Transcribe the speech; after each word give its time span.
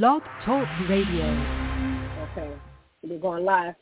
Blog 0.00 0.22
Talk 0.46 0.66
Radio. 0.88 1.26
Okay, 2.32 2.50
we're 3.02 3.18
going 3.18 3.44
live. 3.44 3.74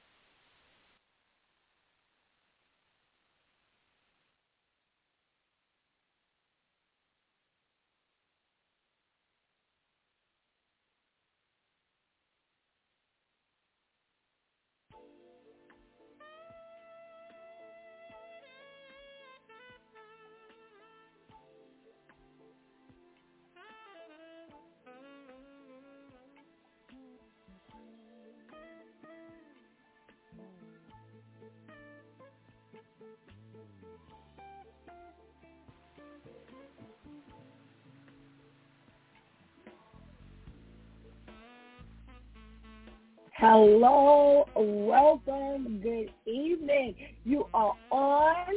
Hello, 43.40 44.46
welcome, 44.54 45.80
good 45.82 46.12
evening. 46.26 46.94
You 47.24 47.46
are 47.54 47.74
on 47.90 48.54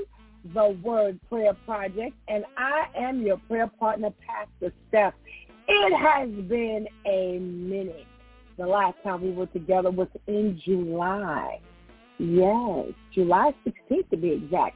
the 0.53 0.77
Word 0.83 1.21
Prayer 1.29 1.53
Project, 1.65 2.13
and 2.27 2.43
I 2.57 2.87
am 2.93 3.21
your 3.21 3.37
prayer 3.47 3.71
partner, 3.79 4.09
Pastor 4.27 4.75
Steph. 4.89 5.13
It 5.69 5.97
has 5.97 6.27
been 6.49 6.85
a 7.05 7.39
minute. 7.39 8.05
The 8.57 8.65
last 8.65 8.97
time 9.05 9.21
we 9.21 9.31
were 9.31 9.45
together 9.45 9.89
was 9.89 10.09
in 10.27 10.59
July. 10.65 11.61
Yes, 12.19 12.87
July 13.13 13.53
16th 13.65 14.09
to 14.09 14.17
be 14.17 14.31
exact. 14.31 14.75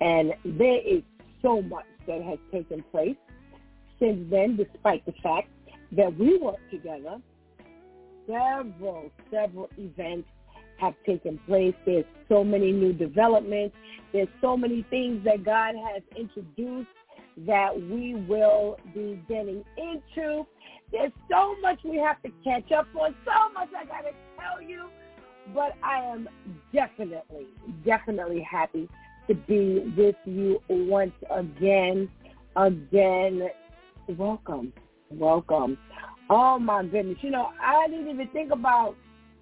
And 0.00 0.32
there 0.44 0.80
is 0.80 1.02
so 1.42 1.60
much 1.60 1.86
that 2.06 2.22
has 2.22 2.38
taken 2.52 2.84
place 2.92 3.16
since 3.98 4.30
then, 4.30 4.54
despite 4.54 5.04
the 5.06 5.14
fact 5.24 5.48
that 5.90 6.16
we 6.16 6.38
worked 6.38 6.70
together 6.70 7.18
several, 8.26 9.10
several 9.30 9.68
events 9.78 10.28
have 10.78 10.94
taken 11.06 11.38
place. 11.46 11.74
There's 11.86 12.04
so 12.28 12.42
many 12.44 12.72
new 12.72 12.92
developments. 12.92 13.76
There's 14.12 14.28
so 14.40 14.56
many 14.56 14.84
things 14.90 15.24
that 15.24 15.44
God 15.44 15.74
has 15.76 16.02
introduced 16.16 16.88
that 17.46 17.74
we 17.74 18.14
will 18.28 18.78
be 18.94 19.20
getting 19.28 19.64
into. 19.76 20.46
There's 20.92 21.12
so 21.30 21.56
much 21.60 21.80
we 21.84 21.96
have 21.96 22.22
to 22.22 22.30
catch 22.44 22.70
up 22.72 22.86
on, 22.94 23.14
so 23.24 23.52
much 23.52 23.68
I 23.76 23.84
got 23.84 24.02
to 24.02 24.12
tell 24.38 24.62
you. 24.62 24.88
But 25.52 25.72
I 25.82 26.00
am 26.00 26.28
definitely, 26.72 27.46
definitely 27.84 28.40
happy 28.48 28.88
to 29.26 29.34
be 29.34 29.92
with 29.96 30.16
you 30.24 30.60
once 30.68 31.12
again. 31.30 32.08
Again, 32.56 33.48
welcome, 34.16 34.72
welcome. 35.10 35.76
Oh 36.30 36.58
my 36.58 36.84
goodness. 36.84 37.18
You 37.20 37.30
know, 37.30 37.50
I 37.60 37.86
didn't 37.88 38.08
even 38.08 38.28
think 38.28 38.50
about 38.52 38.96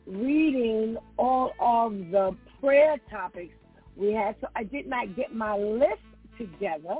reading 0.06 0.96
all 1.16 1.52
of 1.60 1.92
the 2.10 2.36
prayer 2.60 2.96
topics 3.10 3.54
we 3.96 4.12
had. 4.12 4.34
So 4.40 4.48
I 4.56 4.64
did 4.64 4.86
not 4.86 5.14
get 5.14 5.34
my 5.34 5.56
list 5.56 6.02
together 6.38 6.96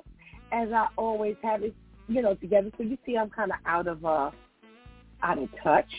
as 0.53 0.69
I 0.73 0.87
always 0.97 1.37
have 1.43 1.63
it, 1.63 1.75
you 2.09 2.23
know, 2.23 2.35
together. 2.35 2.71
So 2.77 2.85
you 2.85 2.97
see 3.05 3.17
I'm 3.17 3.31
kind 3.31 3.51
of 3.51 3.59
out 3.67 3.89
of, 3.89 4.05
uh, 4.05 4.31
out 5.23 5.39
of 5.39 5.49
touch. 5.63 5.91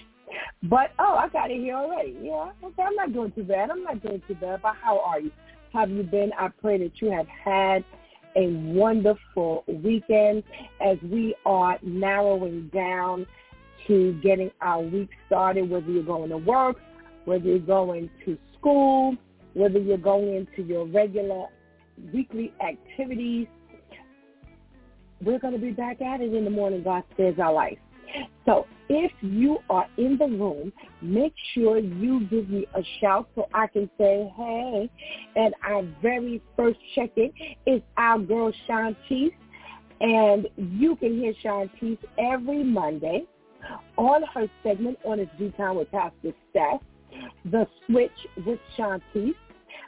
But, 0.64 0.92
oh, 0.98 1.16
I 1.16 1.28
got 1.30 1.52
it 1.52 1.60
here 1.60 1.76
already. 1.76 2.16
Yeah, 2.22 2.52
okay, 2.64 2.84
I'm 2.84 2.96
not 2.96 3.14
doing 3.14 3.32
too 3.34 3.44
bad. 3.44 3.70
I'm 3.70 3.84
not 3.84 4.02
doing 4.02 4.22
too 4.28 4.36
bad. 4.36 4.62
But 4.62 4.76
how 4.82 5.00
are 5.00 5.20
you? 5.20 5.32
Have 5.74 5.90
you 5.90 6.04
been? 6.04 6.32
I 6.40 6.48
pray 6.48 6.78
that 6.78 7.02
you 7.02 7.12
have 7.12 7.28
had 7.28 7.84
a 8.36 8.48
wonderful 8.48 9.64
weekend 9.68 10.44
as 10.82 10.98
we 11.04 11.36
are 11.46 11.78
narrowing 11.84 12.70
down 12.74 13.28
to 13.88 14.20
getting 14.24 14.52
our 14.62 14.82
week 14.82 15.10
started, 15.28 15.70
whether 15.70 15.88
you're 15.88 16.04
going 16.04 16.30
to 16.30 16.38
work, 16.38 16.78
whether 17.26 17.46
you're 17.46 17.60
going 17.60 18.10
to 18.26 18.38
school, 18.58 19.16
whether 19.54 19.80
you're 19.80 19.98
going 19.98 20.36
into 20.36 20.68
your 20.68 20.86
regular 20.86 21.48
weekly 22.14 22.54
activities. 22.66 23.48
We're 25.22 25.40
going 25.40 25.54
to 25.54 25.60
be 25.60 25.72
back 25.72 26.02
at 26.02 26.22
it 26.22 26.34
in 26.34 26.44
the 26.44 26.50
morning. 26.50 26.84
God 26.84 27.04
spares 27.14 27.40
our 27.40 27.54
life. 27.54 27.78
So 28.46 28.68
if 28.90 29.12
you 29.22 29.60
are 29.70 29.88
in 29.98 30.18
the 30.18 30.26
room, 30.26 30.74
make 31.02 31.34
sure 31.54 31.80
you 31.80 32.28
give 32.28 32.50
me 32.50 32.68
a 32.76 32.82
shout 33.00 33.30
so 33.36 33.48
I 33.54 33.68
can 33.68 33.90
say, 33.98 34.32
hey. 34.36 34.90
And 35.36 35.54
our 35.68 35.84
very 36.02 36.42
first 36.58 36.80
check-in 36.94 37.32
is 37.66 37.82
our 37.98 38.20
girl 38.20 38.52
Shantice. 38.68 39.32
And 40.02 40.48
you 40.58 40.96
can 40.98 41.18
hear 41.18 41.34
Shantice 41.44 41.98
every 42.18 42.64
Monday 42.64 43.24
on 43.98 44.24
her 44.34 44.48
segment 44.64 44.98
on 45.06 45.20
It's 45.20 45.32
Due 45.38 45.52
Time 45.52 45.76
with 45.76 45.92
Pastor 45.92 46.34
Steph, 46.50 46.82
The 47.46 47.68
Switch 47.86 48.12
with 48.46 48.60
Shanti, 48.78 49.32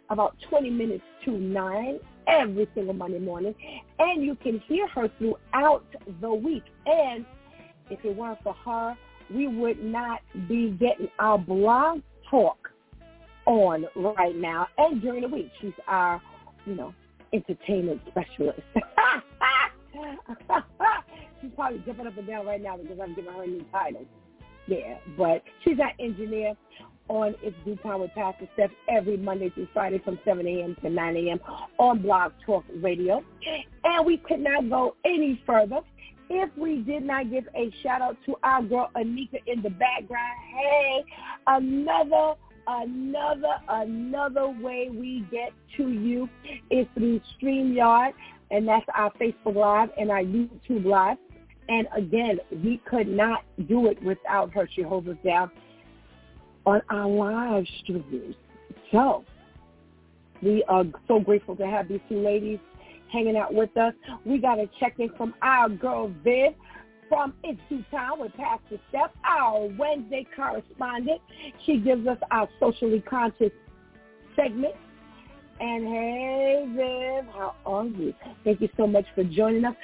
about 0.09 0.35
20 0.49 0.69
minutes 0.69 1.03
to 1.25 1.31
9 1.31 1.99
every 2.27 2.67
single 2.75 2.93
Monday 2.93 3.19
morning. 3.19 3.55
And 3.99 4.23
you 4.23 4.35
can 4.35 4.59
hear 4.67 4.87
her 4.89 5.09
throughout 5.17 5.85
the 6.21 6.33
week. 6.33 6.63
And 6.85 7.25
if 7.89 8.03
it 8.03 8.15
weren't 8.15 8.39
for 8.43 8.53
her, 8.65 8.95
we 9.33 9.47
would 9.47 9.83
not 9.83 10.21
be 10.47 10.71
getting 10.79 11.09
our 11.19 11.37
blog 11.37 12.01
talk 12.29 12.57
on 13.45 13.85
right 13.95 14.35
now 14.35 14.67
and 14.77 15.01
during 15.01 15.21
the 15.21 15.27
week. 15.27 15.51
She's 15.61 15.73
our, 15.87 16.21
you 16.65 16.75
know, 16.75 16.93
entertainment 17.33 18.01
specialist. 18.07 18.61
she's 21.45 21.55
probably 21.55 21.81
jumping 21.85 22.07
up 22.07 22.17
and 22.17 22.27
down 22.27 22.45
right 22.45 22.61
now 22.61 22.77
because 22.77 22.97
I'm 23.01 23.13
giving 23.15 23.33
her 23.33 23.43
a 23.43 23.47
new 23.47 23.65
title. 23.71 24.05
Yeah, 24.67 24.97
but 25.17 25.43
she's 25.63 25.79
our 25.79 25.91
engineer 25.99 26.55
on 27.07 27.35
It's 27.43 27.55
Due 27.63 27.75
Time 27.77 28.01
with 28.01 28.11
Pastor 28.15 28.47
Steph 28.55 28.71
every 28.89 29.17
Monday 29.17 29.49
through 29.51 29.67
Friday 29.73 29.99
from 30.03 30.17
7 30.25 30.45
a.m. 30.47 30.75
to 30.81 30.89
9 30.89 31.17
a.m. 31.17 31.39
on 31.77 32.01
Blog 32.01 32.31
Talk 32.45 32.65
Radio. 32.81 33.23
And 33.83 34.05
we 34.05 34.17
could 34.17 34.39
not 34.39 34.67
go 34.69 34.95
any 35.05 35.39
further 35.45 35.81
if 36.31 36.49
we 36.57 36.81
did 36.81 37.03
not 37.03 37.29
give 37.29 37.47
a 37.55 37.71
shout 37.83 38.01
out 38.01 38.17
to 38.25 38.35
our 38.41 38.63
girl 38.63 38.89
Anika 38.95 39.39
in 39.45 39.61
the 39.61 39.69
background. 39.69 40.33
Hey, 40.59 41.05
another 41.45 42.33
another 42.67 43.57
another 43.69 44.47
way 44.47 44.89
we 44.91 45.23
get 45.29 45.53
to 45.77 45.91
you 45.91 46.27
is 46.71 46.87
through 46.95 47.21
StreamYard 47.39 48.13
and 48.51 48.67
that's 48.67 48.85
our 48.95 49.11
Facebook 49.13 49.55
Live 49.55 49.89
and 49.97 50.11
our 50.11 50.21
YouTube 50.21 50.85
Live. 50.85 51.17
And 51.67 51.87
again, 51.95 52.39
we 52.63 52.81
could 52.89 53.07
not 53.07 53.43
do 53.67 53.87
it 53.87 54.01
without 54.03 54.53
her. 54.53 54.63
Us 54.63 55.17
down 55.23 55.51
on 56.65 56.81
our 56.89 57.07
live 57.07 57.65
streams. 57.81 58.35
So 58.91 59.23
we 60.41 60.63
are 60.67 60.83
so 61.07 61.19
grateful 61.19 61.55
to 61.55 61.65
have 61.65 61.87
these 61.87 62.01
two 62.07 62.21
ladies 62.21 62.59
hanging 63.11 63.37
out 63.37 63.53
with 63.53 63.75
us. 63.77 63.93
We 64.25 64.37
got 64.37 64.59
a 64.59 64.69
check-in 64.79 65.09
from 65.17 65.33
our 65.41 65.69
girl 65.69 66.13
Viv 66.23 66.53
from 67.07 67.33
Due 67.69 67.83
Time 67.91 68.19
with 68.19 68.33
Pastor 68.33 68.79
Steph, 68.89 69.11
our 69.23 69.67
Wednesday 69.77 70.27
correspondent. 70.35 71.21
She 71.65 71.77
gives 71.77 72.07
us 72.07 72.17
our 72.31 72.49
socially 72.59 73.01
conscious 73.01 73.51
segment 74.35 74.75
and 75.59 75.87
hey, 75.87 76.65
Viv, 76.75 77.33
how 77.33 77.55
are 77.65 77.85
you? 77.85 78.13
Thank 78.43 78.59
you 78.59 78.69
so 78.75 78.85
much 78.85 79.05
for 79.15 79.23
joining 79.23 79.63
us. 79.63 79.75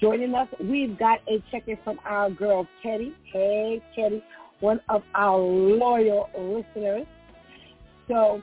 Joining 0.00 0.34
us, 0.34 0.48
we've 0.58 0.98
got 0.98 1.20
a 1.28 1.42
check-in 1.50 1.76
from 1.84 2.00
our 2.06 2.30
girl, 2.30 2.66
Teddy. 2.82 3.14
Hey, 3.30 3.82
Teddy, 3.94 4.24
one 4.60 4.80
of 4.88 5.02
our 5.14 5.38
loyal 5.38 6.30
listeners. 6.38 7.06
So 8.08 8.40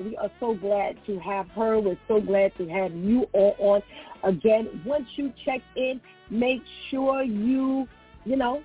we 0.00 0.16
are 0.16 0.30
so 0.40 0.54
glad 0.54 0.96
to 1.04 1.18
have 1.18 1.48
her. 1.50 1.78
We're 1.78 1.98
so 2.08 2.22
glad 2.22 2.56
to 2.56 2.66
have 2.66 2.94
you 2.94 3.26
all 3.34 3.56
on. 3.58 3.82
Again, 4.24 4.82
once 4.86 5.06
you 5.16 5.34
check 5.44 5.60
in, 5.76 6.00
make 6.30 6.62
sure 6.90 7.22
you, 7.22 7.86
you 8.24 8.36
know, 8.36 8.62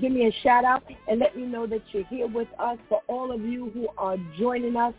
give 0.00 0.12
me 0.12 0.26
a 0.28 0.32
shout 0.42 0.64
out 0.64 0.82
and 1.08 1.20
let 1.20 1.36
me 1.36 1.42
know 1.42 1.66
that 1.66 1.82
you're 1.92 2.06
here 2.06 2.26
with 2.26 2.48
us. 2.58 2.78
For 2.88 3.02
all 3.08 3.32
of 3.32 3.42
you 3.42 3.68
who 3.74 3.88
are 3.98 4.16
joining 4.38 4.76
us 4.76 4.94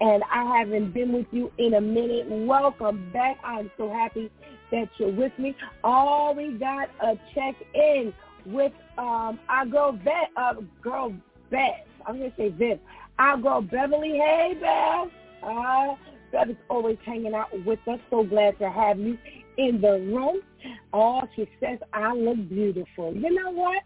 and 0.00 0.22
I 0.30 0.58
haven't 0.58 0.92
been 0.92 1.12
with 1.12 1.26
you 1.30 1.52
in 1.58 1.74
a 1.74 1.80
minute. 1.80 2.26
Welcome 2.28 3.10
back. 3.12 3.38
I'm 3.44 3.70
so 3.76 3.90
happy 3.90 4.30
that 4.70 4.88
you're 4.98 5.12
with 5.12 5.32
me. 5.38 5.54
Oh, 5.82 6.34
we 6.36 6.58
got 6.58 6.88
a 7.00 7.14
check-in 7.34 8.12
with 8.46 8.72
um, 8.98 9.38
our 9.48 9.66
girl, 9.66 9.92
Be- 9.92 10.10
uh, 10.36 10.54
girl 10.82 11.14
Beth. 11.50 11.86
I'm 12.06 12.18
to 12.18 12.32
say 12.36 12.48
Viv. 12.50 12.78
Our 13.18 13.38
girl 13.38 13.62
Beverly. 13.62 14.18
Hey, 14.18 14.54
Bev. 14.60 15.10
Uh, 15.42 15.94
Bev 16.32 16.50
is 16.50 16.56
always 16.68 16.98
hanging 17.04 17.34
out 17.34 17.48
with 17.64 17.78
us. 17.88 18.00
So 18.10 18.24
glad 18.24 18.58
to 18.58 18.68
have 18.70 18.98
you 18.98 19.16
in 19.56 19.80
the 19.80 19.92
room. 20.12 20.40
Oh, 20.92 21.22
she 21.36 21.48
says 21.60 21.78
I 21.92 22.12
look 22.12 22.48
beautiful. 22.48 23.14
You 23.14 23.32
know 23.32 23.50
what? 23.50 23.82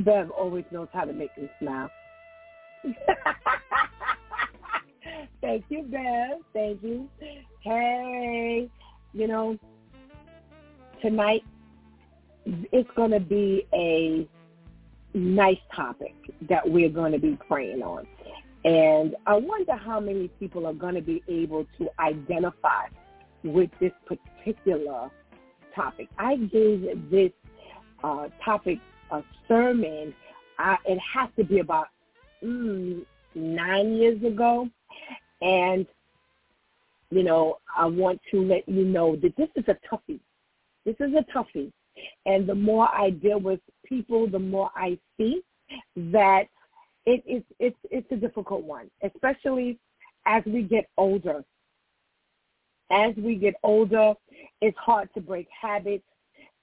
Bev 0.00 0.30
always 0.30 0.64
knows 0.70 0.88
how 0.92 1.04
to 1.04 1.12
make 1.12 1.36
me 1.38 1.48
smile. 1.60 1.90
Thank 5.40 5.64
you, 5.70 5.82
Bev. 5.82 6.40
Thank 6.52 6.82
you. 6.82 7.08
Hey, 7.60 8.68
you 9.12 9.26
know, 9.26 9.58
tonight 11.00 11.44
it's 12.44 12.90
going 12.94 13.10
to 13.12 13.20
be 13.20 13.66
a 13.72 14.28
nice 15.14 15.58
topic 15.74 16.14
that 16.48 16.68
we're 16.68 16.90
going 16.90 17.12
to 17.12 17.18
be 17.18 17.38
praying 17.48 17.82
on. 17.82 18.06
And 18.64 19.16
I 19.26 19.36
wonder 19.36 19.76
how 19.76 20.00
many 20.00 20.28
people 20.38 20.66
are 20.66 20.74
going 20.74 20.94
to 20.94 21.00
be 21.00 21.22
able 21.28 21.66
to 21.78 21.88
identify 21.98 22.86
with 23.42 23.70
this 23.80 23.92
particular 24.06 25.10
topic. 25.74 26.08
I 26.18 26.36
gave 26.36 27.10
this 27.10 27.32
uh, 28.04 28.28
topic 28.44 28.78
a 29.10 29.22
sermon. 29.48 30.14
I, 30.58 30.76
it 30.84 30.98
has 31.14 31.30
to 31.38 31.44
be 31.44 31.60
about 31.60 31.88
mm, 32.44 33.04
nine 33.34 33.96
years 33.96 34.22
ago. 34.22 34.68
And, 35.40 35.86
you 37.10 37.22
know, 37.22 37.58
I 37.76 37.86
want 37.86 38.20
to 38.30 38.42
let 38.42 38.68
you 38.68 38.84
know 38.84 39.16
that 39.16 39.36
this 39.36 39.48
is 39.56 39.64
a 39.68 39.76
toughie. 39.88 40.20
This 40.84 40.96
is 41.00 41.12
a 41.14 41.24
toughie. 41.36 41.72
And 42.26 42.46
the 42.46 42.54
more 42.54 42.88
I 42.88 43.10
deal 43.10 43.40
with 43.40 43.60
people, 43.84 44.28
the 44.28 44.38
more 44.38 44.70
I 44.74 44.98
see 45.16 45.42
that 45.96 46.48
it, 47.06 47.22
it's, 47.26 47.46
it's, 47.58 47.76
it's 47.90 48.12
a 48.12 48.16
difficult 48.16 48.62
one, 48.62 48.90
especially 49.02 49.78
as 50.26 50.42
we 50.46 50.62
get 50.62 50.88
older. 50.96 51.44
As 52.90 53.14
we 53.16 53.36
get 53.36 53.54
older, 53.62 54.14
it's 54.60 54.76
hard 54.78 55.08
to 55.14 55.20
break 55.20 55.48
habits. 55.60 56.04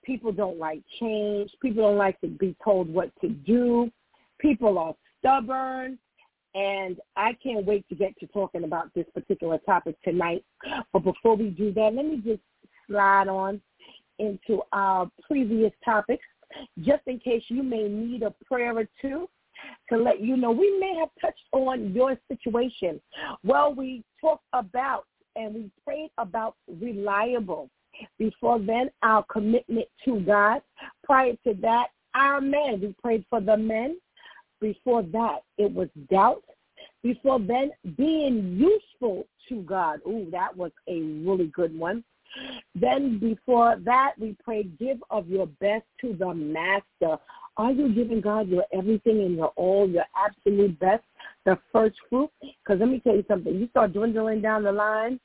People 0.03 0.31
don't 0.31 0.57
like 0.57 0.81
change. 1.00 1.51
People 1.62 1.83
don't 1.83 1.97
like 1.97 2.19
to 2.21 2.27
be 2.27 2.56
told 2.63 2.94
what 2.94 3.12
to 3.21 3.30
do. 3.30 3.89
People 4.39 4.77
are 4.77 4.94
stubborn. 5.19 5.97
And 6.55 6.97
I 7.15 7.33
can't 7.41 7.65
wait 7.65 7.88
to 7.89 7.95
get 7.95 8.17
to 8.19 8.27
talking 8.27 8.63
about 8.63 8.94
this 8.95 9.05
particular 9.13 9.59
topic 9.59 9.95
tonight. 10.03 10.44
But 10.94 11.03
before 11.03 11.35
we 11.35 11.49
do 11.49 11.71
that, 11.73 11.94
let 11.94 12.05
me 12.05 12.21
just 12.25 12.41
slide 12.88 13.27
on 13.27 13.61
into 14.19 14.61
our 14.71 15.11
previous 15.27 15.71
topics, 15.85 16.25
just 16.79 17.03
in 17.05 17.19
case 17.19 17.44
you 17.49 17.61
may 17.61 17.88
need 17.88 18.23
a 18.23 18.33
prayer 18.45 18.75
or 18.77 18.88
two 18.99 19.29
to 19.89 19.97
let 19.97 20.21
you 20.21 20.38
know 20.38 20.51
we 20.51 20.77
may 20.79 20.95
have 20.99 21.09
touched 21.19 21.44
on 21.51 21.94
your 21.94 22.17
situation. 22.27 22.99
Well, 23.44 23.73
we 23.73 24.03
talked 24.21 24.45
about 24.53 25.05
and 25.35 25.53
we 25.53 25.71
prayed 25.85 26.11
about 26.17 26.55
reliable. 26.67 27.69
Before 28.19 28.59
then, 28.59 28.89
our 29.03 29.23
commitment 29.31 29.88
to 30.05 30.19
God. 30.21 30.61
Prior 31.03 31.33
to 31.45 31.53
that, 31.61 31.88
our 32.13 32.41
men. 32.41 32.79
We 32.81 32.95
prayed 33.01 33.25
for 33.29 33.41
the 33.41 33.57
men. 33.57 33.97
Before 34.59 35.04
that, 35.04 35.39
it 35.57 35.71
was 35.71 35.89
doubt. 36.09 36.44
Before 37.04 37.39
then, 37.39 37.71
being 37.95 38.57
useful 38.57 39.27
to 39.50 39.62
God. 39.62 40.00
Ooh, 40.07 40.27
that 40.31 40.56
was 40.56 40.71
a 40.88 41.01
really 41.01 41.48
good 41.48 41.77
one. 41.77 42.04
Then 42.75 43.19
before 43.19 43.77
that, 43.86 44.13
we 44.19 44.36
pray, 44.44 44.63
give 44.63 44.98
of 45.09 45.27
your 45.27 45.48
best 45.48 45.86
to 46.01 46.13
the 46.13 46.33
master. 46.33 47.18
Are 47.57 47.71
you 47.71 47.94
giving 47.94 48.21
God 48.21 48.50
your 48.50 48.65
everything 48.71 49.21
and 49.21 49.36
your 49.36 49.51
all, 49.56 49.89
your 49.89 50.06
absolute 50.15 50.77
best, 50.80 51.04
the 51.45 51.57
first 51.71 51.95
fruit? 52.09 52.30
Because 52.42 52.80
let 52.80 52.89
me 52.89 53.00
tell 53.00 53.15
you 53.15 53.25
something. 53.27 53.56
You 53.56 53.68
start 53.69 53.94
dwindling 53.94 54.42
down 54.42 54.63
the 54.63 54.71
line, 54.71 55.19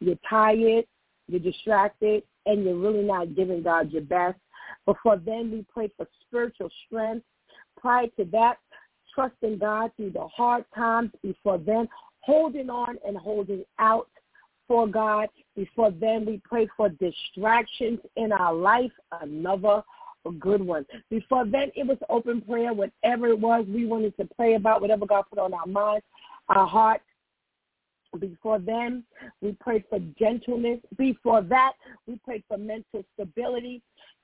you're 0.00 0.18
tired, 0.28 0.84
you're 1.28 1.40
distracted, 1.40 2.24
and 2.46 2.64
you're 2.64 2.76
really 2.76 3.02
not 3.02 3.36
giving 3.36 3.62
God 3.62 3.92
your 3.92 4.02
best. 4.02 4.38
Before 4.84 5.16
then, 5.16 5.50
we 5.52 5.64
pray 5.72 5.90
for 5.96 6.06
spiritual 6.26 6.70
strength. 6.86 7.24
Prior 7.78 8.06
to 8.16 8.24
that, 8.32 8.56
trusting 9.16 9.58
God 9.58 9.90
through 9.96 10.10
the 10.10 10.28
hard 10.28 10.64
times. 10.74 11.10
Before 11.22 11.58
then, 11.58 11.88
holding 12.20 12.70
on 12.70 12.98
and 13.04 13.16
holding 13.16 13.64
out 13.80 14.08
for 14.68 14.86
God. 14.86 15.28
Before 15.56 15.90
then, 15.90 16.24
we 16.24 16.40
pray 16.44 16.68
for 16.76 16.88
distractions 16.88 17.98
in 18.16 18.30
our 18.30 18.54
life, 18.54 18.92
another 19.20 19.82
good 20.38 20.60
one. 20.60 20.84
Before 21.10 21.44
then, 21.44 21.70
it 21.74 21.86
was 21.86 21.98
open 22.08 22.40
prayer, 22.42 22.72
whatever 22.72 23.28
it 23.28 23.38
was 23.38 23.64
we 23.68 23.86
wanted 23.86 24.16
to 24.18 24.28
pray 24.36 24.54
about, 24.54 24.80
whatever 24.80 25.06
God 25.06 25.24
put 25.30 25.38
on 25.38 25.54
our 25.54 25.66
minds, 25.66 26.04
our 26.48 26.66
hearts. 26.66 27.04
Before 28.18 28.58
then, 28.58 29.04
we 29.40 29.52
prayed 29.60 29.84
for 29.90 29.98
gentleness. 30.18 30.80
Before 30.96 31.42
that, 31.42 31.72
we 32.06 32.18
prayed 32.24 32.44
for 32.48 32.56
mental 32.56 33.04
stability, 33.14 33.82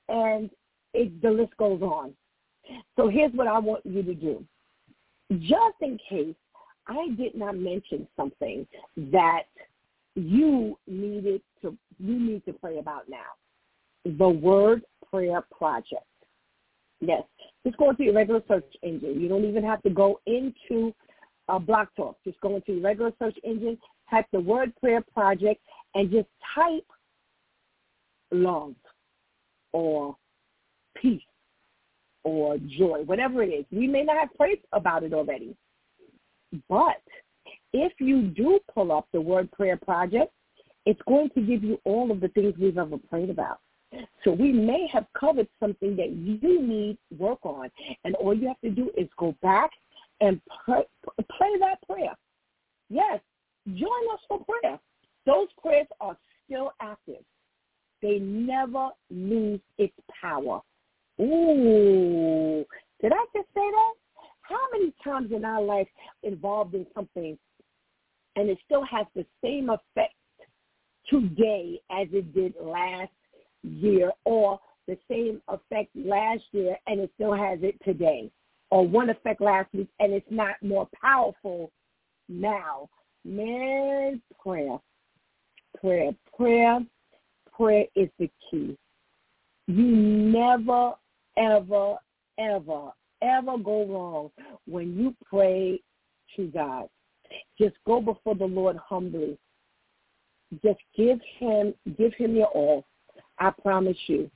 and 0.08 0.50
it, 0.94 1.20
the 1.20 1.30
list 1.30 1.56
goes 1.58 1.82
on. 1.82 2.14
So 2.96 3.08
here's 3.08 3.32
what 3.32 3.48
I 3.48 3.58
want 3.58 3.84
you 3.84 4.02
to 4.02 4.14
do. 4.14 4.44
Just 5.40 5.76
in 5.81 5.99
case 6.08 6.34
I 6.87 7.08
did 7.17 7.34
not 7.34 7.56
mention 7.56 8.06
something 8.17 8.67
that 8.96 9.44
you 10.14 10.79
needed 10.87 11.40
to 11.62 11.76
you 11.99 12.19
need 12.19 12.44
to 12.44 12.52
pray 12.52 12.79
about 12.79 13.08
now. 13.08 13.19
The 14.05 14.29
Word 14.29 14.82
Prayer 15.11 15.43
Project. 15.56 16.05
Yes, 17.00 17.23
just 17.64 17.76
go 17.79 17.90
into 17.90 18.05
your 18.05 18.14
regular 18.14 18.43
search 18.49 18.64
engine. 18.82 19.20
You 19.20 19.29
don't 19.29 19.44
even 19.44 19.64
have 19.64 19.82
to 19.82 19.90
go 19.90 20.20
into 20.26 20.93
a 21.49 21.58
Blog 21.58 21.88
Talk. 21.96 22.17
Just 22.25 22.40
go 22.40 22.56
into 22.56 22.73
your 22.73 22.82
regular 22.82 23.12
search 23.19 23.37
engine, 23.44 23.78
type 24.11 24.26
the 24.32 24.40
Word 24.40 24.73
Prayer 24.81 25.02
Project, 25.12 25.61
and 25.94 26.11
just 26.11 26.28
type 26.55 26.87
love 28.31 28.75
or 29.73 30.17
peace 30.96 31.23
or 32.24 32.58
joy, 32.58 33.02
whatever 33.04 33.42
it 33.42 33.48
is. 33.48 33.64
We 33.70 33.86
may 33.86 34.02
not 34.02 34.16
have 34.16 34.34
prayed 34.34 34.60
about 34.72 35.02
it 35.02 35.12
already, 35.12 35.56
but 36.69 37.02
if 37.72 37.92
you 37.98 38.22
do 38.22 38.60
pull 38.72 38.92
up 38.92 39.08
the 39.12 39.20
Word 39.20 39.50
Prayer 39.52 39.76
Project, 39.76 40.32
it's 40.84 41.00
going 41.06 41.30
to 41.30 41.40
give 41.40 41.62
you 41.62 41.80
all 41.84 42.10
of 42.10 42.20
the 42.20 42.28
things 42.28 42.54
we've 42.58 42.78
ever 42.78 42.98
prayed 42.98 43.30
about. 43.30 43.60
So 44.24 44.32
we 44.32 44.52
may 44.52 44.88
have 44.92 45.06
covered 45.19 45.48
something 45.60 45.96
that 45.96 46.10
you 46.10 46.62
need 46.62 46.98
work 47.19 47.44
on, 47.44 47.70
and 48.04 48.14
all 48.16 48.34
you 48.34 48.48
have 48.48 48.60
to 48.62 48.70
do 48.70 48.90
is 48.96 49.08
go 49.18 49.34
back 49.42 49.70
and 50.20 50.40
pray, 50.64 50.82
play 51.36 51.58
that 51.60 51.76
prayer. 51.86 52.14
Yes, 52.88 53.20
join 53.66 54.04
us 54.12 54.20
for 54.28 54.44
prayer. 54.44 54.78
Those 55.26 55.48
prayers 55.60 55.86
are 56.00 56.16
still 56.44 56.72
active. 56.80 57.22
They 58.00 58.18
never 58.18 58.90
lose 59.10 59.60
its 59.78 59.94
power. 60.20 60.60
Ooh, 61.20 62.64
did 63.00 63.12
I 63.12 63.25
just 63.35 63.49
say 63.55 63.70
that? 63.70 63.94
How 64.43 64.59
many 64.73 64.93
times 65.03 65.31
in 65.35 65.44
our 65.44 65.62
life 65.62 65.88
involved 66.23 66.75
in 66.75 66.87
something 66.95 67.38
and 68.37 68.49
it 68.49 68.59
still 68.64 68.85
has 68.85 69.07
the 69.14 69.25
same 69.42 69.71
effect 69.71 70.14
today 71.09 71.81
as 71.90 72.09
it 72.12 72.35
did 72.35 72.54
last 72.61 73.12
year 73.62 74.11
or 74.25 74.59
the 74.88 74.99
same 75.09 75.40
effect 75.49 75.90
last 75.95 76.42
year 76.52 76.76
and 76.87 77.00
it 77.00 77.11
still 77.14 77.35
has 77.35 77.59
it 77.62 77.76
today 77.85 78.31
or 78.71 78.87
one 78.87 79.11
effect 79.11 79.40
last 79.40 79.69
week 79.73 79.88
and 80.00 80.12
it's 80.12 80.26
not 80.31 80.57
more 80.62 80.88
powerful 81.00 81.71
now. 82.28 82.88
Man, 83.25 84.21
prayer, 84.42 84.78
prayer, 85.81 86.11
prayer, 86.37 86.81
prayer 87.54 87.85
is 87.95 88.09
the 88.19 88.28
key. 88.50 88.76
You 89.69 89.85
never, 89.85 90.95
ever, 91.36 91.96
ever, 92.38 92.90
ever 93.22 93.58
go 93.58 93.86
wrong 93.86 94.30
when 94.66 94.96
you 94.96 95.14
pray 95.28 95.80
to 96.36 96.46
God. 96.48 96.88
Just 97.58 97.76
go 97.86 98.00
before 98.00 98.34
the 98.34 98.44
Lord 98.44 98.76
humbly. 98.76 99.38
Just 100.62 100.80
give 100.96 101.18
him 101.38 101.74
give 101.96 102.12
him 102.14 102.36
your 102.36 102.48
all. 102.48 102.84
I 103.38 103.50
promise 103.62 103.96
you, 104.06 104.30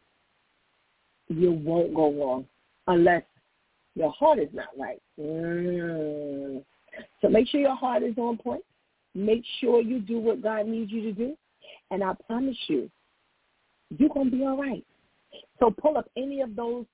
you 1.28 1.52
won't 1.52 1.94
go 1.94 2.12
wrong 2.12 2.46
unless 2.86 3.22
your 3.94 4.10
heart 4.12 4.38
is 4.38 4.48
not 4.52 4.68
right. 4.78 5.02
Mm. 5.20 6.64
So 7.20 7.28
make 7.28 7.48
sure 7.48 7.60
your 7.60 7.76
heart 7.76 8.02
is 8.02 8.16
on 8.16 8.38
point. 8.38 8.62
Make 9.14 9.42
sure 9.60 9.80
you 9.80 10.00
do 10.00 10.18
what 10.18 10.42
God 10.42 10.66
needs 10.66 10.90
you 10.90 11.02
to 11.02 11.12
do. 11.12 11.36
And 11.90 12.02
I 12.02 12.12
promise 12.26 12.56
you, 12.68 12.90
you're 13.96 14.10
going 14.10 14.30
to 14.30 14.36
be 14.36 14.44
all 14.44 14.60
right. 14.60 14.84
So 15.58 15.70
pull 15.70 15.96
up 15.96 16.10
any 16.16 16.40
of 16.40 16.54
those 16.54 16.84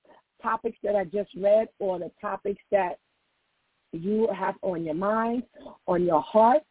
topics 0.43 0.79
that 0.83 0.97
I 0.97 1.05
just 1.05 1.31
read 1.37 1.69
or 1.79 1.99
the 1.99 2.11
topics 2.21 2.63
that 2.71 2.99
you 3.93 4.29
have 4.35 4.55
on 4.63 4.85
your 4.85 4.95
mind, 4.95 5.45
on 5.87 6.05
your 6.05 6.23
heart, 6.23 6.63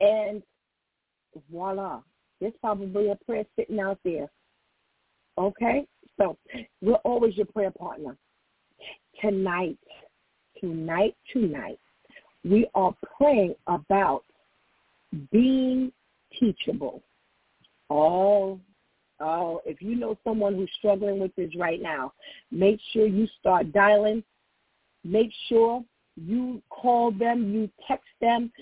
and 0.00 0.42
voila, 1.50 2.00
there's 2.40 2.52
probably 2.60 3.10
a 3.10 3.16
prayer 3.26 3.44
sitting 3.56 3.80
out 3.80 3.98
there. 4.04 4.28
Okay? 5.36 5.86
So 6.18 6.36
we're 6.80 6.94
always 6.96 7.36
your 7.36 7.46
prayer 7.46 7.70
partner. 7.70 8.16
Tonight, 9.20 9.78
tonight, 10.60 11.16
tonight, 11.32 11.78
we 12.44 12.68
are 12.74 12.94
praying 13.16 13.54
about 13.66 14.24
being 15.32 15.92
teachable. 16.38 17.02
Oh, 17.90 18.60
oh, 19.20 19.60
if 19.64 19.82
you 19.82 19.96
know 19.96 20.16
someone 20.24 20.54
who's 20.54 20.70
struggling 20.78 21.18
with 21.20 21.34
this 21.36 21.50
right 21.56 21.80
now, 21.80 22.12
make 22.50 22.78
sure 22.92 23.06
you 23.06 23.26
start 23.40 23.72
dialing 23.72 24.22
Make 25.04 25.30
sure 25.48 25.84
you 26.16 26.60
call 26.70 27.12
them, 27.12 27.52
you 27.52 27.70
text 27.86 28.08
them. 28.20 28.52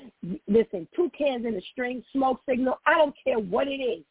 Listen, 0.47 0.87
two 0.95 1.11
cans 1.17 1.47
in 1.47 1.55
a 1.55 1.61
string, 1.73 2.05
smoke 2.13 2.41
signal. 2.49 2.79
I 2.87 2.95
don't 2.95 3.15
care 3.25 3.39
what 3.39 3.69
it 3.69 3.81
is. 3.83 4.05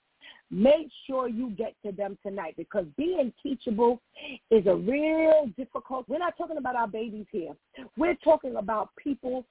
Make 0.52 0.90
sure 1.08 1.28
you 1.28 1.52
get 1.52 1.76
to 1.86 1.92
them 1.92 2.18
tonight 2.24 2.56
because 2.58 2.86
being 2.98 3.34
teachable 3.42 4.02
is 4.52 4.66
a 4.68 4.76
real 4.76 5.50
difficult. 5.58 6.08
We're 6.08 6.20
not 6.20 6.38
talking 6.38 6.58
about 6.58 6.76
our 6.76 6.88
babies 6.88 7.26
here. 7.32 7.54
We're 7.98 8.16
talking 8.16 8.56
about 8.58 8.90
people 9.02 9.46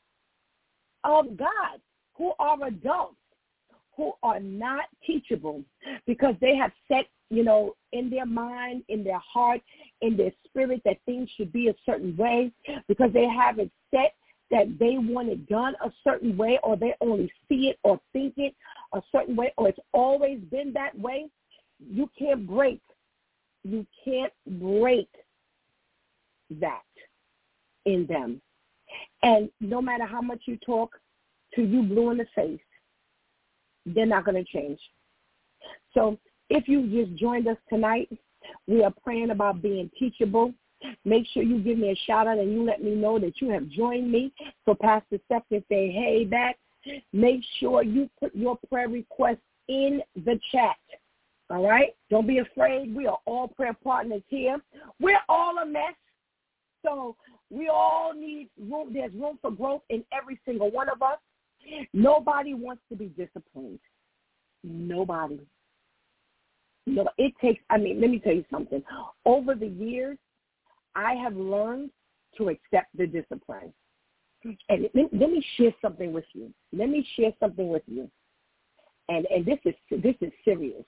of 1.03 1.37
God 1.37 1.81
who 2.17 2.33
are 2.39 2.67
adults 2.67 3.17
who 3.97 4.13
are 4.23 4.41
not 4.41 4.85
teachable 5.07 5.63
because 6.07 6.35
they 6.41 6.57
have 6.57 6.73
set, 6.89 7.07
you 7.31 7.45
know, 7.45 7.75
in 7.93 8.11
their 8.11 8.27
mind, 8.27 8.83
in 8.89 9.05
their 9.05 9.21
heart, 9.21 9.61
in 10.01 10.17
their 10.17 10.33
spirit 10.47 10.83
that 10.85 10.99
things 11.07 11.29
should 11.37 11.53
be 11.53 11.69
a 11.69 11.75
certain 11.87 12.17
way 12.17 12.53
because 12.89 13.13
they 13.13 13.27
haven't 13.27 13.71
set 13.91 14.15
that 14.51 14.79
they 14.79 14.97
want 14.99 15.29
it 15.29 15.49
done 15.49 15.75
a 15.85 15.91
certain 16.03 16.37
way 16.37 16.59
or 16.63 16.77
they 16.77 16.95
only 17.01 17.33
see 17.49 17.69
it 17.69 17.79
or 17.83 18.01
think 18.13 18.35
it 18.37 18.55
a 18.93 19.03
certain 19.11 19.35
way 19.35 19.53
or 19.57 19.69
it's 19.69 19.79
always 19.93 20.39
been 20.51 20.73
that 20.73 20.97
way, 20.99 21.27
you 21.81 22.09
can't 22.19 22.47
break. 22.47 22.81
You 23.65 23.87
can't 24.05 24.33
break 24.47 25.09
that 26.61 26.83
in 27.87 28.07
them. 28.07 28.41
And 29.23 29.49
no 29.61 29.81
matter 29.81 30.05
how 30.05 30.21
much 30.21 30.43
you 30.47 30.59
talk 30.65 30.91
to 31.55 31.63
you 31.63 31.83
blue 31.83 32.11
in 32.11 32.19
the 32.19 32.27
face, 32.35 32.61
they're 33.87 34.07
not 34.07 34.25
going 34.25 34.43
to 34.43 34.51
change. 34.51 34.79
So 35.93 36.19
if 36.51 36.69
you 36.69 36.87
just 36.89 37.19
joined 37.19 37.49
us 37.49 37.57
tonight, 37.69 38.09
we 38.67 38.83
are 38.83 38.93
praying 39.03 39.31
about 39.31 39.63
being 39.63 39.91
teachable. 39.99 40.53
Make 41.05 41.27
sure 41.33 41.43
you 41.43 41.61
give 41.61 41.79
me 41.79 41.91
a 41.91 41.97
shout 42.07 42.27
out 42.27 42.39
and 42.39 42.53
you 42.53 42.63
let 42.63 42.83
me 42.83 42.95
know 42.95 43.19
that 43.19 43.41
you 43.41 43.49
have 43.51 43.69
joined 43.69 44.11
me. 44.11 44.33
So 44.65 44.75
Pastor 44.75 45.19
Steph 45.27 45.49
can 45.49 45.65
say, 45.69 45.91
hey, 45.91 46.25
back. 46.25 46.59
Make 47.15 47.41
sure 47.61 47.83
you 47.83 48.11
put 48.21 48.35
your 48.35 48.59
prayer 48.69 48.89
request 48.89 49.41
in 49.69 50.03
the 50.15 50.39
chat. 50.53 50.77
All 51.49 51.67
right? 51.67 51.95
Don't 52.11 52.27
be 52.27 52.39
afraid. 52.39 52.95
We 52.95 53.07
are 53.07 53.19
all 53.25 53.49
prayer 53.49 53.77
partners 53.83 54.23
here. 54.29 54.59
We're 55.01 55.21
all 55.29 55.59
a 55.59 55.67
mess. 55.67 55.95
So 56.85 57.17
we 57.51 57.69
all 57.69 58.13
need 58.15 58.51
room. 58.61 58.93
There's 58.93 59.13
room 59.15 59.39
for 59.41 59.51
growth 59.51 59.83
in 59.89 60.05
every 60.13 60.39
single 60.45 60.71
one 60.71 60.91
of 60.91 61.01
us. 61.01 61.19
Nobody 61.93 62.55
wants 62.55 62.83
to 62.91 62.97
be 62.97 63.07
disciplined. 63.07 63.81
Nobody. 64.63 65.41
No, 66.87 67.09
it 67.17 67.33
takes, 67.41 67.63
I 67.71 67.79
mean, 67.79 68.01
let 68.01 68.11
me 68.11 68.19
tell 68.19 68.35
you 68.35 68.45
something. 68.51 68.83
Over 69.25 69.55
the 69.55 69.69
years, 69.69 70.19
I 70.95 71.15
have 71.15 71.35
learned 71.35 71.91
to 72.37 72.49
accept 72.49 72.89
the 72.97 73.07
discipline. 73.07 73.73
And 74.69 74.89
let, 74.95 75.31
me 75.31 75.45
share 75.57 75.73
something 75.81 76.13
with 76.13 76.27
you. 76.35 76.53
Let 76.73 76.91
me 76.91 77.07
share 77.17 77.33
something 77.41 77.69
with 77.69 77.83
you. 77.87 78.11
And 79.09 79.27
and 79.27 79.45
this 79.45 79.59
is 79.65 79.75
this 80.03 80.15
is 80.21 80.33
serious. 80.45 80.85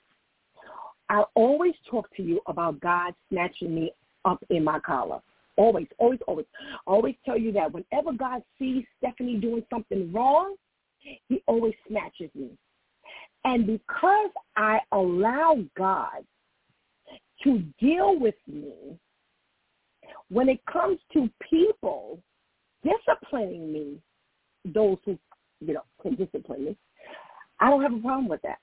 I 1.09 1.23
always 1.35 1.73
talk 1.89 2.07
to 2.17 2.23
you 2.23 2.41
about 2.47 2.79
God 2.79 3.13
snatching 3.29 3.73
me 3.73 3.91
up 4.25 4.43
in 4.49 4.63
my 4.63 4.79
collar. 4.79 5.19
Always, 5.55 5.87
always, 5.97 6.19
always. 6.27 6.45
I 6.87 6.91
always 6.91 7.15
tell 7.25 7.37
you 7.37 7.51
that 7.53 7.71
whenever 7.71 8.13
God 8.13 8.43
sees 8.59 8.83
Stephanie 8.97 9.37
doing 9.37 9.63
something 9.71 10.11
wrong, 10.11 10.55
he 11.27 11.41
always 11.47 11.73
snatches 11.87 12.29
me. 12.35 12.49
And 13.43 13.65
because 13.65 14.31
I 14.55 14.79
allow 14.91 15.57
God 15.77 16.25
to 17.43 17.63
deal 17.79 18.19
with 18.19 18.35
me, 18.47 18.97
when 20.29 20.49
it 20.49 20.59
comes 20.71 20.99
to 21.13 21.29
people 21.49 22.19
disciplining 22.83 23.71
me, 23.71 24.01
those 24.65 24.97
who, 25.05 25.17
you 25.61 25.73
know, 25.73 25.83
can 26.01 26.15
discipline 26.15 26.65
me, 26.65 26.77
I 27.59 27.69
don't 27.69 27.81
have 27.81 27.93
a 27.93 27.99
problem 27.99 28.27
with 28.27 28.41
that. 28.41 28.57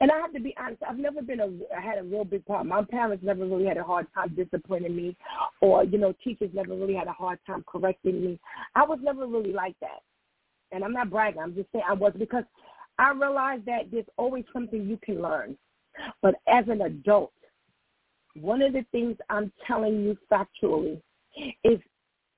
And 0.00 0.10
I 0.10 0.18
have 0.18 0.32
to 0.34 0.40
be 0.40 0.54
honest, 0.58 0.82
I've 0.88 0.98
never 0.98 1.22
been 1.22 1.40
a, 1.40 1.48
I 1.76 1.80
had 1.80 1.98
a 1.98 2.04
real 2.04 2.24
big 2.24 2.44
problem. 2.46 2.68
My 2.68 2.84
parents 2.84 3.24
never 3.24 3.46
really 3.46 3.66
had 3.66 3.78
a 3.78 3.82
hard 3.82 4.06
time 4.14 4.34
disciplining 4.36 4.94
me 4.94 5.16
or, 5.60 5.84
you 5.84 5.98
know, 5.98 6.14
teachers 6.22 6.50
never 6.52 6.74
really 6.74 6.94
had 6.94 7.08
a 7.08 7.12
hard 7.12 7.38
time 7.46 7.64
correcting 7.66 8.24
me. 8.24 8.40
I 8.76 8.84
was 8.84 8.98
never 9.02 9.26
really 9.26 9.52
like 9.52 9.74
that 9.80 10.02
and 10.72 10.84
I'm 10.84 10.92
not 10.92 11.10
bragging, 11.10 11.40
I'm 11.40 11.54
just 11.54 11.70
saying 11.72 11.84
I 11.88 11.92
was 11.92 12.12
because 12.18 12.44
I 12.98 13.12
realized 13.12 13.66
that 13.66 13.90
there's 13.90 14.06
always 14.16 14.44
something 14.52 14.86
you 14.88 14.98
can 15.02 15.22
learn. 15.22 15.56
But 16.20 16.34
as 16.48 16.64
an 16.68 16.82
adult, 16.82 17.32
one 18.34 18.62
of 18.62 18.72
the 18.72 18.84
things 18.92 19.16
I'm 19.28 19.52
telling 19.66 20.02
you 20.02 20.16
factually 20.30 21.00
is 21.64 21.78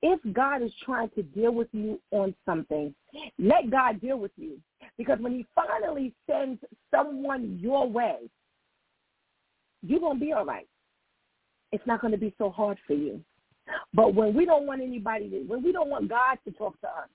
if 0.01 0.19
God 0.33 0.61
is 0.61 0.71
trying 0.83 1.09
to 1.11 1.23
deal 1.23 1.51
with 1.51 1.67
you 1.71 1.99
on 2.11 2.35
something, 2.45 2.93
let 3.39 3.71
God 3.71 4.01
deal 4.01 4.17
with 4.17 4.31
you. 4.37 4.59
Because 4.97 5.19
when 5.19 5.33
he 5.33 5.45
finally 5.55 6.13
sends 6.29 6.61
someone 6.91 7.57
your 7.61 7.89
way, 7.89 8.17
you're 9.81 9.99
going 9.99 10.19
to 10.19 10.25
be 10.25 10.33
all 10.33 10.45
right. 10.45 10.67
It's 11.71 11.85
not 11.87 12.01
going 12.01 12.11
to 12.11 12.17
be 12.17 12.33
so 12.37 12.49
hard 12.49 12.77
for 12.85 12.93
you. 12.93 13.21
But 13.93 14.13
when 14.13 14.33
we 14.33 14.45
don't 14.45 14.67
want 14.67 14.81
anybody 14.81 15.29
to, 15.29 15.39
when 15.47 15.63
we 15.63 15.71
don't 15.71 15.89
want 15.89 16.09
God 16.09 16.37
to 16.45 16.51
talk 16.51 16.79
to 16.81 16.87
us, 16.87 17.09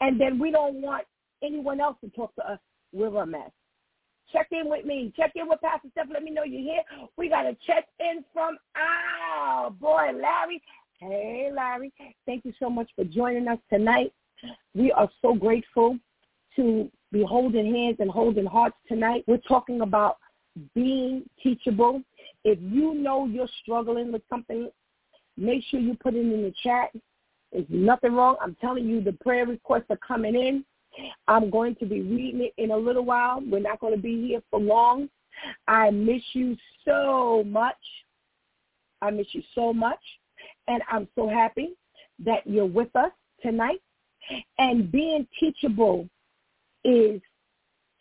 and 0.00 0.20
then 0.20 0.38
we 0.38 0.50
don't 0.50 0.80
want 0.80 1.04
anyone 1.42 1.80
else 1.80 1.96
to 2.02 2.10
talk 2.10 2.34
to 2.36 2.52
us. 2.52 2.58
We're 2.92 3.16
a 3.22 3.26
mess. 3.26 3.50
Check 4.32 4.48
in 4.50 4.68
with 4.68 4.84
me. 4.84 5.12
Check 5.16 5.32
in 5.36 5.48
with 5.48 5.60
Pastor 5.60 5.88
Steph. 5.92 6.08
Let 6.12 6.22
me 6.22 6.30
know 6.30 6.42
you're 6.42 6.60
here. 6.60 6.82
We 7.16 7.28
got 7.28 7.46
a 7.46 7.56
check 7.66 7.86
in 8.00 8.24
from 8.32 8.58
our 8.76 9.70
boy 9.70 10.10
Larry. 10.14 10.62
Hey, 10.98 11.50
Larry. 11.54 11.92
Thank 12.24 12.44
you 12.44 12.52
so 12.58 12.68
much 12.68 12.88
for 12.96 13.04
joining 13.04 13.48
us 13.48 13.58
tonight. 13.70 14.12
We 14.74 14.92
are 14.92 15.08
so 15.22 15.34
grateful 15.34 15.98
to 16.56 16.90
be 17.12 17.22
holding 17.22 17.72
hands 17.72 17.96
and 18.00 18.10
holding 18.10 18.46
hearts 18.46 18.76
tonight. 18.88 19.24
We're 19.26 19.36
talking 19.38 19.82
about 19.82 20.16
being 20.74 21.24
teachable. 21.42 22.02
If 22.44 22.58
you 22.60 22.94
know 22.94 23.26
you're 23.26 23.48
struggling 23.62 24.12
with 24.12 24.22
something, 24.28 24.70
make 25.36 25.62
sure 25.70 25.80
you 25.80 25.96
put 26.02 26.14
it 26.14 26.20
in 26.20 26.42
the 26.42 26.52
chat. 26.62 26.90
There's 27.56 27.66
nothing 27.70 28.12
wrong. 28.12 28.36
I'm 28.42 28.54
telling 28.60 28.86
you, 28.86 29.00
the 29.00 29.14
prayer 29.14 29.46
requests 29.46 29.86
are 29.88 29.98
coming 30.06 30.34
in. 30.34 30.62
I'm 31.26 31.48
going 31.48 31.74
to 31.76 31.86
be 31.86 32.02
reading 32.02 32.42
it 32.42 32.52
in 32.62 32.70
a 32.70 32.76
little 32.76 33.02
while. 33.02 33.42
We're 33.50 33.60
not 33.60 33.80
going 33.80 33.94
to 33.94 34.00
be 34.00 34.28
here 34.28 34.42
for 34.50 34.60
long. 34.60 35.08
I 35.66 35.88
miss 35.88 36.20
you 36.34 36.54
so 36.84 37.44
much. 37.46 37.78
I 39.00 39.10
miss 39.10 39.28
you 39.32 39.42
so 39.54 39.72
much. 39.72 40.00
And 40.68 40.82
I'm 40.92 41.08
so 41.14 41.30
happy 41.30 41.70
that 42.26 42.46
you're 42.46 42.66
with 42.66 42.94
us 42.94 43.12
tonight. 43.40 43.80
And 44.58 44.92
being 44.92 45.26
teachable 45.40 46.10
is 46.84 47.22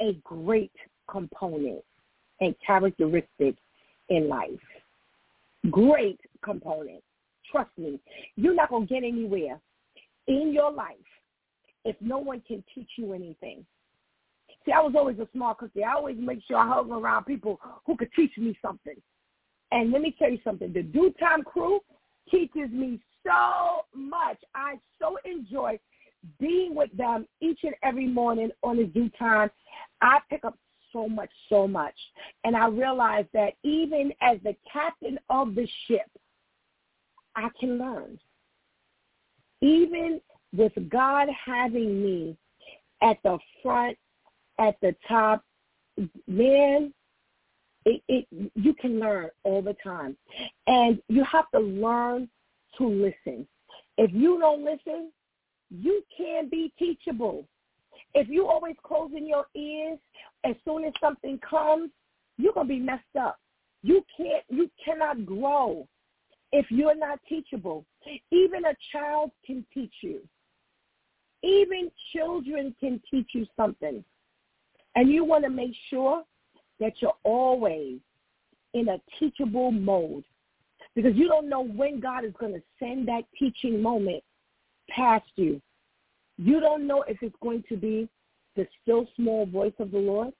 a 0.02 0.20
great 0.26 0.74
component 1.10 1.82
and 2.42 2.54
characteristic 2.66 3.56
in 4.10 4.28
life. 4.28 4.50
Great 5.72 6.20
component. 6.44 7.05
Trust 7.56 7.78
me, 7.78 8.02
you're 8.36 8.54
not 8.54 8.70
going 8.70 8.86
to 8.86 8.94
get 8.94 9.06
anywhere 9.06 9.62
in 10.28 10.52
your 10.52 10.74
life 10.74 10.98
if 11.86 11.96
no 12.02 12.18
one 12.18 12.42
can 12.46 12.62
teach 12.74 12.90
you 12.98 13.14
anything. 13.14 13.66
See, 14.66 14.74
I 14.74 14.82
was 14.82 14.94
always 14.98 15.20
a 15.20 15.28
smart 15.32 15.60
cookie. 15.60 15.86
I 15.86 15.94
always 15.94 16.18
make 16.20 16.40
sure 16.46 16.58
I 16.58 16.68
hung 16.68 16.92
around 16.92 17.24
people 17.24 17.62
who 17.86 17.96
could 17.96 18.12
teach 18.14 18.38
me 18.38 18.58
something. 18.62 18.96
And 19.72 19.94
let 19.94 20.02
me 20.02 20.14
tell 20.20 20.30
you 20.30 20.40
something. 20.44 20.74
The 20.74 20.84
DEW 20.84 21.14
Time 21.18 21.44
crew 21.44 21.80
teaches 22.30 22.70
me 22.72 23.00
so 23.26 23.86
much. 23.94 24.38
I 24.54 24.76
so 25.00 25.16
enjoy 25.24 25.80
being 26.42 26.76
with 26.76 26.90
them 26.98 27.26
each 27.40 27.60
and 27.64 27.76
every 27.84 28.08
morning 28.08 28.50
on 28.64 28.76
the 28.76 28.84
DEW 28.84 29.10
Time. 29.18 29.50
I 30.02 30.20
pick 30.30 30.44
up 30.44 30.58
so 30.92 31.08
much, 31.08 31.30
so 31.48 31.70
much. 31.70 31.96
And 32.44 32.54
I 32.54 32.68
realize 32.68 33.26
that 33.34 33.54
even 33.64 34.12
as 34.22 34.40
the 34.44 34.58
captain 34.74 35.18
of 35.30 35.56
the 35.56 35.66
ship, 35.88 36.10
I 37.36 37.50
can 37.60 37.78
learn. 37.78 38.20
Even 39.62 40.22
with 40.54 40.74
God 40.90 41.28
having 41.46 42.04
me 42.04 42.38
at 43.02 43.18
the 43.24 43.38
front, 43.62 43.98
at 44.60 44.76
the 44.82 44.96
top, 45.08 45.44
man, 46.28 46.94
it, 47.86 48.02
it, 48.08 48.26
you 48.56 48.74
can 48.74 49.00
learn 49.00 49.30
all 49.44 49.62
the 49.62 49.76
time. 49.84 50.18
And 50.68 51.02
you 51.08 51.24
have 51.24 51.50
to 51.52 51.60
learn 51.60 52.30
to 52.78 52.88
listen. 52.88 53.48
If 53.98 54.12
you 54.14 54.40
don't 54.40 54.64
listen, 54.64 55.12
you 55.70 56.04
can't 56.16 56.50
be 56.50 56.74
teachable. 56.78 57.46
If 58.14 58.28
you 58.30 58.48
always 58.48 58.76
closing 58.84 59.28
your 59.28 59.46
ears, 59.56 60.00
as 60.44 60.56
soon 60.66 60.84
as 60.86 60.94
something 61.00 61.40
comes, 61.40 61.92
you're 62.38 62.54
gonna 62.54 62.68
be 62.68 62.80
messed 62.80 63.04
up. 63.20 63.38
You 63.84 64.04
can't 64.16 64.44
you 64.50 64.70
cannot 64.84 65.26
grow 65.26 65.88
if 66.52 66.66
you're 66.70 66.98
not 66.98 67.20
teachable. 67.28 67.86
Even 68.32 68.66
a 68.66 68.76
child 68.92 69.32
can 69.46 69.66
teach 69.74 69.94
you. 70.02 70.22
Even 71.44 71.92
children 72.14 72.76
can 72.80 73.02
teach 73.10 73.30
you 73.34 73.46
something. 73.56 74.04
And 74.96 75.10
you 75.10 75.26
want 75.26 75.44
to 75.44 75.50
make 75.50 75.74
sure 75.90 76.24
that 76.80 76.94
you're 77.00 77.18
always 77.24 78.00
in 78.74 78.90
a 78.90 78.98
teachable 79.20 79.72
mode 79.72 80.24
because 80.96 81.16
you 81.16 81.28
don't 81.28 81.50
know 81.50 81.66
when 81.66 82.00
God 82.00 82.24
is 82.24 82.34
going 82.40 82.54
to 82.54 82.62
send 82.80 83.08
that 83.08 83.24
teaching 83.38 83.82
moment 83.82 84.24
past 84.90 85.26
you. 85.36 85.62
You 86.38 86.60
don't 86.60 86.88
know 86.88 87.04
if 87.08 87.18
it's 87.22 87.36
going 87.42 87.64
to 87.70 87.78
be 87.78 88.10
the 88.56 88.68
still 88.82 89.08
small 89.16 89.46
voice 89.46 89.74
of 89.80 89.92
the 89.92 89.98
Lord. 89.98 90.34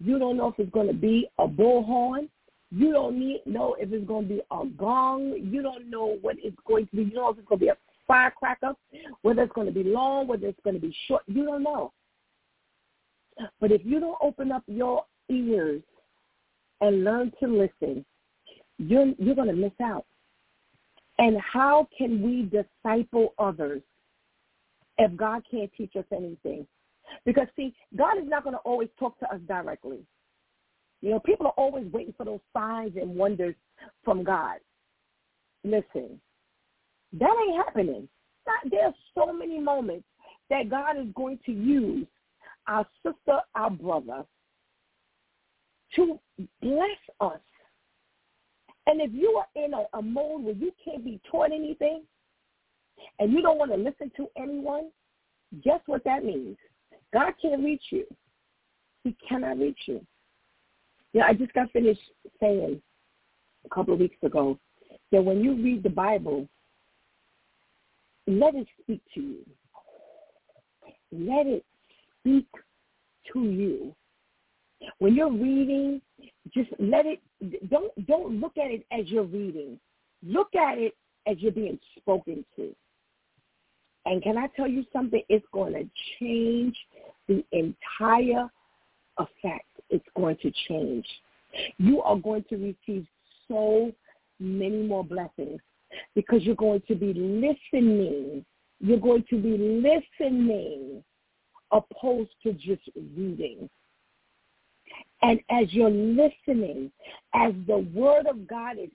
You 0.00 0.18
don't 0.18 0.36
know 0.36 0.48
if 0.48 0.54
it's 0.58 0.70
going 0.70 0.86
to 0.86 0.94
be 0.94 1.28
a 1.38 1.46
bullhorn. 1.46 2.28
You 2.70 2.92
don't 2.92 3.18
need, 3.18 3.42
know 3.46 3.76
if 3.78 3.92
it's 3.92 4.06
going 4.06 4.28
to 4.28 4.34
be 4.34 4.40
a 4.50 4.66
gong. 4.76 5.34
You 5.42 5.62
don't 5.62 5.88
know 5.88 6.18
what 6.20 6.36
it's 6.38 6.56
going 6.66 6.86
to 6.86 6.96
be. 6.96 7.04
You 7.04 7.10
don't 7.10 7.22
know 7.24 7.30
if 7.30 7.38
it's 7.38 7.48
going 7.48 7.60
to 7.60 7.64
be 7.64 7.70
a 7.70 7.76
firecracker, 8.06 8.74
whether 9.22 9.42
it's 9.42 9.52
going 9.52 9.66
to 9.66 9.72
be 9.72 9.84
long, 9.84 10.26
whether 10.26 10.46
it's 10.46 10.60
going 10.64 10.74
to 10.74 10.80
be 10.80 10.94
short. 11.06 11.22
You 11.26 11.44
don't 11.44 11.62
know. 11.62 11.92
But 13.60 13.72
if 13.72 13.82
you 13.84 14.00
don't 14.00 14.18
open 14.20 14.52
up 14.52 14.64
your 14.66 15.04
ears 15.30 15.82
and 16.80 17.04
learn 17.04 17.32
to 17.40 17.46
listen, 17.46 18.04
you're, 18.78 19.12
you're 19.18 19.34
going 19.34 19.48
to 19.48 19.54
miss 19.54 19.72
out. 19.82 20.04
And 21.18 21.40
how 21.40 21.88
can 21.96 22.22
we 22.22 22.42
disciple 22.42 23.34
others 23.38 23.82
if 24.98 25.14
God 25.16 25.42
can't 25.50 25.70
teach 25.76 25.96
us 25.96 26.04
anything? 26.12 26.66
Because, 27.24 27.46
see, 27.56 27.74
God 27.96 28.18
is 28.18 28.28
not 28.28 28.44
going 28.44 28.54
to 28.54 28.60
always 28.60 28.88
talk 28.98 29.18
to 29.20 29.32
us 29.32 29.40
directly. 29.48 30.00
You 31.00 31.10
know, 31.10 31.20
people 31.20 31.46
are 31.46 31.52
always 31.52 31.90
waiting 31.92 32.14
for 32.16 32.24
those 32.24 32.40
signs 32.52 32.96
and 32.96 33.14
wonders 33.14 33.54
from 34.04 34.24
God. 34.24 34.58
Listen, 35.64 36.20
that 37.12 37.46
ain't 37.46 37.56
happening. 37.56 38.08
Not, 38.46 38.70
there's 38.70 38.94
so 39.14 39.32
many 39.32 39.60
moments 39.60 40.06
that 40.50 40.70
God 40.70 40.98
is 40.98 41.06
going 41.14 41.38
to 41.46 41.52
use 41.52 42.06
our 42.66 42.86
sister, 43.04 43.38
our 43.54 43.70
brother, 43.70 44.24
to 45.96 46.18
bless 46.60 46.98
us. 47.20 47.40
And 48.86 49.00
if 49.00 49.12
you 49.12 49.40
are 49.40 49.64
in 49.64 49.74
a, 49.74 49.84
a 49.98 50.02
mode 50.02 50.42
where 50.42 50.54
you 50.54 50.72
can't 50.82 51.04
be 51.04 51.20
taught 51.30 51.52
anything 51.52 52.02
and 53.18 53.32
you 53.32 53.42
don't 53.42 53.58
want 53.58 53.70
to 53.70 53.76
listen 53.76 54.10
to 54.16 54.28
anyone, 54.36 54.90
guess 55.62 55.80
what 55.86 56.04
that 56.04 56.24
means? 56.24 56.56
God 57.12 57.34
can't 57.40 57.62
reach 57.62 57.84
you. 57.90 58.04
He 59.04 59.16
cannot 59.26 59.58
reach 59.58 59.78
you. 59.86 60.04
Yeah, 61.12 61.24
I 61.26 61.32
just 61.32 61.52
got 61.54 61.70
finished 61.72 62.00
saying 62.40 62.80
a 63.64 63.74
couple 63.74 63.94
of 63.94 64.00
weeks 64.00 64.16
ago 64.22 64.58
that 65.12 65.24
when 65.24 65.42
you 65.42 65.54
read 65.54 65.82
the 65.82 65.90
Bible, 65.90 66.48
let 68.26 68.54
it 68.54 68.66
speak 68.82 69.00
to 69.14 69.20
you. 69.20 69.46
Let 71.10 71.46
it 71.46 71.64
speak 72.20 72.46
to 73.32 73.42
you. 73.42 73.94
When 74.98 75.14
you're 75.14 75.32
reading, 75.32 76.00
just 76.52 76.70
let 76.78 77.06
it 77.06 77.20
don't 77.70 78.06
don't 78.06 78.40
look 78.40 78.56
at 78.58 78.70
it 78.70 78.84
as 78.92 79.08
you're 79.08 79.24
reading. 79.24 79.80
Look 80.22 80.54
at 80.54 80.78
it 80.78 80.94
as 81.26 81.38
you're 81.38 81.52
being 81.52 81.78
spoken 81.98 82.44
to. 82.56 82.74
And 84.04 84.22
can 84.22 84.38
I 84.38 84.48
tell 84.56 84.68
you 84.68 84.84
something? 84.92 85.22
It's 85.28 85.44
going 85.52 85.72
to 85.74 85.88
change 86.18 86.76
the 87.28 87.44
entire 87.52 88.48
effect. 89.18 89.77
It's 89.90 90.04
going 90.16 90.36
to 90.42 90.52
change. 90.68 91.06
You 91.78 92.02
are 92.02 92.16
going 92.16 92.44
to 92.50 92.56
receive 92.56 93.06
so 93.48 93.92
many 94.38 94.82
more 94.82 95.04
blessings 95.04 95.60
because 96.14 96.42
you're 96.42 96.54
going 96.54 96.82
to 96.88 96.94
be 96.94 97.14
listening. 97.14 98.44
You're 98.80 99.00
going 99.00 99.24
to 99.30 99.40
be 99.40 99.56
listening 99.58 101.02
opposed 101.72 102.30
to 102.42 102.52
just 102.52 102.82
reading. 103.16 103.68
And 105.22 105.40
as 105.50 105.72
you're 105.72 105.90
listening, 105.90 106.90
as 107.34 107.52
the 107.66 107.78
word 107.92 108.26
of 108.26 108.46
God 108.46 108.78
is 108.78 108.90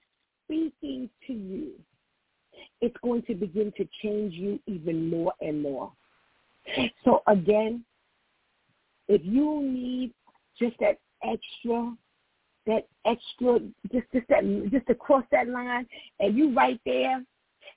speaking 0.45 1.09
to 1.27 1.33
you, 1.33 1.71
it's 2.81 2.95
going 3.03 3.23
to 3.23 3.35
begin 3.35 3.73
to 3.77 3.87
change 4.01 4.33
you 4.33 4.59
even 4.67 5.09
more 5.09 5.33
and 5.41 5.61
more. 5.61 5.91
So 7.03 7.21
again, 7.27 7.83
if 9.07 9.21
you 9.23 9.61
need 9.61 10.13
just 10.59 10.75
that 10.79 10.97
extra, 11.23 11.93
that 12.65 12.87
extra, 13.05 13.59
just 13.91 14.05
just 14.13 14.27
that, 14.29 14.69
just 14.71 14.87
to 14.87 14.95
cross 14.95 15.23
that 15.31 15.47
line, 15.47 15.87
and 16.19 16.37
you 16.37 16.53
right 16.53 16.79
there, 16.85 17.23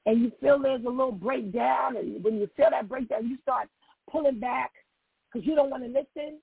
and 0.06 0.20
you 0.20 0.32
feel 0.40 0.58
there's 0.58 0.84
a 0.84 0.88
little 0.88 1.12
breakdown, 1.12 1.96
and 1.96 2.22
when 2.22 2.36
you 2.36 2.48
feel 2.56 2.70
that 2.70 2.88
breakdown, 2.88 3.28
you 3.28 3.38
start 3.42 3.68
pulling 4.10 4.38
back 4.38 4.72
because 5.32 5.46
you 5.46 5.54
don't 5.54 5.70
want 5.70 5.82
to 5.82 5.88
listen 5.88 6.38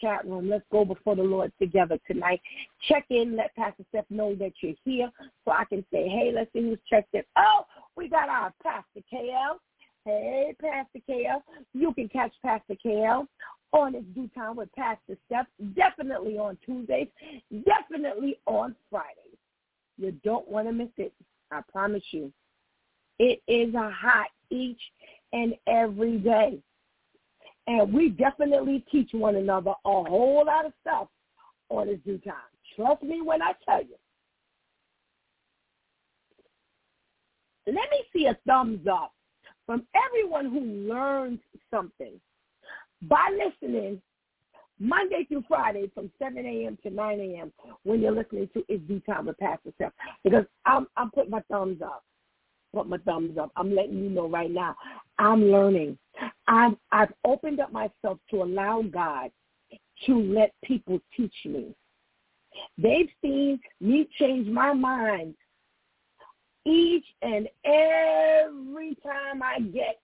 chat 0.00 0.24
room. 0.26 0.48
Let's 0.48 0.64
go 0.72 0.84
before 0.84 1.16
the 1.16 1.22
Lord 1.22 1.52
together 1.60 1.98
tonight. 2.06 2.40
Check 2.88 3.04
in. 3.10 3.36
Let 3.36 3.54
Pastor 3.54 3.84
Steph 3.90 4.04
know 4.10 4.34
that 4.36 4.52
you're 4.62 4.74
here 4.84 5.10
so 5.44 5.52
I 5.52 5.64
can 5.64 5.84
say, 5.92 6.08
hey, 6.08 6.32
let's 6.34 6.52
see 6.52 6.62
who's 6.62 6.78
checked 6.88 7.14
in. 7.14 7.22
Oh, 7.36 7.66
we 7.96 8.08
got 8.08 8.28
our 8.28 8.52
Pastor 8.62 9.00
KL. 9.12 9.56
Hey, 10.04 10.54
Pastor 10.60 11.00
KL. 11.08 11.42
You 11.74 11.92
can 11.92 12.08
catch 12.08 12.32
Pastor 12.42 12.74
KL 12.84 13.26
on 13.72 13.94
its 13.94 14.06
due 14.14 14.28
time 14.34 14.56
with 14.56 14.72
Pastor 14.74 15.16
Steph. 15.26 15.46
Definitely 15.74 16.38
on 16.38 16.58
Tuesdays. 16.64 17.08
Definitely 17.66 18.38
on 18.46 18.74
Fridays. 18.90 19.16
You 19.98 20.12
don't 20.24 20.48
want 20.48 20.66
to 20.66 20.72
miss 20.72 20.88
it. 20.96 21.12
I 21.50 21.60
promise 21.70 22.02
you. 22.10 22.32
It 23.18 23.42
is 23.46 23.74
a 23.74 23.90
hot 23.90 24.28
each 24.50 24.80
and 25.32 25.54
every 25.66 26.18
day. 26.18 26.58
And 27.66 27.92
we 27.92 28.08
definitely 28.08 28.84
teach 28.90 29.10
one 29.12 29.36
another 29.36 29.70
a 29.70 29.74
whole 29.84 30.44
lot 30.46 30.64
of 30.64 30.72
stuff 30.80 31.08
on 31.68 31.88
its 31.88 32.02
due 32.04 32.18
time. 32.18 32.34
Trust 32.74 33.02
me 33.02 33.20
when 33.20 33.42
I 33.42 33.52
tell 33.64 33.82
you. 33.82 33.96
Let 37.66 37.90
me 37.90 38.02
see 38.12 38.26
a 38.26 38.36
thumbs 38.46 38.86
up 38.90 39.12
from 39.66 39.86
everyone 39.94 40.50
who 40.50 40.60
learns 40.92 41.38
something 41.70 42.20
by 43.02 43.28
listening 43.32 44.00
Monday 44.78 45.26
through 45.28 45.44
Friday 45.46 45.90
from 45.94 46.10
7 46.18 46.38
a.m. 46.38 46.78
to 46.82 46.90
9 46.90 47.20
a.m. 47.20 47.52
when 47.84 48.00
you're 48.00 48.12
listening 48.12 48.48
to 48.54 48.64
It's 48.68 48.82
DEW 48.88 49.00
Time 49.00 49.26
with 49.26 49.38
Pastor 49.38 49.70
Steph. 49.74 49.92
Because 50.24 50.44
I'm, 50.64 50.86
I'm 50.96 51.10
putting 51.10 51.30
my 51.30 51.42
thumbs 51.50 51.82
up. 51.82 52.02
Put 52.74 52.88
my 52.88 52.98
thumbs 52.98 53.36
up. 53.36 53.50
I'm 53.56 53.74
letting 53.74 54.02
you 54.02 54.08
know 54.08 54.28
right 54.28 54.50
now. 54.50 54.74
I'm 55.18 55.50
learning. 55.50 55.98
I've, 56.46 56.76
I've 56.92 57.12
opened 57.24 57.60
up 57.60 57.72
myself 57.72 58.18
to 58.30 58.42
allow 58.42 58.82
God 58.82 59.30
to 60.06 60.14
let 60.14 60.54
people 60.64 61.00
teach 61.16 61.34
me. 61.44 61.74
They've 62.78 63.10
seen 63.22 63.60
me 63.80 64.08
change 64.18 64.48
my 64.48 64.72
mind 64.72 65.34
each 66.64 67.04
and 67.22 67.48
every 67.64 68.96
time 69.02 69.42
I 69.42 69.60
get 69.60 70.00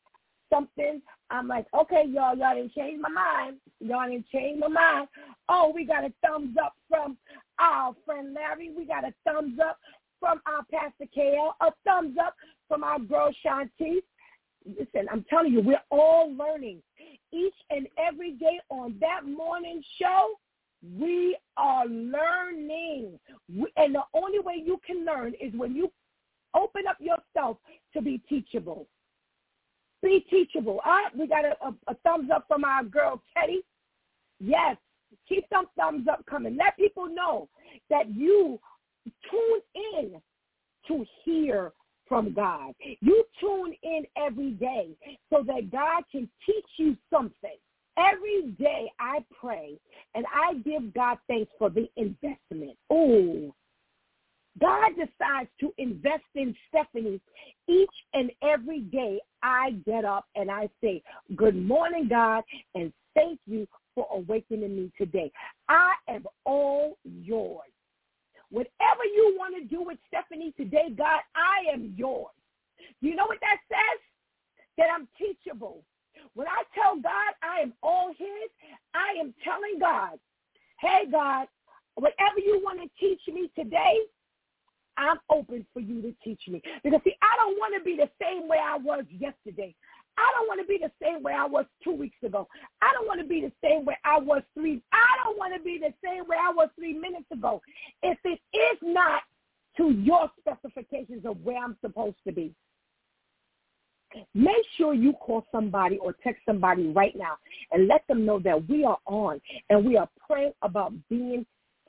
something, 0.52 1.00
I'm 1.30 1.48
like, 1.48 1.66
okay, 1.74 2.04
y'all, 2.08 2.36
y'all 2.36 2.54
didn't 2.54 2.74
change 2.74 3.00
my 3.00 3.08
mind. 3.08 3.56
Y'all 3.80 4.08
didn't 4.08 4.28
change 4.28 4.60
my 4.60 4.68
mind. 4.68 5.08
Oh, 5.48 5.72
we 5.74 5.84
got 5.84 6.04
a 6.04 6.12
thumbs 6.24 6.56
up 6.62 6.74
from 6.88 7.16
our 7.58 7.94
friend 8.04 8.34
Larry. 8.34 8.72
We 8.76 8.84
got 8.86 9.04
a 9.04 9.12
thumbs 9.24 9.58
up 9.60 9.78
from 10.20 10.40
our 10.46 10.64
Pastor 10.72 11.06
KL. 11.16 11.52
A 11.60 11.72
thumbs 11.84 12.16
up 12.18 12.34
from 12.68 12.84
our 12.84 12.98
girl 12.98 13.30
Shanti 13.44 14.00
listen, 14.66 15.08
I'm 15.10 15.24
telling 15.28 15.52
you, 15.52 15.60
we're 15.60 15.82
all 15.90 16.34
learning. 16.34 16.82
Each 17.32 17.54
and 17.70 17.86
every 17.98 18.32
day 18.32 18.60
on 18.70 18.96
that 19.00 19.26
morning 19.26 19.82
show, 20.00 20.34
we 20.98 21.36
are 21.56 21.86
learning. 21.86 23.18
And 23.76 23.94
the 23.94 24.02
only 24.14 24.40
way 24.40 24.62
you 24.64 24.80
can 24.86 25.04
learn 25.04 25.34
is 25.40 25.52
when 25.54 25.74
you 25.74 25.90
open 26.54 26.82
up 26.88 26.96
yourself 27.00 27.58
to 27.92 28.02
be 28.02 28.20
teachable. 28.28 28.86
Be 30.02 30.24
teachable. 30.30 30.80
All 30.84 30.92
right, 30.92 31.16
we 31.16 31.26
got 31.26 31.44
a, 31.44 31.56
a, 31.64 31.74
a 31.88 31.94
thumbs 32.04 32.30
up 32.34 32.44
from 32.48 32.64
our 32.64 32.84
girl, 32.84 33.22
Teddy. 33.36 33.62
Yes, 34.38 34.76
keep 35.28 35.44
some 35.52 35.66
thumbs 35.78 36.06
up 36.08 36.24
coming. 36.26 36.56
Let 36.56 36.76
people 36.76 37.08
know 37.08 37.48
that 37.90 38.14
you 38.14 38.60
tune 39.30 39.60
in 39.74 40.20
to 40.88 41.04
hear 41.24 41.72
from 42.08 42.32
God. 42.32 42.72
You 43.00 43.24
tune 43.40 43.74
in 43.82 44.04
every 44.16 44.52
day 44.52 44.90
so 45.30 45.42
that 45.46 45.70
God 45.72 46.04
can 46.10 46.28
teach 46.44 46.66
you 46.76 46.96
something. 47.10 47.56
Every 47.98 48.54
day 48.58 48.90
I 49.00 49.24
pray 49.40 49.78
and 50.14 50.24
I 50.26 50.54
give 50.54 50.92
God 50.94 51.18
thanks 51.28 51.50
for 51.58 51.70
the 51.70 51.88
investment. 51.96 52.76
Oh, 52.90 53.54
God 54.60 54.90
decides 54.90 55.50
to 55.60 55.72
invest 55.78 56.24
in 56.34 56.54
Stephanie 56.68 57.20
each 57.68 57.88
and 58.14 58.30
every 58.42 58.80
day 58.80 59.20
I 59.42 59.72
get 59.84 60.04
up 60.04 60.26
and 60.34 60.50
I 60.50 60.68
say, 60.82 61.02
good 61.34 61.56
morning, 61.56 62.08
God, 62.08 62.42
and 62.74 62.92
thank 63.14 63.38
you 63.46 63.66
for 63.94 64.06
awakening 64.12 64.76
me 64.76 64.92
today. 64.96 65.30
I 65.68 65.92
am 66.08 66.24
all 66.44 66.96
yours. 67.04 67.70
Whatever 68.50 69.04
you 69.04 69.34
want 69.36 69.56
to 69.56 69.64
do 69.64 69.82
with 69.82 69.98
Stephanie 70.06 70.54
today, 70.56 70.88
God, 70.96 71.20
I 71.34 71.72
am 71.72 71.94
yours. 71.96 72.32
You 73.00 73.16
know 73.16 73.26
what 73.26 73.38
that 73.40 73.58
says? 73.68 74.00
That 74.78 74.86
I'm 74.94 75.08
teachable. 75.18 75.82
When 76.34 76.46
I 76.46 76.62
tell 76.74 76.96
God 76.96 77.34
I 77.42 77.62
am 77.62 77.72
all 77.82 78.12
his, 78.16 78.50
I 78.94 79.18
am 79.20 79.34
telling 79.42 79.78
God, 79.80 80.18
hey, 80.80 81.10
God, 81.10 81.48
whatever 81.94 82.38
you 82.38 82.60
want 82.62 82.80
to 82.80 82.88
teach 83.00 83.20
me 83.32 83.50
today, 83.56 83.96
I'm 84.96 85.18
open 85.30 85.66
for 85.72 85.80
you 85.80 86.02
to 86.02 86.14
teach 86.24 86.42
me. 86.48 86.62
Because 86.82 87.00
see, 87.04 87.14
I 87.22 87.36
don't 87.36 87.58
want 87.58 87.74
to 87.78 87.84
be 87.84 87.96
the 87.96 88.10
same 88.20 88.48
way 88.48 88.58
I 88.62 88.76
was 88.76 89.04
yesterday. 89.10 89.74
I 90.18 90.32
don't 90.36 90.48
want 90.48 90.60
to 90.60 90.66
be 90.66 90.78
the 90.78 90.90
same 91.02 91.22
way 91.22 91.32
I 91.32 91.46
was 91.46 91.66
two 91.84 91.92
weeks 91.92 92.16
ago. 92.24 92.48
I 92.80 92.92
don't 92.94 93.06
want 93.06 93.20
to 93.20 93.26
be 93.26 93.42
the 93.42 93.52
same 93.62 93.84
way 93.84 93.96
I 94.04 94.18
was 94.18 94.42
three. 94.54 94.82
I 94.92 95.06
don't 95.24 95.38
want 95.38 95.54
to 95.54 95.62
be 95.62 95.78
the 95.78 95.92
same 96.02 96.26
way 96.26 96.36
I 96.40 96.52
was 96.52 96.68
three 96.76 96.94
minutes 96.94 97.26
ago. 97.30 97.60
If 98.02 98.18
it 98.24 98.40
is 98.56 98.78
not 98.82 99.22
to 99.76 99.90
your 99.90 100.30
specifications 100.40 101.26
of 101.26 101.36
where 101.42 101.62
I'm 101.62 101.76
supposed 101.82 102.16
to 102.26 102.32
be, 102.32 102.54
make 104.34 104.64
sure 104.76 104.94
you 104.94 105.12
call 105.12 105.44
somebody 105.52 105.98
or 105.98 106.14
text 106.24 106.42
somebody 106.46 106.88
right 106.88 107.14
now 107.14 107.36
and 107.72 107.86
let 107.86 108.06
them 108.08 108.24
know 108.24 108.38
that 108.38 108.68
we 108.68 108.84
are 108.84 108.98
on 109.06 109.40
and 109.68 109.84
we 109.84 109.98
are 109.98 110.08
praying 110.26 110.52
about 110.62 110.92
being 111.10 111.44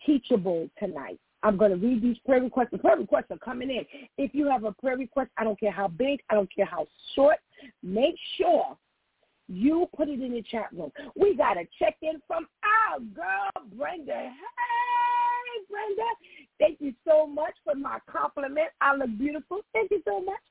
teachable 0.06 0.70
tonight. 0.78 1.20
I'm 1.43 1.58
going 1.58 1.71
to 1.71 1.78
read 1.78 2.02
these 2.02 2.17
prayer 2.26 2.41
requests. 2.41 2.69
The 2.71 2.78
prayer 2.78 2.97
requests 2.97 3.32
are 3.32 3.38
coming 3.38 3.69
in. 3.69 3.86
If 4.17 4.34
you 4.34 4.50
have 4.50 4.63
a 4.63 4.71
prayer 4.71 4.97
request, 4.97 5.30
I 5.38 5.43
don't 5.43 5.60
care 5.60 5.71
how 5.71 5.88
big, 5.88 6.19
I 6.30 6.36
don't 6.36 6.54
care 6.54 6.65
how 6.65 6.88
short, 7.15 7.38
make 7.84 8.15
sure 8.38 8.78
you 9.47 9.88
put 9.95 10.10
it 10.10 10.21
in 10.21 10.34
the 10.34 10.41
chat 10.41 10.67
room. 10.73 10.91
We 11.15 11.36
got 11.36 11.58
a 11.58 11.67
check-in 11.80 12.21
from 12.28 12.47
our 12.63 13.00
girl, 13.00 13.65
Brenda. 13.78 14.13
Hey, 14.13 15.65
Brenda. 15.69 16.04
Thank 16.60 16.82
you 16.82 16.93
so 17.08 17.26
much 17.26 17.54
for 17.63 17.76
my 17.76 18.00
compliment. 18.12 18.69
I 18.82 18.95
look 18.95 19.17
beautiful. 19.17 19.62
Thank 19.73 19.91
you 19.91 20.02
so 20.06 20.21
much. 20.21 20.41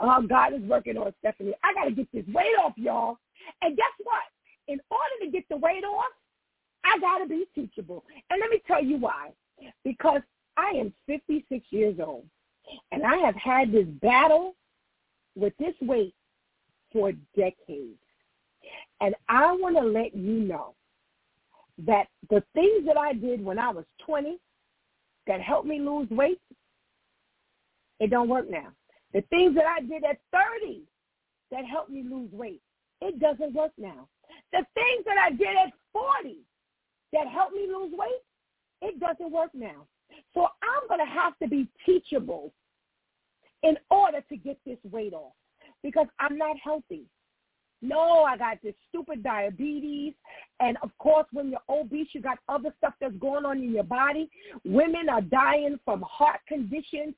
Uh, 0.00 0.20
God 0.22 0.54
is 0.54 0.62
working 0.62 0.96
on 0.96 1.12
Stephanie. 1.20 1.54
I 1.62 1.74
got 1.74 1.84
to 1.84 1.92
get 1.92 2.08
this 2.12 2.24
weight 2.34 2.56
off, 2.62 2.72
y'all. 2.76 3.18
And 3.62 3.76
guess 3.76 3.86
what? 4.02 4.22
In 4.68 4.80
order 4.90 5.24
to 5.24 5.30
get 5.30 5.48
the 5.48 5.56
weight 5.56 5.84
off, 5.84 6.12
I 6.84 6.98
got 6.98 7.18
to 7.18 7.26
be 7.26 7.44
teachable. 7.54 8.04
And 8.30 8.40
let 8.40 8.50
me 8.50 8.60
tell 8.66 8.82
you 8.82 8.96
why. 8.96 9.30
Because 9.84 10.20
I 10.56 10.72
am 10.76 10.92
56 11.06 11.64
years 11.70 11.96
old, 12.04 12.26
and 12.92 13.02
I 13.04 13.16
have 13.16 13.34
had 13.36 13.72
this 13.72 13.86
battle 14.00 14.54
with 15.34 15.52
this 15.58 15.74
weight 15.80 16.14
for 16.92 17.12
decades. 17.36 17.98
And 19.00 19.14
I 19.28 19.52
want 19.52 19.76
to 19.76 19.82
let 19.82 20.14
you 20.14 20.40
know 20.40 20.74
that 21.86 22.08
the 22.28 22.42
things 22.54 22.86
that 22.86 22.98
I 22.98 23.14
did 23.14 23.42
when 23.42 23.58
I 23.58 23.70
was 23.70 23.84
20 24.04 24.38
that 25.26 25.40
helped 25.40 25.66
me 25.66 25.80
lose 25.80 26.10
weight, 26.10 26.40
it 28.00 28.10
don't 28.10 28.28
work 28.28 28.50
now. 28.50 28.68
The 29.12 29.22
things 29.30 29.54
that 29.54 29.66
I 29.66 29.80
did 29.80 30.04
at 30.04 30.18
30 30.60 30.82
that 31.50 31.64
helped 31.64 31.90
me 31.90 32.02
lose 32.02 32.30
weight, 32.32 32.60
it 33.00 33.18
doesn't 33.18 33.54
work 33.54 33.72
now. 33.78 34.08
The 34.52 34.64
things 34.74 35.04
that 35.06 35.16
I 35.18 35.30
did 35.30 35.56
at 35.56 35.72
40 35.92 36.36
that 37.12 37.26
helped 37.28 37.54
me 37.54 37.66
lose 37.66 37.92
weight, 37.92 38.22
it 38.82 38.98
doesn't 39.00 39.32
work 39.32 39.50
now. 39.54 39.86
So 40.34 40.46
I'm 40.62 40.88
going 40.88 41.00
to 41.00 41.12
have 41.12 41.38
to 41.38 41.48
be 41.48 41.68
teachable 41.84 42.52
in 43.62 43.76
order 43.90 44.20
to 44.28 44.36
get 44.36 44.58
this 44.64 44.78
weight 44.84 45.12
off 45.12 45.32
because 45.82 46.06
I'm 46.18 46.38
not 46.38 46.56
healthy. 46.62 47.04
No, 47.82 48.24
I 48.24 48.36
got 48.36 48.58
this 48.62 48.74
stupid 48.88 49.22
diabetes. 49.22 50.14
And 50.60 50.76
of 50.82 50.90
course, 50.98 51.26
when 51.32 51.50
you're 51.50 51.60
obese, 51.68 52.08
you 52.12 52.20
got 52.20 52.38
other 52.48 52.74
stuff 52.78 52.94
that's 53.00 53.16
going 53.16 53.44
on 53.46 53.58
in 53.58 53.72
your 53.72 53.84
body. 53.84 54.28
Women 54.64 55.08
are 55.08 55.22
dying 55.22 55.78
from 55.84 56.02
heart 56.02 56.40
conditions 56.46 57.14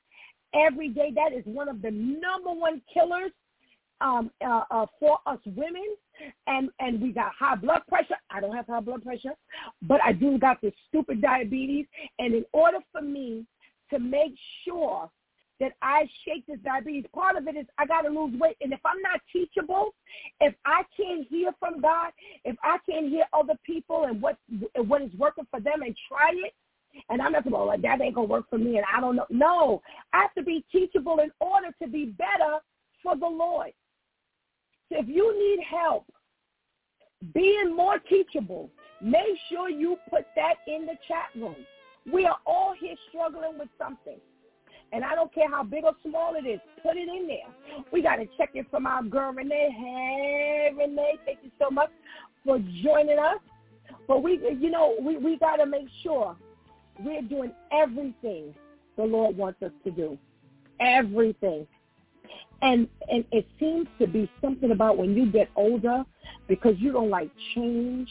every 0.53 0.89
day. 0.89 1.11
That 1.13 1.33
is 1.33 1.43
one 1.45 1.67
of 1.67 1.81
the 1.81 1.91
number 1.91 2.51
one 2.51 2.81
killers 2.93 3.31
um, 4.01 4.31
uh, 4.45 4.63
uh, 4.69 4.85
for 4.99 5.19
us 5.25 5.39
women, 5.45 5.95
and 6.47 6.69
and 6.79 7.01
we 7.01 7.11
got 7.11 7.31
high 7.37 7.55
blood 7.55 7.81
pressure. 7.87 8.15
I 8.29 8.39
don't 8.39 8.55
have 8.55 8.67
high 8.67 8.79
blood 8.79 9.03
pressure, 9.03 9.33
but 9.81 9.99
I 10.03 10.13
do 10.13 10.37
got 10.37 10.61
this 10.61 10.73
stupid 10.89 11.21
diabetes. 11.21 11.85
And 12.19 12.33
in 12.33 12.45
order 12.53 12.79
for 12.91 13.01
me 13.01 13.45
to 13.91 13.99
make 13.99 14.33
sure 14.65 15.09
that 15.59 15.73
I 15.81 16.07
shake 16.25 16.45
this 16.47 16.59
diabetes, 16.63 17.05
part 17.13 17.37
of 17.37 17.47
it 17.47 17.55
is 17.55 17.65
I 17.77 17.85
got 17.85 18.01
to 18.01 18.09
lose 18.09 18.37
weight. 18.39 18.57
And 18.61 18.73
if 18.73 18.79
I'm 18.85 19.01
not 19.01 19.21
teachable, 19.31 19.93
if 20.41 20.53
I 20.65 20.83
can't 20.97 21.27
hear 21.27 21.51
from 21.59 21.81
God, 21.81 22.11
if 22.43 22.55
I 22.63 22.77
can't 22.89 23.09
hear 23.09 23.25
other 23.33 23.53
people 23.65 24.05
and 24.05 24.21
what 24.21 24.37
what 24.75 25.01
is 25.01 25.11
working 25.17 25.47
for 25.49 25.59
them 25.59 25.81
and 25.81 25.95
try 26.07 26.31
it, 26.33 26.53
and 27.09 27.21
I'm 27.21 27.31
not 27.31 27.49
going 27.49 27.67
like 27.67 27.81
that 27.81 28.01
ain't 28.01 28.15
gonna 28.15 28.27
work 28.27 28.49
for 28.49 28.57
me, 28.57 28.77
and 28.77 28.85
I 28.93 28.99
don't 28.99 29.15
know. 29.15 29.25
No, 29.29 29.81
I 30.13 30.21
have 30.21 30.33
to 30.35 30.43
be 30.43 30.65
teachable 30.71 31.19
in 31.19 31.31
order 31.39 31.69
to 31.81 31.87
be 31.87 32.05
better 32.05 32.59
for 33.01 33.15
the 33.15 33.27
Lord. 33.27 33.71
If 34.95 35.07
you 35.07 35.33
need 35.37 35.65
help 35.65 36.05
being 37.33 37.75
more 37.75 37.97
teachable, 37.97 38.69
make 39.01 39.37
sure 39.49 39.69
you 39.69 39.97
put 40.09 40.25
that 40.35 40.55
in 40.67 40.85
the 40.85 40.93
chat 41.07 41.29
room. 41.35 41.55
We 42.11 42.25
are 42.25 42.37
all 42.45 42.75
here 42.79 42.95
struggling 43.09 43.57
with 43.57 43.69
something. 43.77 44.17
And 44.91 45.03
I 45.03 45.15
don't 45.15 45.33
care 45.33 45.49
how 45.49 45.63
big 45.63 45.83
or 45.83 45.93
small 46.05 46.35
it 46.35 46.47
is, 46.47 46.59
put 46.83 46.95
it 46.95 47.07
in 47.07 47.27
there. 47.27 47.83
We 47.91 48.03
got 48.03 48.17
to 48.17 48.27
check 48.37 48.51
it 48.53 48.67
from 48.69 48.85
our 48.85 49.01
girl 49.01 49.33
Renee. 49.33 49.75
Hey, 49.75 50.69
Renee, 50.77 51.17
thank 51.25 51.39
you 51.41 51.49
so 51.59 51.71
much 51.71 51.89
for 52.45 52.59
joining 52.83 53.17
us. 53.17 53.39
But 54.07 54.21
we, 54.21 54.39
you 54.59 54.69
know, 54.69 54.95
we, 55.01 55.17
we 55.17 55.39
got 55.39 55.55
to 55.55 55.65
make 55.65 55.87
sure 56.03 56.35
we're 56.99 57.23
doing 57.23 57.51
everything 57.71 58.53
the 58.95 59.03
Lord 59.03 59.35
wants 59.35 59.63
us 59.63 59.71
to 59.85 59.91
do. 59.91 60.17
Everything. 60.79 61.65
And 62.63 62.87
and 63.09 63.25
it 63.33 63.45
seems 63.59 63.87
to 63.99 64.07
be 64.07 64.31
something 64.41 64.71
about 64.71 64.97
when 64.97 65.15
you 65.15 65.29
get 65.29 65.49
older 65.57 66.05
because 66.47 66.75
you 66.77 66.93
don't 66.93 67.09
like 67.09 67.29
change 67.53 68.09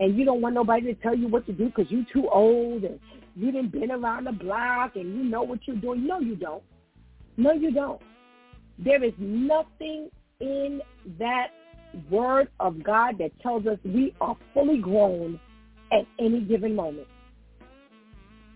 and 0.00 0.16
you 0.16 0.24
don't 0.24 0.40
want 0.40 0.54
nobody 0.54 0.86
to 0.86 0.94
tell 1.02 1.14
you 1.14 1.28
what 1.28 1.46
to 1.46 1.52
do 1.52 1.66
because 1.66 1.90
you're 1.90 2.06
too 2.10 2.26
old 2.30 2.84
and 2.84 2.98
you 3.36 3.52
didn't 3.52 3.72
been 3.72 3.90
around 3.90 4.24
the 4.24 4.32
block 4.32 4.96
and 4.96 5.14
you 5.14 5.22
know 5.24 5.42
what 5.42 5.60
you're 5.66 5.76
doing. 5.76 6.06
No, 6.06 6.18
you 6.18 6.34
don't. 6.34 6.62
No, 7.36 7.52
you 7.52 7.72
don't. 7.72 8.00
There 8.78 9.04
is 9.04 9.12
nothing 9.18 10.10
in 10.40 10.80
that 11.18 11.48
word 12.10 12.48
of 12.58 12.82
God 12.82 13.18
that 13.18 13.38
tells 13.40 13.66
us 13.66 13.78
we 13.84 14.14
are 14.22 14.36
fully 14.54 14.78
grown 14.78 15.38
at 15.92 16.06
any 16.18 16.40
given 16.40 16.74
moment. 16.74 17.06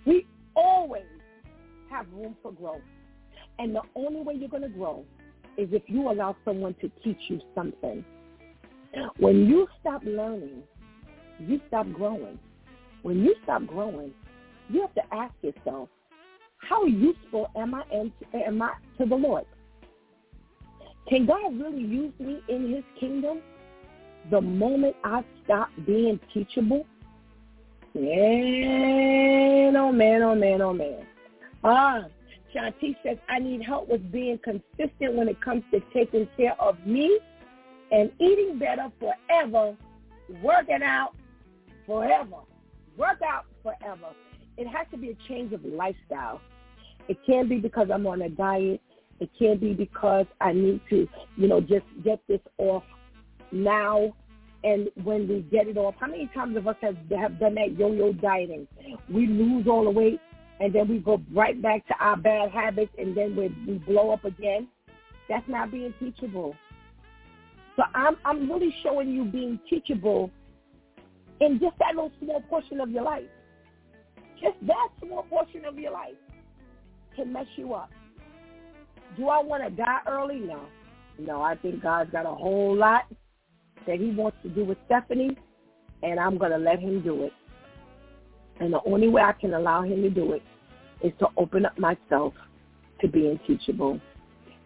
We 0.07 0.27
always 0.57 1.05
have 1.91 2.07
room 2.15 2.35
for 2.43 2.53
growth. 2.53 2.81
And 3.59 3.75
the 3.75 3.83
only 3.95 4.23
way 4.23 4.35
you're 4.35 4.49
going 4.49 4.63
to 4.63 4.69
grow 4.69 5.05
is 5.57 5.69
if 5.73 5.83
you 5.87 6.11
allow 6.11 6.37
someone 6.45 6.75
to 6.81 6.91
teach 7.03 7.21
you 7.29 7.41
something. 7.55 8.05
When 9.19 9.47
you 9.47 9.67
stop 9.81 10.03
learning, 10.05 10.63
you 11.41 11.61
stop 11.69 11.91
growing. 11.93 12.39
When 13.03 13.23
you 13.23 13.35
stop 13.43 13.67
growing, 13.67 14.13
you 14.69 14.81
have 14.81 14.95
to 14.95 15.15
ask 15.15 15.35
yourself, 15.43 15.89
how 16.59 16.85
useful 16.87 17.51
am 17.57 17.75
I, 17.75 17.83
am 18.33 18.63
I 18.63 18.73
to 18.99 19.07
the 19.07 19.15
Lord? 19.15 19.45
Can 21.09 21.27
God 21.27 21.59
really 21.59 21.83
use 21.83 22.13
me 22.19 22.41
in 22.49 22.73
his 22.73 22.85
kingdom 22.99 23.41
the 24.31 24.41
moment 24.41 24.97
I 25.05 25.23
stop 25.45 25.69
being 25.87 26.19
teachable? 26.33 26.87
Man, 27.95 29.77
oh 29.77 29.93
man, 29.93 30.23
oh 30.23 30.35
man, 30.35 30.63
oh 30.63 30.73
man. 30.73 31.07
Ah, 31.63 32.05
Shanti 32.55 32.97
says, 33.03 33.19
I 33.29 33.39
need 33.39 33.63
help 33.63 33.89
with 33.89 34.13
being 34.13 34.39
consistent 34.39 35.15
when 35.15 35.29
it 35.29 35.41
comes 35.41 35.65
to 35.73 35.81
taking 35.93 36.29
care 36.37 36.55
of 36.61 36.79
me 36.87 37.19
and 37.91 38.11
eating 38.21 38.59
better 38.59 38.91
forever, 38.99 39.77
working 40.43 40.83
out 40.83 41.15
forever. 41.87 42.37
Work 42.97 43.21
out 43.27 43.47
forever. 43.63 44.15
It 44.57 44.69
has 44.69 44.87
to 44.93 44.97
be 44.97 45.11
a 45.11 45.17
change 45.29 45.53
of 45.53 45.65
lifestyle. 45.65 46.41
It 47.09 47.19
can't 47.27 47.49
be 47.49 47.59
because 47.59 47.89
I'm 47.93 48.07
on 48.07 48.23
a 48.23 48.29
diet. 48.29 48.81
It 49.21 49.31
can't 49.39 49.61
be 49.61 49.75
because 49.75 50.27
I 50.41 50.53
need 50.53 50.81
to, 50.91 51.09
you 51.37 51.49
know, 51.49 51.61
just 51.61 51.85
get 52.05 52.21
this 52.29 52.41
off 52.59 52.85
now. 53.53 54.15
And 54.63 54.89
when 55.03 55.29
we 55.29 55.41
get 55.51 55.69
it 55.69 55.77
off, 55.77 55.95
how 56.01 56.07
many 56.07 56.31
times 56.35 56.57
of 56.57 56.67
us 56.67 56.77
have, 56.81 56.97
have 57.17 57.39
done 57.39 57.57
that 57.57 57.77
yo-yo 57.79 58.13
dieting? 58.13 58.67
We 59.11 59.27
lose 59.27 59.67
all 59.67 59.85
the 59.85 59.91
weight 59.91 60.21
and 60.65 60.75
then 60.75 60.89
we 60.89 60.99
go 60.99 61.21
right 61.35 61.61
back 61.61 61.87
to 61.89 61.95
our 62.01 62.17
bad 62.17 62.51
habits 62.51 62.91
and 62.97 63.15
then 63.15 63.37
we, 63.37 63.55
we 63.71 63.75
blow 63.81 64.11
up 64.11 64.25
again. 64.25 64.67
That's 65.29 65.47
not 65.47 65.71
being 65.71 65.93
teachable. 66.01 66.57
So 67.77 67.83
I'm 67.95 68.17
I'm 68.25 68.51
really 68.51 68.75
showing 68.83 69.11
you 69.11 69.27
being 69.27 69.61
teachable 69.69 70.31
in 71.43 71.61
just 71.61 71.77
that 71.81 71.95
little 71.95 72.13
small 72.19 72.41
portion 72.49 72.81
of 72.81 72.91
your 72.91 73.03
life. 73.03 73.25
Just 74.41 74.57
that 74.63 74.89
small 75.05 75.25
portion 75.25 75.67
of 75.67 75.79
your 75.79 75.93
life 75.93 76.15
can 77.15 77.31
mess 77.31 77.47
you 77.57 77.75
up. 77.75 77.91
Do 79.19 79.29
I 79.29 79.43
want 79.43 79.65
to 79.65 79.71
die 79.71 79.99
early? 80.09 80.39
No. 80.39 80.63
No, 81.19 81.43
I 81.43 81.57
think 81.57 81.83
God's 81.83 82.11
got 82.11 82.25
a 82.25 82.35
whole 82.35 82.75
lot 82.75 83.03
that 83.87 84.01
he 84.01 84.13
wants 84.13 84.39
to 84.45 84.49
do 84.49 84.65
with 84.65 84.79
Stephanie, 84.87 85.37
and 86.03 86.19
I'm 86.19 86.39
going 86.39 86.53
to 86.53 86.59
let 86.59 86.79
him 86.79 87.03
do 87.03 87.25
it. 87.25 87.33
And 88.61 88.73
the 88.73 88.81
only 88.87 89.09
way 89.09 89.21
I 89.21 89.33
can 89.33 89.53
allow 89.53 89.83
him 89.83 90.01
to 90.03 90.11
do 90.11 90.33
it 90.33 90.43
is 91.05 91.13
to 91.21 91.29
open 91.37 91.67
up 91.67 91.79
myself 91.79 92.33
to 93.01 93.09
being 93.09 93.39
teachable. 93.47 94.01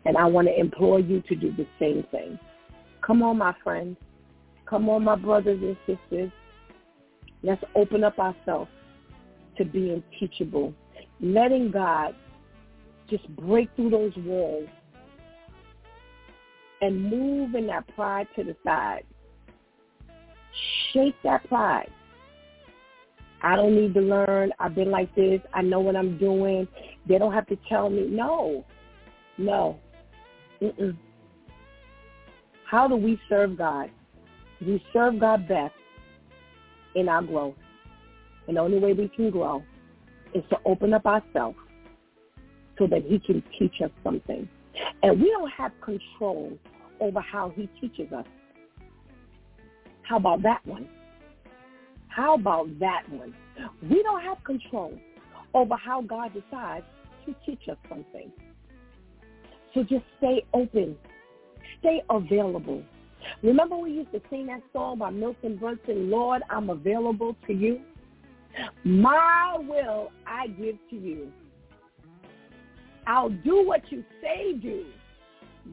And 0.07 0.17
I 0.17 0.25
want 0.25 0.49
to 0.49 0.59
implore 0.59 1.01
you 1.01 1.21
to 1.29 1.35
do 1.35 1.53
the 1.53 1.67
same 1.79 2.07
thing. 2.11 2.39
Come 3.03 3.23
on, 3.23 3.39
my 3.39 3.55
friends. 3.63 3.97
Come 4.65 4.89
on, 4.89 5.05
my 5.05 5.17
brothers 5.17 5.61
and 5.61 5.77
sisters. 5.87 6.31
Let's 7.43 7.63
open 7.75 8.05
up 8.05 8.19
ourselves 8.19 8.71
to 9.57 9.65
being 9.65 10.03
teachable, 10.19 10.73
letting 11.21 11.71
God 11.71 12.15
just 13.11 13.29
break 13.37 13.69
through 13.77 13.91
those 13.91 14.13
walls 14.19 14.69
and 16.81 17.11
moving 17.11 17.67
that 17.67 17.87
pride 17.95 18.29
to 18.37 18.45
the 18.45 18.57
side. 18.65 19.05
Shake 20.93 21.17
that 21.25 21.49
pride. 21.49 21.91
I 23.43 23.57
don't 23.57 23.75
need 23.75 23.95
to 23.95 24.01
learn. 24.01 24.53
I've 24.59 24.75
been 24.75 24.91
like 24.91 25.15
this. 25.15 25.41
I 25.55 25.63
know 25.63 25.81
what 25.81 25.97
I'm 25.97 26.19
doing. 26.19 26.67
They 27.09 27.19
don't 27.19 27.33
have 27.33 27.47
to 27.49 27.59
tell 27.69 27.89
me. 27.89 28.09
No. 28.11 28.65
No. 29.37 29.79
Mm-mm. 30.61 30.97
How 32.65 32.89
do 32.89 32.97
we 32.97 33.21
serve 33.29 33.57
God? 33.57 33.91
We 34.61 34.83
serve 34.93 35.21
God 35.21 35.49
best 35.49 35.75
in 36.95 37.09
our 37.09 37.23
growth. 37.23 37.55
And 38.49 38.57
the 38.57 38.61
only 38.61 38.79
way 38.79 38.93
we 38.93 39.09
can 39.09 39.31
grow 39.31 39.63
is 40.35 40.43
to 40.51 40.57
open 40.65 40.93
up 40.93 41.07
ourselves 41.07 41.57
so 42.79 42.87
that 42.89 43.03
he 43.05 43.19
can 43.21 43.43
teach 43.59 43.81
us 43.83 43.91
something. 44.03 44.49
And 45.03 45.21
we 45.21 45.31
don't 45.31 45.51
have 45.51 45.73
control 45.81 46.59
over 47.01 47.21
how 47.21 47.53
he 47.55 47.69
teaches 47.81 48.13
us. 48.13 48.27
How 50.03 50.17
about 50.17 50.43
that 50.43 50.67
one? 50.67 50.89
How 52.19 52.35
about 52.35 52.77
that 52.81 53.09
one? 53.11 53.33
We 53.81 54.03
don't 54.03 54.23
have 54.23 54.43
control 54.43 54.93
over 55.55 55.77
how 55.77 56.03
God 56.03 56.33
decides 56.35 56.85
to 57.25 57.35
teach 57.47 57.69
us 57.71 57.77
something. 57.89 58.33
So 59.73 59.85
just 59.85 60.03
stay 60.19 60.45
open. 60.53 60.97
Stay 61.79 62.03
available. 62.11 62.83
Remember 63.45 63.77
we 63.77 63.93
used 63.93 64.11
to 64.11 64.21
sing 64.31 64.47
that 64.47 64.63
song 64.73 64.99
by 64.99 65.11
Milton 65.11 65.59
Brunson, 65.59 66.11
Lord, 66.11 66.43
I'm 66.51 66.71
available 66.71 67.37
to 67.47 67.53
you. 67.53 67.83
My 68.83 69.57
will 69.57 70.11
I 70.27 70.49
give 70.49 70.75
to 70.91 70.97
you. 70.97 71.31
I'll 73.07 73.31
do 73.31 73.65
what 73.65 73.83
you 73.93 74.03
say 74.21 74.55
do. 74.55 74.87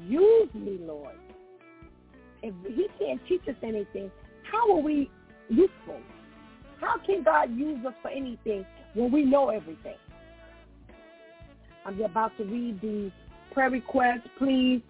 Use 0.08 0.54
me, 0.54 0.78
Lord. 0.80 1.16
If 2.44 2.54
he 2.68 2.88
can't 3.00 3.20
teach 3.28 3.42
us 3.48 3.56
anything, 3.64 4.12
how 4.44 4.72
are 4.76 4.82
we 4.82 5.10
useful? 5.50 6.02
How 6.80 6.98
can 6.98 7.24
God 7.24 7.56
use 7.56 7.86
us 7.86 7.94
for 8.02 8.10
anything 8.10 8.66
when 8.94 9.12
we 9.12 9.24
know 9.24 9.50
everything? 9.50 9.96
I'm 11.86 12.02
about 12.02 12.36
to 12.38 12.44
read 12.44 12.82
the 12.82 13.12
prayer 13.54 13.70
requests. 13.70 14.28
Please 14.38 14.82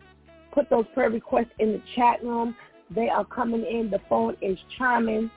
put 0.54 0.70
those 0.70 0.86
prayer 0.94 1.10
requests 1.10 1.52
in 1.60 1.74
the 1.74 1.82
chat 1.96 2.24
room. 2.24 2.56
They 2.90 3.10
are 3.10 3.26
coming 3.26 3.66
in. 3.66 3.90
The 3.90 4.00
phone 4.10 4.38
is 4.42 4.58
chiming. 4.78 5.30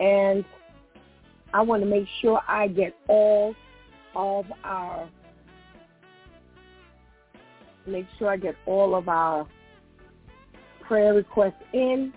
And 0.00 0.44
I 1.52 1.60
want 1.60 1.82
to 1.82 1.88
make 1.88 2.06
sure 2.20 2.40
I 2.48 2.68
get 2.68 2.94
all 3.08 3.54
of 4.14 4.46
our 4.64 5.08
make 7.86 8.06
sure 8.18 8.28
I 8.28 8.36
get 8.36 8.54
all 8.66 8.94
of 8.94 9.08
our 9.08 9.46
prayer 10.82 11.14
requests 11.14 11.62
in. 11.72 12.12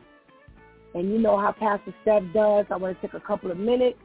And 0.96 1.12
you 1.12 1.20
know 1.20 1.38
how 1.38 1.52
Pastor 1.52 1.94
Steph 2.02 2.24
does. 2.34 2.66
I 2.72 2.78
want 2.78 3.00
to 3.00 3.08
take 3.08 3.14
a 3.14 3.20
couple 3.20 3.52
of 3.52 3.58
minutes 3.58 4.00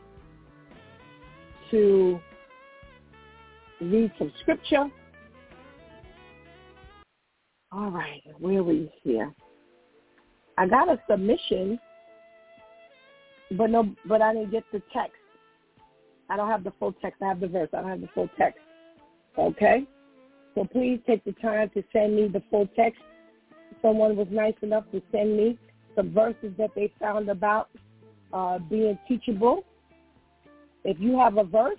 to 1.71 2.19
read 3.81 4.13
some 4.19 4.33
scripture. 4.41 4.89
All 7.71 7.91
right, 7.93 8.21
where 8.41 8.65
we 8.65 8.91
here? 9.05 9.33
I 10.59 10.67
got 10.67 10.89
a 10.89 11.01
submission, 11.09 11.79
but 13.53 13.71
no, 13.71 13.95
but 14.07 14.21
I 14.21 14.35
didn't 14.35 14.51
get 14.51 14.65
the 14.73 14.83
text. 14.93 15.15
I 16.29 16.37
don't 16.37 16.49
have 16.49 16.65
the 16.65 16.73
full 16.81 16.93
text. 17.01 17.23
I 17.23 17.29
have 17.29 17.39
the 17.39 17.47
verse. 17.47 17.69
I 17.73 17.83
don't 17.83 17.91
have 17.91 18.01
the 18.01 18.09
full 18.13 18.29
text. 18.37 18.59
Okay? 19.39 19.85
So 20.57 20.65
please 20.65 20.99
take 21.07 21.25
the 21.25 21.33
time 21.33 21.71
to 21.75 21.85
send 21.93 22.17
me 22.17 22.27
the 22.27 22.43
full 22.51 22.69
text. 22.75 23.01
Someone 23.81 24.17
was 24.17 24.27
nice 24.31 24.55
enough 24.63 24.85
to 24.91 25.01
send 25.13 25.37
me 25.37 25.57
some 25.95 26.13
verses 26.13 26.53
that 26.59 26.71
they 26.75 26.93
found 27.01 27.29
about 27.29 27.69
uh, 28.33 28.59
being 28.59 28.99
teachable. 29.09 29.65
If 30.85 30.99
you 31.01 31.19
have 31.19 31.37
a 31.37 31.45
verse, 31.45 31.79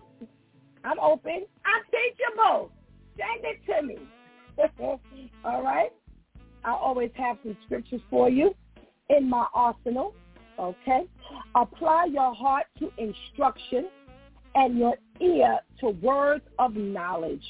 I'm 0.84 1.00
open. 1.00 1.46
I'm 1.66 1.84
teachable. 1.92 2.72
Send 3.18 3.44
it 3.44 3.60
to 3.68 3.86
me. 3.86 3.98
All 5.46 5.64
right? 5.64 5.92
I 6.64 6.72
always 6.72 7.12
have 7.16 7.38
some 7.44 7.58
scriptures 7.66 8.02
for 8.10 8.30
you 8.30 8.56
in 9.10 9.30
my 9.30 9.48
arsenal. 9.54 10.14
Okay? 10.60 11.04
Apply 11.56 12.08
your 12.12 12.34
heart 12.36 12.66
to 12.80 12.92
instruction 12.98 13.88
and 14.56 14.78
your 14.78 14.96
ear 15.20 15.60
to 15.80 15.90
words 15.90 16.44
of 16.60 16.76
knowledge. 16.76 17.44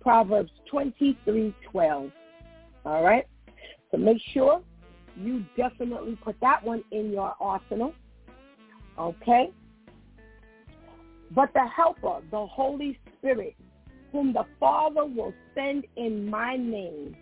Proverbs 0.00 0.52
23:12. 0.70 2.12
All 2.84 3.02
right? 3.02 3.26
So 3.90 3.96
make 3.96 4.18
sure 4.32 4.60
you 5.16 5.44
definitely 5.56 6.18
put 6.22 6.36
that 6.40 6.62
one 6.64 6.82
in 6.90 7.12
your 7.12 7.34
arsenal. 7.40 7.94
Okay? 8.98 9.50
But 11.30 11.52
the 11.54 11.66
helper, 11.66 12.20
the 12.30 12.46
Holy 12.46 12.98
Spirit, 13.18 13.56
whom 14.12 14.32
the 14.32 14.46
Father 14.60 15.04
will 15.04 15.34
send 15.54 15.84
in 15.96 16.28
my 16.28 16.56
name, 16.56 17.16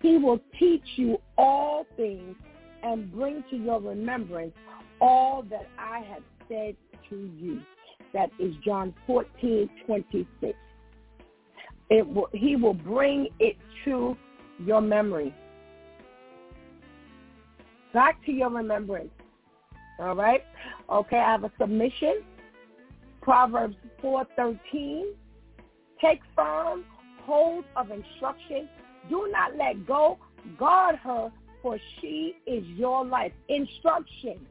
he 0.00 0.18
will 0.18 0.40
teach 0.58 0.84
you 0.96 1.18
all 1.36 1.86
things 1.96 2.36
and 2.82 3.10
bring 3.12 3.42
to 3.50 3.56
your 3.56 3.80
remembrance 3.80 4.52
all 5.00 5.42
that 5.50 5.66
I 5.78 6.00
have 6.00 6.22
said 6.48 6.76
to 7.10 7.30
you. 7.38 7.60
That 8.12 8.30
is 8.38 8.54
John 8.64 8.94
14, 9.06 9.68
26. 9.86 10.54
It 11.90 12.06
will, 12.06 12.28
he 12.32 12.56
will 12.56 12.74
bring 12.74 13.28
it 13.38 13.56
to 13.84 14.16
your 14.64 14.80
memory 14.80 15.34
back 17.98 18.24
to 18.24 18.30
your 18.30 18.48
remembrance. 18.48 19.10
All 19.98 20.14
right? 20.14 20.44
Okay, 20.88 21.16
I 21.16 21.32
have 21.32 21.42
a 21.42 21.50
submission. 21.58 22.22
Proverbs 23.22 23.74
4.13. 24.00 25.02
Take 26.00 26.20
firm 26.36 26.84
hold 27.22 27.64
of 27.74 27.90
instruction. 27.90 28.68
Do 29.10 29.28
not 29.32 29.56
let 29.56 29.84
go. 29.84 30.16
Guard 30.56 30.94
her, 31.02 31.32
for 31.60 31.76
she 32.00 32.36
is 32.46 32.64
your 32.68 33.04
life. 33.04 33.32
Instruction. 33.48 34.46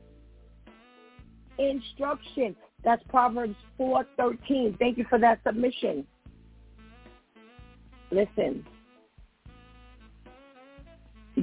Instruction. 1.57 2.53
That's 2.83 3.01
Proverbs 3.07 3.55
4.13. 3.79 4.77
Thank 4.77 4.97
you 4.97 5.05
for 5.09 5.19
that 5.19 5.39
submission. 5.47 6.05
Listen. 8.11 8.65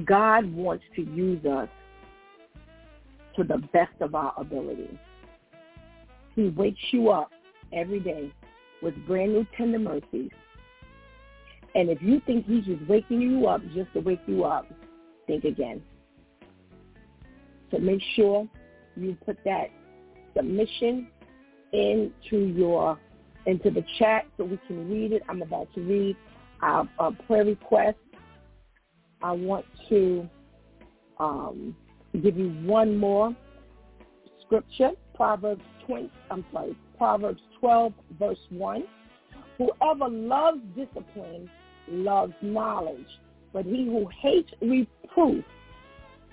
God 0.05 0.45
wants 0.53 0.83
to 0.95 1.01
use 1.01 1.43
us 1.47 1.69
to 3.35 3.43
the 3.43 3.57
best 3.73 3.93
of 4.01 4.15
our 4.15 4.33
ability. 4.37 4.97
He 6.35 6.49
wakes 6.49 6.81
you 6.91 7.09
up 7.09 7.31
every 7.73 7.99
day 7.99 8.31
with 8.81 8.93
brand 9.07 9.33
new 9.33 9.45
tender 9.57 9.79
mercies. 9.79 10.31
And 11.75 11.89
if 11.89 12.01
you 12.01 12.21
think 12.25 12.45
he's 12.45 12.65
just 12.65 12.81
waking 12.87 13.21
you 13.21 13.47
up 13.47 13.61
just 13.73 13.91
to 13.93 13.99
wake 13.99 14.21
you 14.27 14.43
up, 14.45 14.65
think 15.27 15.43
again. 15.43 15.81
So 17.71 17.79
make 17.79 18.01
sure 18.15 18.47
you 18.95 19.17
put 19.25 19.37
that 19.43 19.67
submission 20.35 21.07
into 21.73 22.37
your 22.55 22.97
into 23.45 23.69
the 23.69 23.83
chat 23.99 24.25
so 24.37 24.43
we 24.43 24.59
can 24.67 24.89
read 24.89 25.11
it. 25.11 25.21
I'm 25.29 25.41
about 25.41 25.67
to 25.75 25.81
read 25.81 26.15
our, 26.61 26.89
our 26.97 27.11
prayer 27.11 27.45
request. 27.45 27.97
I 29.21 29.31
want 29.31 29.65
to 29.89 30.27
um, 31.19 31.75
give 32.17 32.37
you 32.37 32.49
one 32.63 32.97
more 32.97 33.35
scripture, 34.41 34.91
Proverbs 35.15 35.63
20, 35.85 36.11
I'm 36.31 36.45
sorry, 36.51 36.75
Proverbs 36.97 37.41
12, 37.59 37.93
verse 38.19 38.37
1. 38.49 38.83
Whoever 39.57 40.09
loves 40.09 40.59
discipline 40.75 41.49
loves 41.87 42.33
knowledge, 42.41 43.07
but 43.53 43.65
he 43.65 43.85
who 43.85 44.07
hates 44.21 44.51
reproof 44.61 45.45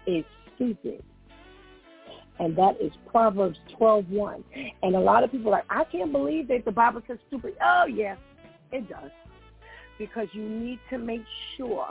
is 0.07 0.25
stupid. 0.55 1.03
And 2.39 2.57
that 2.57 2.81
is 2.81 2.93
Proverbs 3.07 3.59
12:1. 3.79 4.43
And 4.83 4.97
a 4.97 5.01
lot 5.01 5.23
of 5.23 5.31
people 5.31 5.49
are 5.49 5.59
like, 5.59 5.67
I 5.71 5.85
can't 5.85 6.11
believe 6.11 6.49
that 6.49 6.65
the 6.65 6.73
Bible 6.73 7.03
says 7.07 7.19
stupid. 7.29 7.55
Oh, 7.63 7.87
yeah, 7.87 8.17
it 8.73 8.89
does. 8.89 9.11
Because 9.99 10.27
you 10.33 10.49
need 10.49 10.81
to 10.91 10.99
make 10.99 11.23
sure 11.57 11.87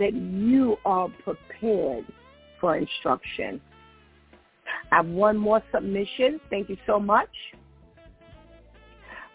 that 0.00 0.14
you 0.14 0.76
are 0.84 1.08
prepared 1.22 2.04
for 2.60 2.76
instruction. 2.76 3.60
I 4.90 4.96
have 4.96 5.06
one 5.06 5.36
more 5.36 5.62
submission. 5.72 6.40
Thank 6.50 6.68
you 6.68 6.76
so 6.86 6.98
much. 6.98 7.28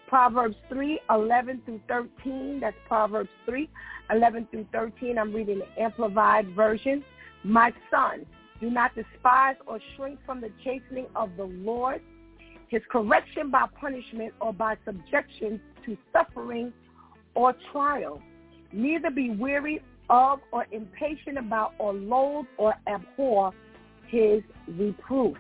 Proverbs 0.07 0.55
3, 0.69 0.99
11 1.09 1.61
through 1.65 1.81
13. 1.87 2.59
That's 2.59 2.75
Proverbs 2.87 3.29
3, 3.45 3.69
11 4.09 4.47
through 4.51 4.67
13. 4.71 5.17
I'm 5.17 5.33
reading 5.33 5.59
the 5.59 5.81
Amplified 5.81 6.53
Version. 6.55 7.03
My 7.43 7.71
son, 7.91 8.25
do 8.59 8.69
not 8.69 8.91
despise 8.95 9.55
or 9.67 9.79
shrink 9.95 10.19
from 10.25 10.41
the 10.41 10.49
chastening 10.63 11.05
of 11.15 11.29
the 11.37 11.43
Lord, 11.43 12.01
his 12.69 12.81
correction 12.91 13.51
by 13.51 13.65
punishment 13.79 14.33
or 14.41 14.51
by 14.51 14.77
subjection 14.83 15.59
to 15.85 15.97
suffering 16.11 16.73
or 17.35 17.53
trial. 17.71 18.21
Neither 18.71 19.11
be 19.11 19.29
weary 19.29 19.81
of 20.09 20.39
or 20.51 20.65
impatient 20.71 21.37
about 21.37 21.73
or 21.79 21.93
loathe 21.93 22.45
or 22.57 22.73
abhor 22.87 23.51
his 24.07 24.41
reproof. 24.67 25.37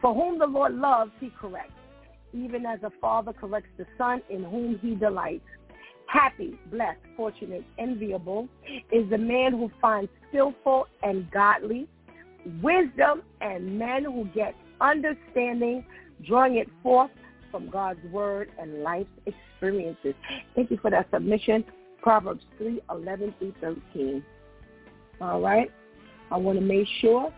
For 0.00 0.14
whom 0.14 0.38
the 0.38 0.46
Lord 0.46 0.74
loves, 0.74 1.10
he 1.20 1.30
corrects, 1.38 1.72
even 2.32 2.64
as 2.64 2.80
a 2.82 2.90
father 3.00 3.32
corrects 3.32 3.70
the 3.76 3.86
son 3.98 4.22
in 4.30 4.42
whom 4.44 4.78
he 4.80 4.94
delights. 4.94 5.44
Happy, 6.06 6.58
blessed, 6.70 6.98
fortunate, 7.16 7.64
enviable 7.78 8.48
is 8.90 9.08
the 9.10 9.18
man 9.18 9.52
who 9.52 9.70
finds 9.80 10.10
skillful 10.28 10.86
and 11.02 11.30
godly 11.30 11.86
wisdom 12.62 13.22
and 13.40 13.78
men 13.78 14.04
who 14.04 14.24
get 14.34 14.54
understanding, 14.80 15.84
drawing 16.26 16.56
it 16.56 16.68
forth 16.82 17.10
from 17.50 17.68
God's 17.68 18.00
word 18.10 18.50
and 18.58 18.82
life's 18.82 19.10
experiences. 19.26 20.14
Thank 20.54 20.70
you 20.70 20.78
for 20.78 20.90
that 20.90 21.08
submission. 21.12 21.64
Proverbs 22.02 22.44
3, 22.58 22.80
11 22.90 23.34
through 23.38 23.54
13. 23.60 24.24
All 25.20 25.40
right. 25.40 25.70
I 26.30 26.36
want 26.36 26.58
to 26.58 26.64
make 26.64 26.86
sure 27.00 27.32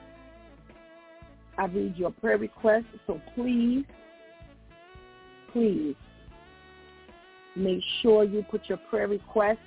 I 1.58 1.66
read 1.66 1.96
your 1.96 2.10
prayer 2.10 2.38
request. 2.38 2.86
So 3.06 3.20
please, 3.34 3.84
please 5.52 5.96
make 7.56 7.82
sure 8.00 8.24
you 8.24 8.44
put 8.50 8.68
your 8.68 8.78
prayer 8.78 9.08
request 9.08 9.60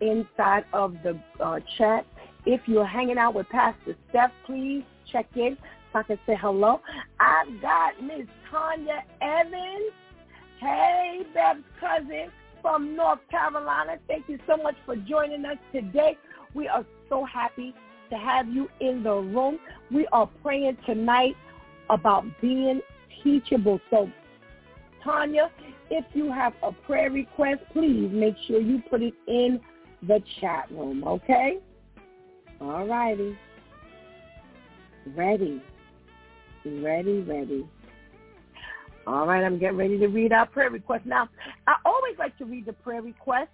inside 0.00 0.64
of 0.72 0.94
the 1.02 1.18
uh, 1.42 1.60
chat. 1.78 2.06
If 2.46 2.62
you're 2.66 2.86
hanging 2.86 3.18
out 3.18 3.34
with 3.34 3.48
Pastor 3.48 3.96
Steph, 4.10 4.32
please 4.46 4.84
check 5.10 5.26
in 5.34 5.56
so 5.92 6.00
I 6.00 6.02
can 6.02 6.18
say 6.26 6.36
hello. 6.38 6.80
I've 7.20 7.60
got 7.62 8.02
Miss 8.02 8.26
Tanya 8.50 9.04
Evans. 9.22 9.92
Hey, 10.60 11.22
Bev's 11.32 11.62
cousin 11.80 12.30
from 12.64 12.96
North 12.96 13.18
Carolina. 13.30 13.98
Thank 14.08 14.26
you 14.26 14.38
so 14.46 14.56
much 14.56 14.74
for 14.86 14.96
joining 14.96 15.44
us 15.44 15.58
today. 15.70 16.16
We 16.54 16.66
are 16.66 16.86
so 17.10 17.26
happy 17.26 17.74
to 18.08 18.16
have 18.16 18.48
you 18.48 18.70
in 18.80 19.02
the 19.02 19.12
room. 19.12 19.58
We 19.92 20.06
are 20.12 20.26
praying 20.42 20.78
tonight 20.86 21.36
about 21.90 22.24
being 22.40 22.80
teachable. 23.22 23.82
So, 23.90 24.10
Tanya, 25.02 25.50
if 25.90 26.06
you 26.14 26.32
have 26.32 26.54
a 26.62 26.72
prayer 26.72 27.10
request, 27.10 27.60
please 27.74 28.10
make 28.10 28.34
sure 28.46 28.62
you 28.62 28.82
put 28.88 29.02
it 29.02 29.12
in 29.28 29.60
the 30.02 30.22
chat 30.40 30.70
room, 30.70 31.04
okay? 31.06 31.58
All 32.62 32.86
righty. 32.86 33.36
Ready. 35.14 35.62
Ready, 36.64 37.20
ready. 37.20 37.68
All 39.06 39.26
right, 39.26 39.44
I'm 39.44 39.58
getting 39.58 39.76
ready 39.76 39.98
to 39.98 40.06
read 40.06 40.32
our 40.32 40.46
prayer 40.46 40.70
request. 40.70 41.04
Now, 41.04 41.28
I 41.66 41.74
always 41.84 42.16
like 42.18 42.36
to 42.38 42.46
read 42.46 42.64
the 42.64 42.72
prayer 42.72 43.02
request 43.02 43.50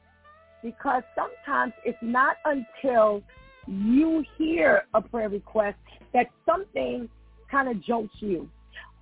because 0.63 1.03
sometimes 1.17 1.73
it's 1.85 1.99
not 2.03 2.37
until 2.45 3.23
you 3.67 4.25
hear 4.39 4.83
a 4.95 5.03
prayer 5.03 5.29
request 5.29 5.77
that 6.15 6.29
something 6.47 7.09
kind 7.51 7.69
of 7.69 7.83
jolts 7.83 8.15
you. 8.21 8.49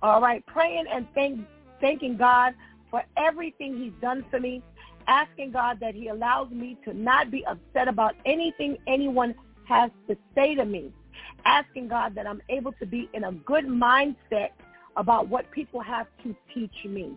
All 0.01 0.21
right, 0.21 0.43
praying 0.47 0.85
and 0.91 1.07
thank, 1.13 1.41
thanking 1.81 2.17
God 2.17 2.53
for 2.89 3.03
everything 3.15 3.77
he's 3.77 3.93
done 4.01 4.25
for 4.31 4.39
me, 4.39 4.63
asking 5.07 5.51
God 5.51 5.79
that 5.81 5.93
he 5.93 6.07
allows 6.07 6.49
me 6.49 6.77
to 6.85 6.93
not 6.93 7.29
be 7.29 7.45
upset 7.45 7.87
about 7.87 8.15
anything 8.25 8.77
anyone 8.87 9.35
has 9.65 9.91
to 10.07 10.17
say 10.33 10.55
to 10.55 10.65
me, 10.65 10.91
asking 11.45 11.89
God 11.89 12.15
that 12.15 12.25
I'm 12.25 12.41
able 12.49 12.71
to 12.73 12.87
be 12.87 13.07
in 13.13 13.25
a 13.25 13.31
good 13.31 13.65
mindset 13.65 14.49
about 14.99 15.29
what 15.29 15.49
people 15.51 15.79
have 15.79 16.07
to 16.23 16.35
teach 16.53 16.85
me. 16.85 17.13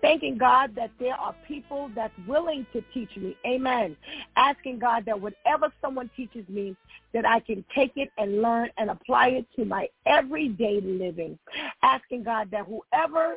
Thanking 0.00 0.36
God 0.36 0.74
that 0.74 0.90
there 0.98 1.14
are 1.14 1.34
people 1.46 1.90
that's 1.94 2.12
willing 2.26 2.66
to 2.72 2.82
teach 2.92 3.14
me. 3.16 3.36
Amen. 3.46 3.96
Asking 4.36 4.78
God 4.78 5.04
that 5.06 5.20
whatever 5.20 5.72
someone 5.80 6.10
teaches 6.16 6.48
me, 6.48 6.74
that 7.12 7.26
I 7.26 7.40
can 7.40 7.64
take 7.74 7.92
it 7.96 8.10
and 8.18 8.42
learn 8.42 8.70
and 8.78 8.90
apply 8.90 9.28
it 9.28 9.46
to 9.56 9.64
my 9.64 9.88
everyday 10.06 10.80
living. 10.80 11.38
Asking 11.82 12.24
God 12.24 12.50
that 12.50 12.66
whoever 12.66 13.36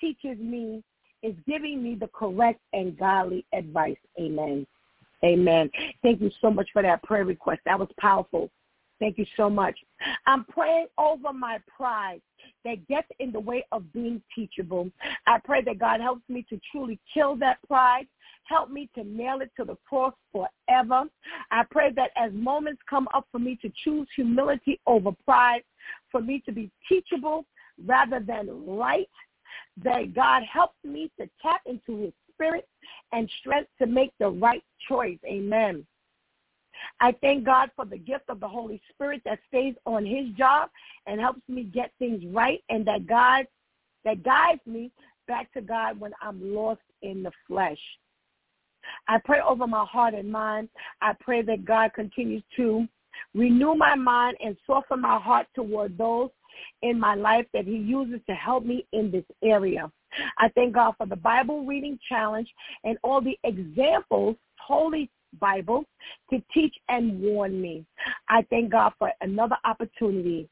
teaches 0.00 0.38
me 0.38 0.82
is 1.22 1.34
giving 1.46 1.82
me 1.82 1.94
the 1.94 2.08
correct 2.08 2.60
and 2.72 2.96
godly 2.98 3.44
advice. 3.52 3.96
Amen. 4.20 4.66
Amen. 5.24 5.70
Thank 6.02 6.20
you 6.20 6.30
so 6.40 6.50
much 6.50 6.68
for 6.72 6.82
that 6.82 7.02
prayer 7.02 7.24
request. 7.24 7.60
That 7.64 7.78
was 7.78 7.88
powerful. 7.98 8.50
Thank 9.00 9.18
you 9.18 9.26
so 9.36 9.48
much. 9.48 9.78
I'm 10.26 10.44
praying 10.44 10.88
over 10.98 11.32
my 11.32 11.58
pride 11.74 12.20
that 12.64 12.86
gets 12.88 13.06
in 13.20 13.30
the 13.32 13.40
way 13.40 13.64
of 13.70 13.92
being 13.92 14.20
teachable. 14.34 14.90
I 15.26 15.38
pray 15.44 15.62
that 15.62 15.78
God 15.78 16.00
helps 16.00 16.22
me 16.28 16.44
to 16.50 16.60
truly 16.72 16.98
kill 17.12 17.36
that 17.36 17.58
pride. 17.68 18.06
Help 18.44 18.70
me 18.70 18.88
to 18.94 19.04
nail 19.04 19.40
it 19.40 19.50
to 19.58 19.64
the 19.64 19.76
cross 19.88 20.14
forever. 20.32 21.04
I 21.50 21.62
pray 21.70 21.92
that 21.94 22.10
as 22.16 22.32
moments 22.32 22.80
come 22.88 23.06
up 23.14 23.26
for 23.30 23.38
me 23.38 23.58
to 23.62 23.70
choose 23.84 24.08
humility 24.16 24.80
over 24.86 25.12
pride, 25.24 25.62
for 26.10 26.20
me 26.20 26.42
to 26.46 26.52
be 26.52 26.70
teachable 26.88 27.44
rather 27.86 28.20
than 28.20 28.48
right, 28.66 29.08
that 29.84 30.14
God 30.14 30.42
helps 30.50 30.76
me 30.84 31.10
to 31.20 31.28
tap 31.40 31.60
into 31.66 32.02
his 32.02 32.12
spirit 32.32 32.66
and 33.12 33.30
strength 33.40 33.70
to 33.78 33.86
make 33.86 34.12
the 34.18 34.28
right 34.28 34.64
choice. 34.88 35.18
Amen. 35.26 35.86
I 37.00 37.12
thank 37.20 37.44
God 37.44 37.70
for 37.76 37.84
the 37.84 37.98
gift 37.98 38.24
of 38.28 38.40
the 38.40 38.48
Holy 38.48 38.80
Spirit 38.90 39.22
that 39.24 39.38
stays 39.48 39.74
on 39.86 40.04
his 40.04 40.28
job 40.36 40.70
and 41.06 41.20
helps 41.20 41.42
me 41.48 41.64
get 41.64 41.92
things 41.98 42.22
right 42.32 42.62
and 42.68 42.86
that 42.86 43.06
God 43.06 43.46
that 44.04 44.22
guides 44.22 44.60
me 44.66 44.90
back 45.26 45.52
to 45.52 45.60
God 45.60 45.98
when 46.00 46.12
I'm 46.22 46.54
lost 46.54 46.80
in 47.02 47.22
the 47.22 47.32
flesh. 47.46 47.78
I 49.06 49.18
pray 49.24 49.40
over 49.40 49.66
my 49.66 49.84
heart 49.84 50.14
and 50.14 50.30
mind. 50.30 50.68
I 51.02 51.12
pray 51.20 51.42
that 51.42 51.64
God 51.64 51.92
continues 51.94 52.42
to 52.56 52.86
renew 53.34 53.74
my 53.74 53.94
mind 53.94 54.36
and 54.42 54.56
soften 54.66 55.00
my 55.00 55.18
heart 55.18 55.46
toward 55.54 55.98
those 55.98 56.30
in 56.82 56.98
my 56.98 57.14
life 57.14 57.46
that 57.52 57.66
he 57.66 57.76
uses 57.76 58.20
to 58.28 58.34
help 58.34 58.64
me 58.64 58.86
in 58.92 59.10
this 59.10 59.24
area. 59.42 59.90
I 60.38 60.48
thank 60.54 60.74
God 60.74 60.94
for 60.96 61.06
the 61.06 61.16
Bible 61.16 61.66
reading 61.66 61.98
challenge 62.08 62.48
and 62.84 62.96
all 63.02 63.20
the 63.20 63.38
examples 63.44 64.36
Holy 64.58 65.10
Bible 65.40 65.84
to 66.30 66.42
teach 66.52 66.74
and 66.88 67.20
warn 67.20 67.60
me. 67.60 67.84
I 68.28 68.42
thank 68.50 68.72
God 68.72 68.92
for 68.98 69.10
another 69.20 69.56
opportunity 69.64 70.48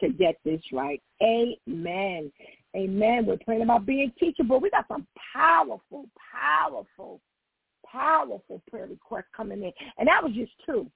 to 0.00 0.08
get 0.08 0.36
this 0.44 0.60
right. 0.72 1.02
Amen. 1.22 2.32
Amen. 2.76 3.26
We're 3.26 3.38
praying 3.44 3.62
about 3.62 3.86
being 3.86 4.12
teachable. 4.18 4.60
We 4.60 4.70
got 4.70 4.86
some 4.88 5.06
powerful, 5.34 6.06
powerful, 6.32 7.20
powerful 7.86 8.62
prayer 8.70 8.86
requests 8.86 9.24
coming 9.36 9.62
in. 9.62 9.72
And 9.98 10.08
that 10.08 10.22
was 10.22 10.32
just 10.32 10.52
two. 10.64 10.90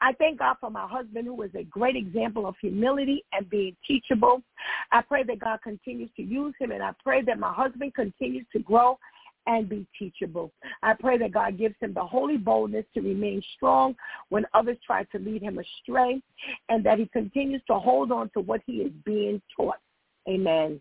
I 0.00 0.12
thank 0.14 0.38
God 0.38 0.56
for 0.60 0.70
my 0.70 0.86
husband 0.86 1.26
who 1.26 1.42
is 1.42 1.50
a 1.54 1.64
great 1.64 1.96
example 1.96 2.46
of 2.46 2.54
humility 2.60 3.24
and 3.32 3.48
being 3.50 3.76
teachable. 3.86 4.42
I 4.92 5.02
pray 5.02 5.22
that 5.24 5.40
God 5.40 5.58
continues 5.62 6.10
to 6.16 6.22
use 6.22 6.54
him 6.58 6.70
and 6.70 6.82
I 6.82 6.92
pray 7.02 7.22
that 7.22 7.38
my 7.38 7.52
husband 7.52 7.94
continues 7.94 8.46
to 8.52 8.60
grow 8.60 8.98
and 9.46 9.68
be 9.68 9.86
teachable. 9.98 10.52
I 10.82 10.94
pray 10.94 11.18
that 11.18 11.32
God 11.32 11.58
gives 11.58 11.74
him 11.80 11.94
the 11.94 12.04
holy 12.04 12.36
boldness 12.36 12.84
to 12.94 13.00
remain 13.00 13.42
strong 13.56 13.94
when 14.28 14.44
others 14.54 14.76
try 14.84 15.04
to 15.04 15.18
lead 15.18 15.42
him 15.42 15.58
astray 15.58 16.22
and 16.68 16.84
that 16.84 16.98
he 16.98 17.06
continues 17.06 17.62
to 17.68 17.78
hold 17.78 18.12
on 18.12 18.30
to 18.34 18.40
what 18.40 18.60
he 18.66 18.74
is 18.78 18.92
being 19.04 19.40
taught. 19.56 19.78
Amen. 20.28 20.80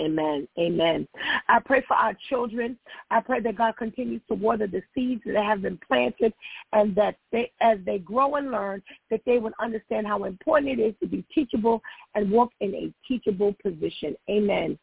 Amen. 0.00 0.48
Amen. 0.58 1.06
I 1.48 1.58
pray 1.60 1.84
for 1.86 1.94
our 1.94 2.16
children. 2.28 2.78
I 3.10 3.20
pray 3.20 3.40
that 3.40 3.56
God 3.56 3.76
continues 3.76 4.22
to 4.28 4.34
water 4.34 4.66
the 4.66 4.82
seeds 4.94 5.22
that 5.26 5.44
have 5.44 5.62
been 5.62 5.78
planted 5.86 6.32
and 6.72 6.94
that 6.96 7.16
they, 7.30 7.52
as 7.60 7.78
they 7.84 7.98
grow 7.98 8.36
and 8.36 8.50
learn, 8.50 8.82
that 9.10 9.20
they 9.26 9.38
would 9.38 9.52
understand 9.60 10.06
how 10.06 10.24
important 10.24 10.80
it 10.80 10.82
is 10.82 10.94
to 11.00 11.06
be 11.06 11.24
teachable 11.34 11.82
and 12.14 12.30
walk 12.30 12.50
in 12.60 12.74
a 12.74 12.92
teachable 13.06 13.54
position. 13.62 14.16
Amen. 14.30 14.78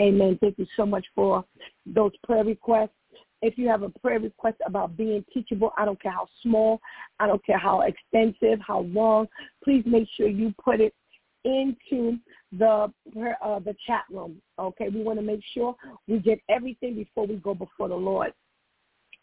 Amen. 0.00 0.38
Thank 0.40 0.58
you 0.58 0.66
so 0.76 0.86
much 0.86 1.04
for 1.14 1.44
those 1.86 2.12
prayer 2.24 2.44
requests. 2.44 2.90
If 3.42 3.58
you 3.58 3.68
have 3.68 3.82
a 3.82 3.90
prayer 3.90 4.20
request 4.20 4.56
about 4.64 4.96
being 4.96 5.22
teachable, 5.32 5.72
I 5.76 5.84
don't 5.84 6.00
care 6.00 6.12
how 6.12 6.26
small, 6.42 6.80
I 7.20 7.26
don't 7.26 7.44
care 7.44 7.58
how 7.58 7.82
extensive, 7.82 8.58
how 8.66 8.80
long, 8.80 9.28
please 9.62 9.82
make 9.84 10.08
sure 10.16 10.26
you 10.26 10.54
put 10.64 10.80
it 10.80 10.94
into 11.44 12.18
the 12.52 12.92
uh, 13.42 13.58
the 13.60 13.74
chat 13.86 14.04
room. 14.10 14.40
Okay, 14.58 14.88
we 14.88 15.02
want 15.02 15.18
to 15.18 15.24
make 15.24 15.40
sure 15.52 15.76
we 16.08 16.18
get 16.18 16.40
everything 16.48 16.94
before 16.94 17.26
we 17.26 17.36
go 17.36 17.54
before 17.54 17.88
the 17.88 17.94
Lord. 17.94 18.32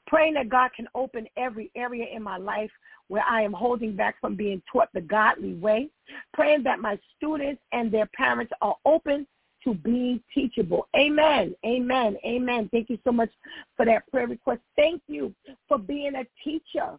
Praying 0.08 0.34
that 0.34 0.50
God 0.50 0.72
can 0.76 0.88
open 0.96 1.28
every 1.38 1.72
area 1.76 2.06
in 2.14 2.22
my 2.22 2.38
life 2.38 2.72
where 3.08 3.24
I 3.28 3.42
am 3.42 3.54
holding 3.54 3.96
back 3.96 4.20
from 4.20 4.36
being 4.36 4.62
taught 4.72 4.90
the 4.94 5.02
godly 5.02 5.54
way. 5.54 5.90
Praying 6.34 6.64
that 6.64 6.80
my 6.80 7.00
students 7.16 7.62
and 7.72 7.92
their 7.92 8.08
parents 8.08 8.52
are 8.62 8.76
open 8.86 9.28
to 9.64 9.74
being 9.76 10.22
teachable. 10.34 10.88
Amen. 10.96 11.56
Amen. 11.66 12.18
Amen. 12.26 12.70
Thank 12.72 12.90
you 12.90 12.98
so 13.04 13.12
much 13.12 13.30
for 13.78 13.86
that 13.86 14.10
prayer 14.10 14.28
request. 14.28 14.62
Thank 14.76 15.02
you 15.08 15.34
for 15.68 15.78
being 15.78 16.16
a 16.16 16.26
teacher, 16.44 16.98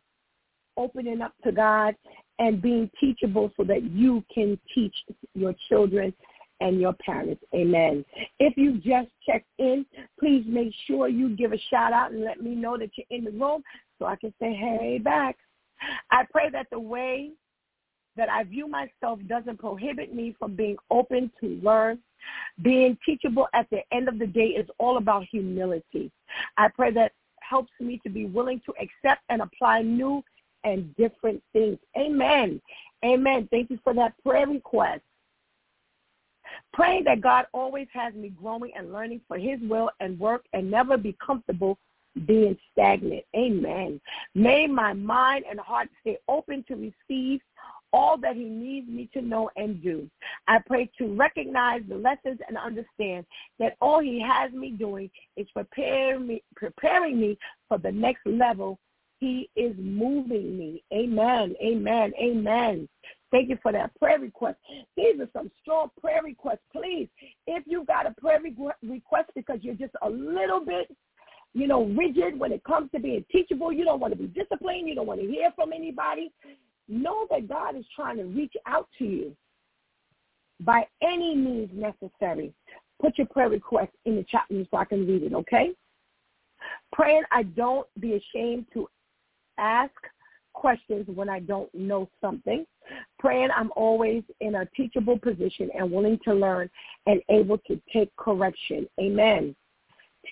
opening 0.76 1.20
up 1.20 1.34
to 1.44 1.52
God 1.52 1.94
and 2.38 2.62
being 2.62 2.90
teachable 2.98 3.52
so 3.56 3.64
that 3.64 3.82
you 3.90 4.24
can 4.34 4.58
teach 4.74 4.94
your 5.34 5.54
children 5.68 6.12
and 6.60 6.80
your 6.80 6.94
parents. 6.94 7.42
Amen. 7.54 8.04
If 8.38 8.56
you 8.56 8.74
just 8.78 9.08
checked 9.26 9.48
in, 9.58 9.84
please 10.18 10.44
make 10.46 10.72
sure 10.86 11.08
you 11.08 11.36
give 11.36 11.52
a 11.52 11.58
shout 11.70 11.92
out 11.92 12.12
and 12.12 12.24
let 12.24 12.40
me 12.40 12.54
know 12.54 12.78
that 12.78 12.90
you're 12.96 13.18
in 13.18 13.24
the 13.24 13.32
room 13.32 13.62
so 13.98 14.06
I 14.06 14.16
can 14.16 14.32
say, 14.40 14.54
hey, 14.54 14.98
back. 15.02 15.36
I 16.10 16.24
pray 16.30 16.48
that 16.50 16.68
the 16.70 16.78
way 16.78 17.30
that 18.16 18.28
I 18.28 18.44
view 18.44 18.68
myself 18.68 19.18
doesn't 19.26 19.58
prohibit 19.58 20.14
me 20.14 20.36
from 20.38 20.54
being 20.54 20.76
open 20.90 21.30
to 21.40 21.60
learn. 21.62 21.98
Being 22.62 22.96
teachable 23.04 23.48
at 23.52 23.68
the 23.70 23.80
end 23.92 24.08
of 24.08 24.18
the 24.18 24.26
day 24.26 24.48
is 24.48 24.68
all 24.78 24.98
about 24.98 25.24
humility. 25.30 26.12
I 26.56 26.68
pray 26.68 26.92
that 26.92 27.12
helps 27.40 27.72
me 27.80 28.00
to 28.04 28.10
be 28.10 28.26
willing 28.26 28.60
to 28.66 28.72
accept 28.80 29.22
and 29.28 29.42
apply 29.42 29.82
new 29.82 30.22
and 30.64 30.94
different 30.96 31.42
things. 31.52 31.78
Amen. 31.96 32.60
Amen. 33.04 33.48
Thank 33.50 33.70
you 33.70 33.78
for 33.82 33.94
that 33.94 34.14
prayer 34.22 34.46
request. 34.46 35.02
Praying 36.72 37.04
that 37.04 37.20
God 37.20 37.46
always 37.52 37.88
has 37.92 38.14
me 38.14 38.30
growing 38.30 38.72
and 38.76 38.92
learning 38.92 39.20
for 39.26 39.38
his 39.38 39.58
will 39.62 39.90
and 40.00 40.18
work 40.18 40.44
and 40.52 40.70
never 40.70 40.96
be 40.96 41.16
comfortable 41.24 41.78
being 42.26 42.56
stagnant. 42.72 43.24
Amen. 43.34 44.00
May 44.34 44.66
my 44.66 44.92
mind 44.92 45.44
and 45.50 45.58
heart 45.58 45.88
stay 46.00 46.18
open 46.28 46.64
to 46.68 46.74
receive 46.74 47.40
all 47.92 48.16
that 48.18 48.36
he 48.36 48.44
needs 48.44 48.88
me 48.88 49.08
to 49.12 49.20
know 49.20 49.50
and 49.56 49.82
do. 49.82 50.08
I 50.48 50.58
pray 50.66 50.90
to 50.98 51.14
recognize 51.14 51.82
the 51.88 51.96
lessons 51.96 52.40
and 52.48 52.56
understand 52.56 53.26
that 53.58 53.76
all 53.80 54.00
he 54.00 54.20
has 54.20 54.52
me 54.52 54.70
doing 54.70 55.10
is 55.36 55.46
preparing 55.54 56.26
me, 56.26 56.42
preparing 56.56 57.20
me 57.20 57.38
for 57.68 57.78
the 57.78 57.92
next 57.92 58.24
level. 58.26 58.78
He 59.22 59.48
is 59.54 59.72
moving 59.78 60.58
me. 60.58 60.82
Amen. 60.92 61.54
Amen. 61.62 62.12
Amen. 62.20 62.88
Thank 63.30 63.50
you 63.50 63.58
for 63.62 63.70
that 63.70 63.94
prayer 64.00 64.18
request. 64.18 64.58
These 64.96 65.20
are 65.20 65.28
some 65.32 65.48
strong 65.60 65.90
prayer 66.00 66.22
requests. 66.24 66.64
Please, 66.72 67.06
if 67.46 67.62
you've 67.64 67.86
got 67.86 68.04
a 68.04 68.20
prayer 68.20 68.40
request 68.40 69.30
because 69.36 69.58
you're 69.62 69.76
just 69.76 69.94
a 70.02 70.10
little 70.10 70.58
bit 70.58 70.90
you 71.54 71.68
know, 71.68 71.84
rigid 71.84 72.36
when 72.36 72.50
it 72.50 72.64
comes 72.64 72.90
to 72.90 72.98
being 72.98 73.24
teachable. 73.30 73.72
You 73.72 73.84
don't 73.84 74.00
want 74.00 74.12
to 74.12 74.18
be 74.18 74.26
disciplined. 74.26 74.88
You 74.88 74.96
don't 74.96 75.06
want 75.06 75.20
to 75.20 75.26
hear 75.26 75.52
from 75.54 75.72
anybody. 75.72 76.32
Know 76.88 77.28
that 77.30 77.46
God 77.46 77.76
is 77.76 77.84
trying 77.94 78.16
to 78.16 78.24
reach 78.24 78.54
out 78.66 78.88
to 78.98 79.04
you 79.04 79.36
by 80.60 80.84
any 81.00 81.36
means 81.36 81.70
necessary. 81.72 82.52
Put 83.00 83.18
your 83.18 83.26
prayer 83.28 83.50
request 83.50 83.92
in 84.04 84.16
the 84.16 84.24
chat 84.24 84.46
room 84.50 84.66
so 84.70 84.78
I 84.78 84.84
can 84.84 85.06
read 85.06 85.22
it, 85.22 85.34
okay? 85.34 85.72
Praying 86.92 87.24
I 87.30 87.42
don't 87.42 87.86
be 88.00 88.14
ashamed 88.14 88.66
to 88.72 88.88
ask 89.58 89.92
questions 90.52 91.06
when 91.14 91.28
I 91.28 91.40
don't 91.40 91.72
know 91.74 92.08
something. 92.20 92.64
Praying 93.18 93.48
I'm 93.56 93.70
always 93.76 94.22
in 94.40 94.56
a 94.56 94.66
teachable 94.76 95.18
position 95.18 95.70
and 95.76 95.90
willing 95.90 96.18
to 96.24 96.34
learn 96.34 96.68
and 97.06 97.20
able 97.30 97.58
to 97.66 97.80
take 97.92 98.14
correction. 98.16 98.86
Amen. 99.00 99.54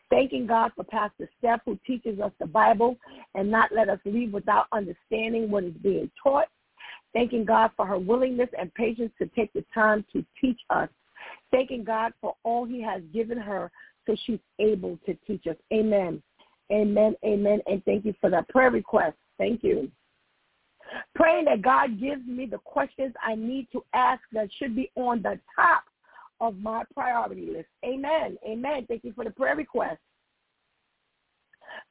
Thanking 0.09 0.47
God 0.47 0.73
for 0.77 0.85
Pastor 0.85 1.29
Steph 1.39 1.61
who 1.65 1.79
teaches 1.87 2.21
us 2.21 2.33
the 2.39 2.47
Bible 2.47 2.97
and 3.35 3.51
not 3.51 3.71
let 3.75 3.89
us 3.89 3.99
leave 4.05 4.33
without 4.33 4.67
understanding 4.73 5.51
what 5.51 5.65
is 5.65 5.75
being 5.83 6.11
taught. 6.23 6.49
Thanking 7.13 7.45
God 7.45 7.71
for 7.77 7.87
her 7.87 7.99
willingness 7.99 8.49
and 8.59 8.73
patience 8.75 9.13
to 9.19 9.27
take 9.29 9.53
the 9.53 9.65
time 9.75 10.05
to 10.13 10.25
teach 10.41 10.61
us. 10.71 10.89
Thanking 11.51 11.85
God 11.85 12.13
for 12.21 12.35
all 12.45 12.65
he 12.65 12.81
has 12.83 13.03
given 13.13 13.39
her 13.39 13.71
so 14.07 14.17
she's 14.27 14.39
able 14.59 14.99
to 15.07 15.17
teach 15.27 15.47
us. 15.47 15.57
Amen. 15.73 16.23
Amen. 16.73 17.15
Amen. 17.25 17.61
And 17.67 17.85
thank 17.85 18.05
you 18.05 18.15
for 18.21 18.31
that 18.31 18.49
prayer 18.49 18.71
request. 18.71 19.17
Thank 19.39 19.63
you. 19.63 19.91
Praying 21.15 21.47
that 21.47 21.63
God 21.63 22.01
gives 22.01 22.27
me 22.27 22.47
the 22.47 22.59
questions 22.59 23.15
I 23.23 23.35
need 23.35 23.69
to 23.73 23.85
ask 23.95 24.21
that 24.33 24.49
should 24.59 24.75
be 24.75 24.91
on 24.97 25.23
the 25.23 25.39
top 25.55 25.85
of 26.41 26.57
my 26.57 26.83
priority 26.95 27.51
list. 27.53 27.69
Amen. 27.85 28.37
Amen. 28.47 28.87
Thank 28.89 29.05
you 29.05 29.13
for 29.13 29.25
the 29.25 29.31
prayer 29.31 29.57
request. 29.57 29.99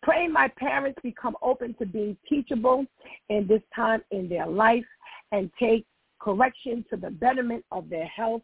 Praying 0.04 0.34
my 0.34 0.50
parents 0.58 1.00
become 1.04 1.36
open 1.42 1.74
to 1.76 1.86
being 1.86 2.18
teachable 2.28 2.86
in 3.30 3.48
this 3.48 3.62
time 3.76 4.02
in 4.12 4.28
their 4.28 4.48
life 4.48 4.86
and 5.32 5.50
take 5.60 5.86
correction 6.20 6.84
to 6.90 6.98
the 6.98 7.10
betterment 7.10 7.64
of 7.72 7.90
their 7.90 8.08
health. 8.08 8.42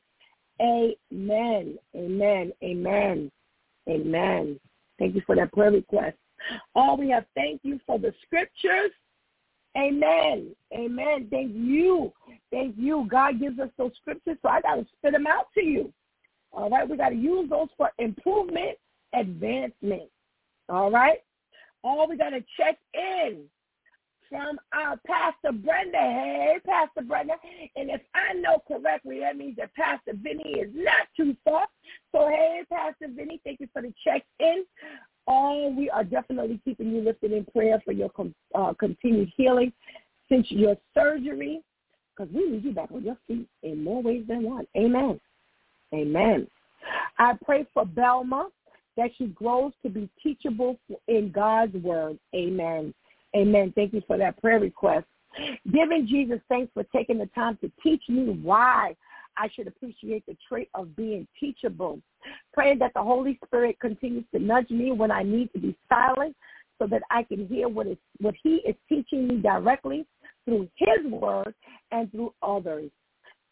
Amen. 0.61 1.77
Amen. 1.95 2.51
Amen. 2.63 3.31
Amen. 3.89 4.59
Thank 4.97 5.15
you 5.15 5.21
for 5.25 5.35
that 5.35 5.51
prayer 5.51 5.71
request. 5.71 6.17
All 6.75 6.97
we 6.97 7.09
have, 7.09 7.25
thank 7.35 7.61
you 7.63 7.79
for 7.85 7.99
the 7.99 8.13
scriptures. 8.23 8.91
Amen. 9.77 10.55
Amen. 10.73 11.27
Thank 11.29 11.51
you. 11.53 12.13
Thank 12.51 12.75
you. 12.77 13.07
God 13.09 13.39
gives 13.39 13.59
us 13.59 13.69
those 13.77 13.91
scriptures, 13.99 14.37
so 14.41 14.49
I 14.49 14.61
got 14.61 14.75
to 14.75 14.85
spit 14.97 15.11
them 15.11 15.27
out 15.27 15.47
to 15.55 15.63
you. 15.63 15.91
All 16.53 16.69
right. 16.69 16.87
We 16.87 16.95
got 16.95 17.09
to 17.09 17.15
use 17.15 17.49
those 17.49 17.67
for 17.75 17.91
improvement, 17.97 18.77
advancement. 19.13 20.09
All 20.69 20.91
right. 20.91 21.17
All 21.83 22.07
we 22.07 22.17
got 22.17 22.29
to 22.29 22.43
check 22.57 22.77
in 22.93 23.43
from 24.29 24.57
our 24.73 24.97
Pastor 25.05 25.51
Brenda. 25.51 25.97
Hey, 25.97 26.57
Pastor 26.65 27.01
Brenda. 27.01 27.33
And 27.75 27.89
if 27.89 28.01
I 28.15 28.33
know 28.33 28.61
correctly, 28.67 29.19
that 29.19 29.37
means 29.37 29.57
that 29.57 29.73
Pastor 29.75 30.13
Vinny 30.15 30.59
is 30.59 30.71
not 30.73 31.07
too 31.15 31.35
far. 31.43 31.67
So, 32.11 32.29
hey, 32.29 32.63
Pastor 32.71 33.07
Vinny, 33.13 33.41
thank 33.43 33.59
you 33.59 33.67
for 33.73 33.81
the 33.81 33.93
check-in. 34.03 34.65
Oh, 35.27 35.73
we 35.75 35.89
are 35.89 36.03
definitely 36.03 36.59
keeping 36.63 36.91
you 36.91 37.01
lifted 37.01 37.31
in 37.31 37.45
prayer 37.45 37.81
for 37.83 37.91
your 37.91 38.11
uh, 38.53 38.73
continued 38.73 39.31
healing 39.35 39.73
since 40.29 40.45
your 40.49 40.75
surgery, 40.93 41.61
because 42.15 42.33
we 42.33 42.49
need 42.49 42.63
you 42.63 42.73
back 42.73 42.91
on 42.91 43.03
your 43.03 43.17
feet 43.27 43.47
in 43.63 43.83
more 43.83 44.01
ways 44.01 44.23
than 44.27 44.43
one. 44.43 44.65
Amen. 44.77 45.19
Amen. 45.93 46.47
I 47.17 47.33
pray 47.43 47.65
for 47.73 47.85
Belma 47.85 48.45
that 48.97 49.11
she 49.17 49.27
grows 49.27 49.71
to 49.83 49.89
be 49.89 50.09
teachable 50.21 50.79
in 51.07 51.31
God's 51.31 51.75
word. 51.75 52.17
Amen. 52.35 52.93
Amen. 53.35 53.73
Thank 53.75 53.93
you 53.93 54.01
for 54.07 54.17
that 54.17 54.39
prayer 54.41 54.59
request. 54.59 55.05
Giving 55.71 56.07
Jesus 56.07 56.39
thanks 56.47 56.71
for 56.73 56.83
taking 56.95 57.17
the 57.17 57.25
time 57.27 57.57
to 57.61 57.71
teach 57.83 58.03
me 58.07 58.39
why 58.41 58.95
I 59.37 59.49
should 59.53 59.67
appreciate 59.67 60.25
the 60.25 60.37
trait 60.47 60.69
of 60.73 60.95
being 60.95 61.27
teachable. 61.39 61.99
Praying 62.53 62.79
that 62.79 62.93
the 62.93 63.01
Holy 63.01 63.39
Spirit 63.45 63.79
continues 63.79 64.25
to 64.33 64.39
nudge 64.39 64.69
me 64.69 64.91
when 64.91 65.11
I 65.11 65.23
need 65.23 65.51
to 65.53 65.59
be 65.59 65.75
silent 65.89 66.35
so 66.79 66.87
that 66.87 67.01
I 67.09 67.23
can 67.23 67.47
hear 67.47 67.67
what, 67.69 67.87
is, 67.87 67.97
what 68.19 68.35
he 68.43 68.61
is 68.67 68.75
teaching 68.89 69.27
me 69.27 69.37
directly 69.37 70.05
through 70.45 70.69
his 70.75 71.11
word 71.11 71.53
and 71.91 72.11
through 72.11 72.33
others. 72.41 72.91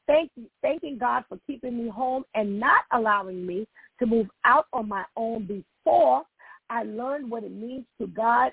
Thank, 0.07 0.31
thanking 0.61 0.97
God 0.97 1.23
for 1.29 1.39
keeping 1.47 1.77
me 1.77 1.89
home 1.89 2.25
and 2.35 2.59
not 2.59 2.81
allowing 2.91 3.45
me 3.45 3.67
to 3.99 4.05
move 4.05 4.27
out 4.43 4.67
on 4.73 4.89
my 4.89 5.05
own 5.15 5.45
before 5.45 6.23
I 6.69 6.83
learned 6.83 7.29
what 7.29 7.43
it 7.43 7.51
means 7.51 7.85
to 8.01 8.07
God 8.07 8.51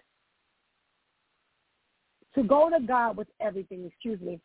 to 2.34 2.42
go 2.44 2.70
to 2.70 2.84
God 2.86 3.16
with 3.16 3.28
everything, 3.40 3.84
excuse 3.84 4.20
me, 4.20 4.40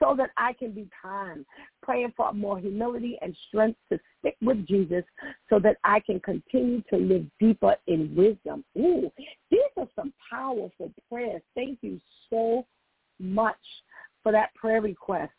so 0.00 0.14
that 0.16 0.30
I 0.36 0.52
can 0.52 0.72
be 0.72 0.88
kind, 1.00 1.44
praying 1.82 2.12
for 2.16 2.32
more 2.32 2.58
humility 2.58 3.18
and 3.20 3.36
strength 3.48 3.78
to 3.90 3.98
stick 4.18 4.36
with 4.40 4.66
Jesus 4.66 5.04
so 5.50 5.58
that 5.60 5.76
I 5.84 6.00
can 6.00 6.20
continue 6.20 6.82
to 6.90 6.96
live 6.96 7.26
deeper 7.40 7.74
in 7.86 8.14
wisdom. 8.14 8.64
Ooh, 8.76 9.10
these 9.50 9.60
are 9.76 9.88
some 9.96 10.12
powerful 10.30 10.92
prayers. 11.10 11.42
Thank 11.54 11.78
you 11.82 12.00
so 12.30 12.66
much 13.18 13.56
for 14.22 14.32
that 14.32 14.54
prayer 14.54 14.80
request. 14.80 15.32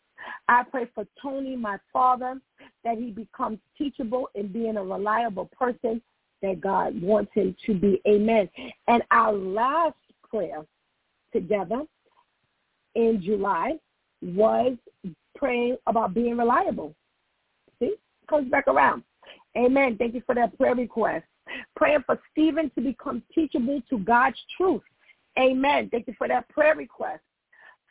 I 0.48 0.64
pray 0.64 0.86
for 0.94 1.06
Tony, 1.22 1.56
my 1.56 1.78
father, 1.92 2.40
that 2.84 2.98
he 2.98 3.10
becomes 3.10 3.58
teachable 3.78 4.28
in 4.34 4.48
being 4.48 4.76
a 4.76 4.84
reliable 4.84 5.48
person 5.58 6.02
that 6.42 6.60
God 6.60 7.00
wants 7.00 7.32
him 7.34 7.56
to 7.66 7.74
be. 7.74 8.00
Amen. 8.06 8.48
And 8.88 9.02
our 9.10 9.32
last 9.32 9.96
prayer 10.28 10.64
together 11.32 11.84
in 12.94 13.22
July 13.22 13.72
was 14.22 14.76
praying 15.36 15.76
about 15.86 16.14
being 16.14 16.36
reliable. 16.36 16.94
See, 17.78 17.94
comes 18.28 18.50
back 18.50 18.68
around. 18.68 19.02
Amen. 19.56 19.96
Thank 19.96 20.14
you 20.14 20.22
for 20.26 20.34
that 20.34 20.56
prayer 20.56 20.74
request. 20.74 21.24
Praying 21.76 22.04
for 22.06 22.20
Stephen 22.30 22.70
to 22.76 22.80
become 22.80 23.22
teachable 23.34 23.82
to 23.90 23.98
God's 23.98 24.38
truth. 24.56 24.82
Amen. 25.38 25.88
Thank 25.90 26.06
you 26.06 26.14
for 26.16 26.28
that 26.28 26.48
prayer 26.48 26.76
request. 26.76 27.22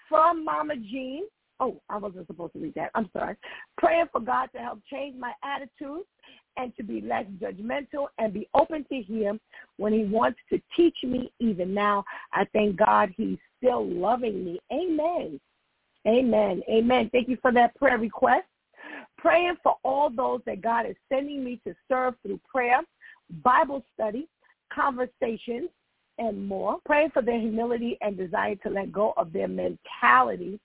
From 0.07 0.45
Mama 0.45 0.75
Jean, 0.75 1.23
Oh, 1.61 1.81
I 1.89 1.97
wasn't 1.97 2.27
supposed 2.27 2.53
to 2.53 2.59
read 2.59 2.75
that. 2.75 2.91
I'm 2.95 3.09
sorry. 3.11 3.35
Praying 3.77 4.05
for 4.11 4.21
God 4.21 4.47
to 4.55 4.59
help 4.59 4.79
change 4.89 5.17
my 5.19 5.33
attitude 5.43 6.03
and 6.57 6.75
to 6.77 6.83
be 6.83 7.01
less 7.01 7.25
judgmental 7.41 8.07
and 8.17 8.33
be 8.33 8.47
open 8.53 8.85
to 8.89 9.01
him 9.01 9.39
when 9.77 9.91
he 9.91 10.05
wants 10.05 10.39
to 10.51 10.61
teach 10.75 10.95
me 11.03 11.31
even 11.39 11.73
now. 11.73 12.05
I 12.31 12.45
thank 12.53 12.77
God 12.77 13.13
he's 13.17 13.37
still 13.57 13.85
loving 13.85 14.45
me. 14.45 14.59
Amen. 14.71 15.39
Amen. 16.07 16.61
Amen. 16.69 17.09
Thank 17.11 17.27
you 17.27 17.37
for 17.41 17.51
that 17.51 17.75
prayer 17.75 17.97
request. 17.97 18.45
Praying 19.17 19.57
for 19.61 19.75
all 19.83 20.09
those 20.09 20.41
that 20.45 20.61
God 20.61 20.85
is 20.85 20.95
sending 21.09 21.43
me 21.43 21.59
to 21.65 21.75
serve 21.89 22.15
through 22.23 22.39
prayer, 22.49 22.81
Bible 23.43 23.83
study, 23.93 24.27
conversations, 24.73 25.69
and 26.17 26.47
more. 26.47 26.77
Praying 26.85 27.11
for 27.11 27.21
their 27.21 27.39
humility 27.39 27.97
and 28.01 28.17
desire 28.17 28.55
to 28.55 28.69
let 28.69 28.91
go 28.91 29.13
of 29.17 29.33
their 29.33 29.47
mentality 29.47 30.59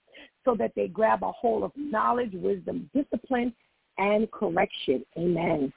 so 0.45 0.55
that 0.55 0.71
they 0.75 0.87
grab 0.87 1.23
a 1.23 1.31
hold 1.31 1.63
of 1.63 1.71
knowledge, 1.75 2.31
wisdom, 2.33 2.89
discipline, 2.93 3.53
and 3.97 4.31
correction. 4.31 5.03
Amen. 5.17 5.73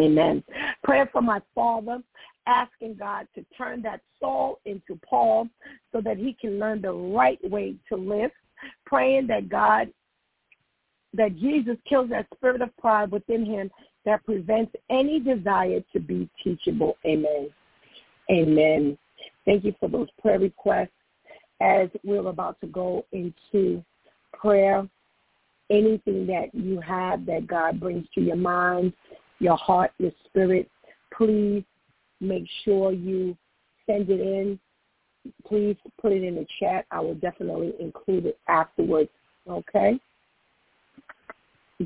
Amen. 0.00 0.42
Prayer 0.84 1.08
for 1.10 1.22
my 1.22 1.40
father, 1.54 2.02
asking 2.46 2.94
God 2.94 3.26
to 3.34 3.44
turn 3.56 3.82
that 3.82 4.00
Saul 4.20 4.60
into 4.66 4.98
Paul 5.08 5.48
so 5.92 6.00
that 6.02 6.18
he 6.18 6.36
can 6.38 6.58
learn 6.58 6.82
the 6.82 6.92
right 6.92 7.38
way 7.50 7.76
to 7.88 7.96
live. 7.96 8.30
Praying 8.84 9.26
that 9.28 9.48
God, 9.48 9.88
that 11.14 11.36
Jesus 11.36 11.76
kills 11.88 12.10
that 12.10 12.26
spirit 12.34 12.62
of 12.62 12.76
pride 12.76 13.10
within 13.10 13.44
him 13.44 13.70
that 14.04 14.24
prevents 14.24 14.72
any 14.90 15.20
desire 15.20 15.82
to 15.92 16.00
be 16.00 16.28
teachable. 16.42 16.96
Amen. 17.04 17.50
Amen. 18.30 18.96
Thank 19.44 19.64
you 19.64 19.74
for 19.78 19.88
those 19.88 20.08
prayer 20.20 20.38
requests. 20.38 20.90
As 21.60 21.88
we're 22.04 22.28
about 22.28 22.60
to 22.60 22.66
go 22.66 23.06
into 23.12 23.82
prayer, 24.32 24.86
anything 25.70 26.26
that 26.26 26.54
you 26.54 26.80
have 26.80 27.26
that 27.26 27.46
God 27.46 27.80
brings 27.80 28.06
to 28.14 28.20
your 28.20 28.36
mind, 28.36 28.92
your 29.38 29.56
heart, 29.56 29.92
your 29.98 30.12
spirit, 30.26 30.70
please 31.16 31.64
make 32.20 32.44
sure 32.64 32.92
you 32.92 33.36
send 33.86 34.10
it 34.10 34.20
in. 34.20 34.58
Please 35.46 35.76
put 36.00 36.12
it 36.12 36.22
in 36.22 36.34
the 36.34 36.46
chat. 36.60 36.86
I 36.90 37.00
will 37.00 37.14
definitely 37.14 37.74
include 37.80 38.26
it 38.26 38.38
afterwards. 38.48 39.10
Okay? 39.48 39.98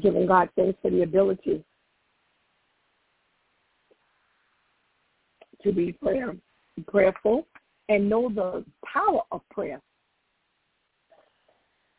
Giving 0.01 0.26
God 0.26 0.49
thanks 0.57 0.78
for 0.82 0.91
the 0.91 1.03
ability 1.03 1.64
to 5.62 5.72
be 5.72 5.93
prayer, 5.93 6.34
prayerful 6.86 7.47
and 7.88 8.09
know 8.09 8.28
the 8.28 8.64
power 8.84 9.22
of 9.32 9.43
prayer. 9.51 9.80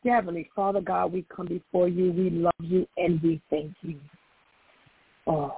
Heavenly 0.03 0.49
Father 0.55 0.81
God, 0.81 1.13
we 1.13 1.25
come 1.35 1.47
before 1.47 1.87
you. 1.87 2.11
We 2.11 2.29
love 2.31 2.53
you 2.59 2.87
and 2.97 3.21
we 3.21 3.41
thank 3.49 3.73
you. 3.81 3.99
Oh, 5.27 5.53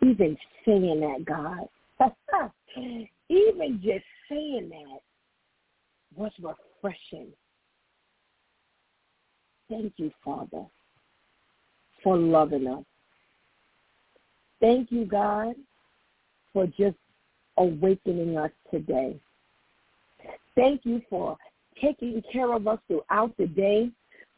even 0.00 0.36
singing 0.64 1.00
that, 1.00 1.24
God, 1.26 1.68
even 3.28 3.80
just 3.82 4.04
saying 4.28 4.70
that 4.70 5.00
was 6.14 6.32
refreshing. 6.38 7.28
Thank 9.68 9.94
you, 9.96 10.10
Father, 10.24 10.64
for 12.02 12.16
loving 12.16 12.66
us. 12.66 12.84
Thank 14.60 14.92
you, 14.92 15.04
God, 15.04 15.54
for 16.52 16.66
just 16.66 16.96
awakening 17.56 18.36
us 18.36 18.50
today. 18.70 19.18
Thank 20.54 20.82
you 20.84 21.02
for 21.10 21.36
taking 21.80 22.22
care 22.32 22.52
of 22.52 22.68
us 22.68 22.78
throughout 22.86 23.36
the 23.36 23.46
day 23.46 23.90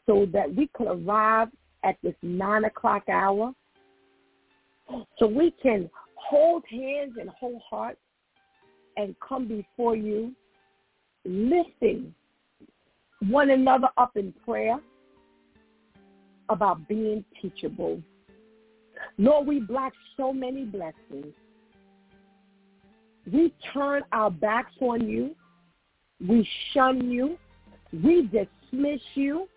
so 0.05 0.25
that 0.33 0.53
we 0.53 0.69
could 0.73 0.87
arrive 0.87 1.49
at 1.83 1.97
this 2.01 2.15
9 2.21 2.65
o'clock 2.65 3.03
hour 3.09 3.53
so 5.19 5.27
we 5.27 5.51
can 5.61 5.89
hold 6.15 6.63
hands 6.69 7.13
and 7.19 7.29
hold 7.29 7.61
hearts 7.69 7.99
and 8.97 9.15
come 9.19 9.47
before 9.47 9.95
you 9.95 10.33
lifting 11.25 12.13
one 13.29 13.49
another 13.49 13.87
up 13.97 14.17
in 14.17 14.33
prayer 14.45 14.79
about 16.49 16.87
being 16.87 17.23
teachable. 17.41 18.01
Lord, 19.17 19.47
we 19.47 19.59
block 19.59 19.93
so 20.17 20.33
many 20.33 20.65
blessings 20.65 21.33
we 23.31 23.53
turn 23.73 24.03
our 24.11 24.31
backs 24.31 24.73
on 24.79 25.07
you. 25.07 25.35
We 26.25 26.47
shun 26.73 27.11
you. 27.11 27.37
We 27.91 28.23
dismiss 28.23 29.01
you. 29.15 29.47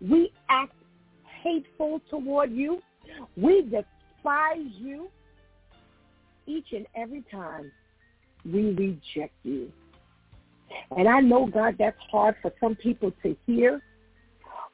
We 0.00 0.32
act 0.48 0.74
hateful 1.42 2.00
toward 2.10 2.52
you. 2.52 2.80
We 3.36 3.62
despise 3.62 4.72
you 4.78 5.08
each 6.46 6.72
and 6.72 6.86
every 6.94 7.22
time 7.30 7.70
we 8.44 8.72
reject 8.72 9.34
you. 9.42 9.72
And 10.96 11.08
I 11.08 11.20
know, 11.20 11.46
God, 11.46 11.76
that's 11.78 11.96
hard 12.10 12.36
for 12.42 12.52
some 12.60 12.74
people 12.74 13.12
to 13.22 13.36
hear. 13.46 13.80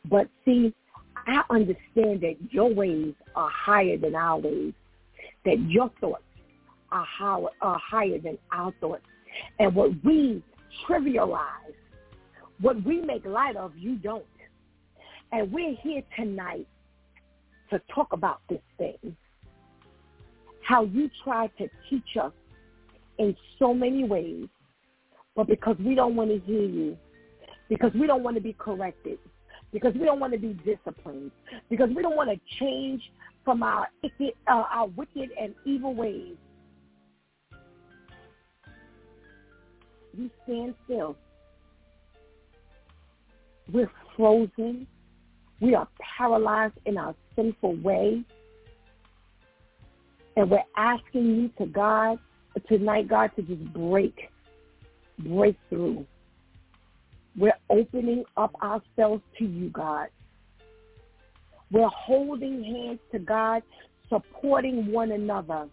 But 0.09 0.29
see, 0.45 0.75
I 1.27 1.43
understand 1.51 2.23
that 2.23 2.37
your 2.51 2.73
ways 2.73 3.15
are 3.35 3.51
higher 3.51 3.97
than 3.97 4.15
our 4.15 4.39
ways, 4.39 4.73
that 5.45 5.59
your 5.69 5.91
thoughts 6.01 6.23
are, 6.91 7.05
higher, 7.05 7.47
are 7.61 7.79
higher 7.79 8.19
than 8.19 8.39
our 8.53 8.73
thoughts. 8.81 9.03
And 9.59 9.75
what 9.75 9.91
we 10.05 10.43
trivialize, 10.89 11.75
what 12.61 12.83
we 12.85 13.01
make 13.01 13.25
light 13.25 13.57
of, 13.57 13.77
you 13.77 13.97
don't. 13.97 14.25
And 15.33 15.53
we're 15.53 15.77
here 15.83 16.03
tonight 16.17 16.67
to 17.71 17.81
talk 17.95 18.13
about 18.13 18.41
this 18.49 18.61
thing. 18.79 19.17
How 20.63 20.85
you 20.85 21.11
try 21.23 21.47
to 21.59 21.69
teach 21.89 22.17
us 22.21 22.33
in 23.21 23.37
so 23.59 23.75
many 23.75 24.03
ways, 24.03 24.49
but 25.37 25.47
because 25.47 25.77
we 25.79 25.95
don't 25.95 26.17
want 26.17 26.31
to 26.31 26.39
hear 26.41 26.63
you, 26.63 26.97
because 27.69 27.93
we 27.95 28.07
don't 28.07 28.23
want 28.23 28.35
to 28.37 28.43
be 28.43 28.55
corrected, 28.55 29.19
because 29.73 29.93
we 29.95 30.07
don't 30.07 30.19
want 30.19 30.33
to 30.33 30.39
be 30.39 30.55
disciplined, 30.65 31.31
because 31.69 31.91
we 31.95 32.03
don't 32.03 32.17
want 32.17 32.31
to 32.31 32.41
change 32.59 33.03
from 33.45 33.63
our, 33.63 33.87
uh, 34.03 34.29
our 34.49 34.87
wicked 34.89 35.29
and 35.41 35.55
evil 35.67 35.95
ways, 35.95 36.35
we 40.17 40.31
stand 40.45 40.75
still. 40.85 41.15
We're 43.71 43.91
frozen. 44.17 44.87
We 45.61 45.75
are 45.75 45.87
paralyzed 46.17 46.75
in 46.87 46.97
our 46.97 47.15
sinful 47.37 47.77
way. 47.77 48.25
And 50.37 50.51
we're 50.51 50.65
asking 50.77 51.27
you 51.37 51.51
to 51.59 51.71
God, 51.71 52.19
tonight, 52.69 53.09
God, 53.09 53.31
to 53.37 53.43
just 53.43 53.73
break, 53.73 54.31
break 55.19 55.57
through. 55.69 56.07
We're 57.37 57.59
opening 57.69 58.25
up 58.37 58.55
ourselves 58.63 59.23
to 59.39 59.45
you, 59.45 59.71
God. 59.71 60.09
We're 61.71 61.89
holding 61.89 62.65
hands 62.65 62.99
to 63.13 63.19
God, 63.19 63.63
supporting 64.09 64.91
one 64.91 65.13
another 65.13 65.69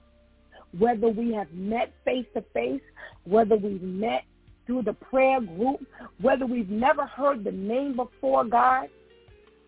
whether 0.78 1.07
we 1.07 1.34
have 1.34 1.51
met 1.53 1.93
face 2.05 2.25
to 2.34 2.41
face, 2.53 2.82
whether 3.23 3.55
we've 3.55 3.82
met 3.82 4.23
through 4.65 4.84
the 4.84 4.93
prayer 4.93 5.39
group, 5.39 5.86
whether 6.21 6.45
we've 6.45 6.69
never 6.69 7.05
heard 7.05 7.43
the 7.43 7.51
name 7.51 7.95
before 7.95 8.43
God, 8.43 8.89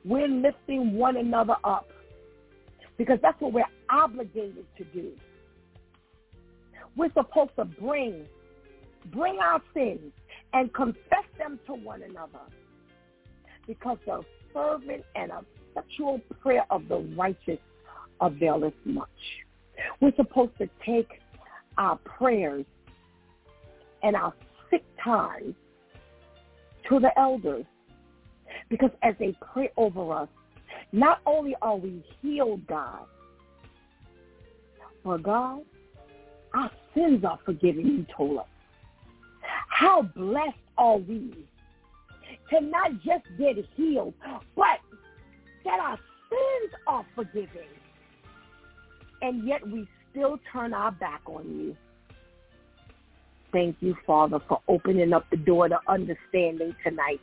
we're 0.06 0.28
lifting 0.28 0.94
one 0.94 1.18
another 1.18 1.56
up 1.64 1.90
because 2.98 3.18
that's 3.22 3.40
what 3.40 3.54
we're 3.54 3.64
obligated 3.90 4.66
to 4.78 4.84
do. 4.86 5.12
We're 7.00 7.14
supposed 7.14 7.52
to 7.56 7.64
bring, 7.64 8.26
bring 9.06 9.40
our 9.40 9.62
sins 9.74 10.12
and 10.52 10.74
confess 10.74 11.24
them 11.38 11.58
to 11.68 11.74
one 11.74 12.02
another 12.02 12.42
because 13.66 14.00
the 14.06 14.22
fervent 14.54 15.06
and 15.16 15.32
effectual 15.72 16.20
prayer 16.42 16.66
of 16.70 16.90
the 16.90 16.98
righteous 17.16 17.60
availeth 18.20 18.74
much. 18.84 19.08
We're 20.02 20.14
supposed 20.18 20.58
to 20.58 20.70
take 20.86 21.08
our 21.78 21.96
prayers 22.00 22.66
and 24.04 24.14
our 24.18 24.34
sick 24.70 24.84
times 25.02 25.56
to 26.90 27.00
the 27.00 27.18
elders 27.18 27.64
because 28.70 28.92
as 29.04 29.16
they 29.20 29.38
pray 29.54 29.72
over 29.78 30.12
us, 30.12 30.28
not 30.92 31.22
only 31.26 31.56
are 31.62 31.78
we 31.78 32.04
healed, 32.22 32.68
God, 32.68 33.06
but 35.06 35.24
God, 35.24 35.62
our 36.54 36.70
sins 36.94 37.24
are 37.24 37.40
forgiven, 37.46 37.86
you 37.86 38.06
told 38.16 38.40
us. 38.40 38.46
How 39.70 40.02
blessed 40.02 40.56
are 40.78 40.98
we 40.98 41.34
to 42.52 42.62
not 42.62 42.92
just 43.04 43.24
get 43.38 43.56
healed, 43.76 44.14
but 44.56 44.80
that 45.66 45.80
our 45.80 45.98
sins 46.30 46.74
are 46.88 47.06
forgiven 47.16 47.66
and 49.22 49.48
yet 49.48 49.66
we 49.68 49.88
still 50.12 50.40
turn 50.52 50.74
our 50.74 50.92
back 50.92 51.22
on 51.26 51.46
you. 51.46 51.78
Thank 53.52 53.78
you, 53.80 53.96
Father, 54.06 54.40
for 54.48 54.62
opening 54.68 55.12
up 55.14 55.26
the 55.32 55.38
door 55.38 55.68
to 55.70 55.80
understanding 55.88 56.76
tonight. 56.84 57.20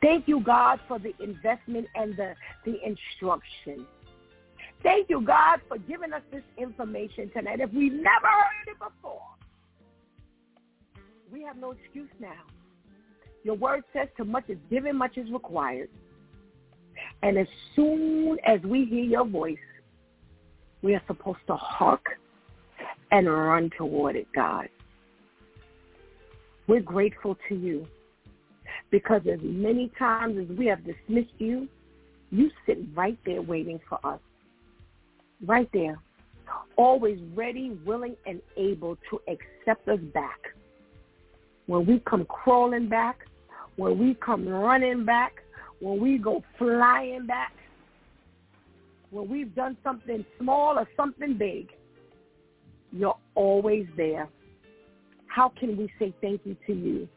Thank 0.00 0.28
you, 0.28 0.40
God, 0.40 0.80
for 0.86 0.98
the 0.98 1.12
investment 1.20 1.86
and 1.94 2.16
the, 2.16 2.34
the 2.64 2.76
instruction. 2.86 3.86
Thank 4.82 5.08
you, 5.10 5.20
God, 5.20 5.60
for 5.68 5.78
giving 5.78 6.12
us 6.12 6.22
this 6.32 6.42
information 6.58 7.30
tonight. 7.32 7.60
If 7.60 7.72
we've 7.72 7.92
never 7.92 8.26
heard 8.26 8.68
it 8.68 8.78
before, 8.78 9.22
we 11.32 11.42
have 11.42 11.56
no 11.56 11.70
excuse 11.72 12.10
now. 12.20 12.42
Your 13.44 13.54
word 13.54 13.82
says 13.92 14.08
to 14.16 14.24
much 14.24 14.48
is 14.48 14.58
given, 14.70 14.96
much 14.96 15.16
is 15.16 15.30
required. 15.30 15.88
And 17.22 17.38
as 17.38 17.46
soon 17.74 18.38
as 18.44 18.60
we 18.62 18.84
hear 18.84 19.04
your 19.04 19.24
voice, 19.24 19.56
we 20.82 20.94
are 20.94 21.02
supposed 21.06 21.38
to 21.46 21.56
hark 21.56 22.04
and 23.10 23.28
run 23.28 23.70
toward 23.78 24.16
it, 24.16 24.26
God. 24.34 24.68
We're 26.66 26.80
grateful 26.80 27.36
to 27.48 27.54
you 27.54 27.86
because 28.90 29.22
as 29.32 29.40
many 29.42 29.90
times 29.98 30.38
as 30.38 30.56
we 30.56 30.66
have 30.66 30.80
dismissed 30.84 31.34
you, 31.38 31.68
You 32.32 32.50
sit 32.64 32.78
right 32.94 33.18
there 33.26 33.42
waiting 33.42 33.78
for 33.88 33.98
us. 34.04 34.18
Right 35.44 35.68
there. 35.72 35.98
Always 36.76 37.18
ready, 37.34 37.76
willing, 37.84 38.16
and 38.26 38.40
able 38.56 38.96
to 39.10 39.20
accept 39.28 39.88
us 39.88 40.00
back. 40.14 40.38
When 41.66 41.86
we 41.86 42.00
come 42.00 42.24
crawling 42.26 42.88
back, 42.88 43.26
when 43.76 43.98
we 43.98 44.14
come 44.14 44.48
running 44.48 45.04
back, 45.04 45.42
when 45.80 46.00
we 46.00 46.18
go 46.18 46.42
flying 46.58 47.26
back, 47.26 47.52
when 49.10 49.28
we've 49.28 49.54
done 49.54 49.76
something 49.82 50.24
small 50.38 50.78
or 50.78 50.88
something 50.96 51.36
big, 51.36 51.68
you're 52.92 53.18
always 53.34 53.86
there. 53.96 54.28
How 55.26 55.48
can 55.48 55.76
we 55.76 55.90
say 55.98 56.14
thank 56.20 56.42
you 56.44 56.56
to 56.66 56.72
you? 56.72 57.08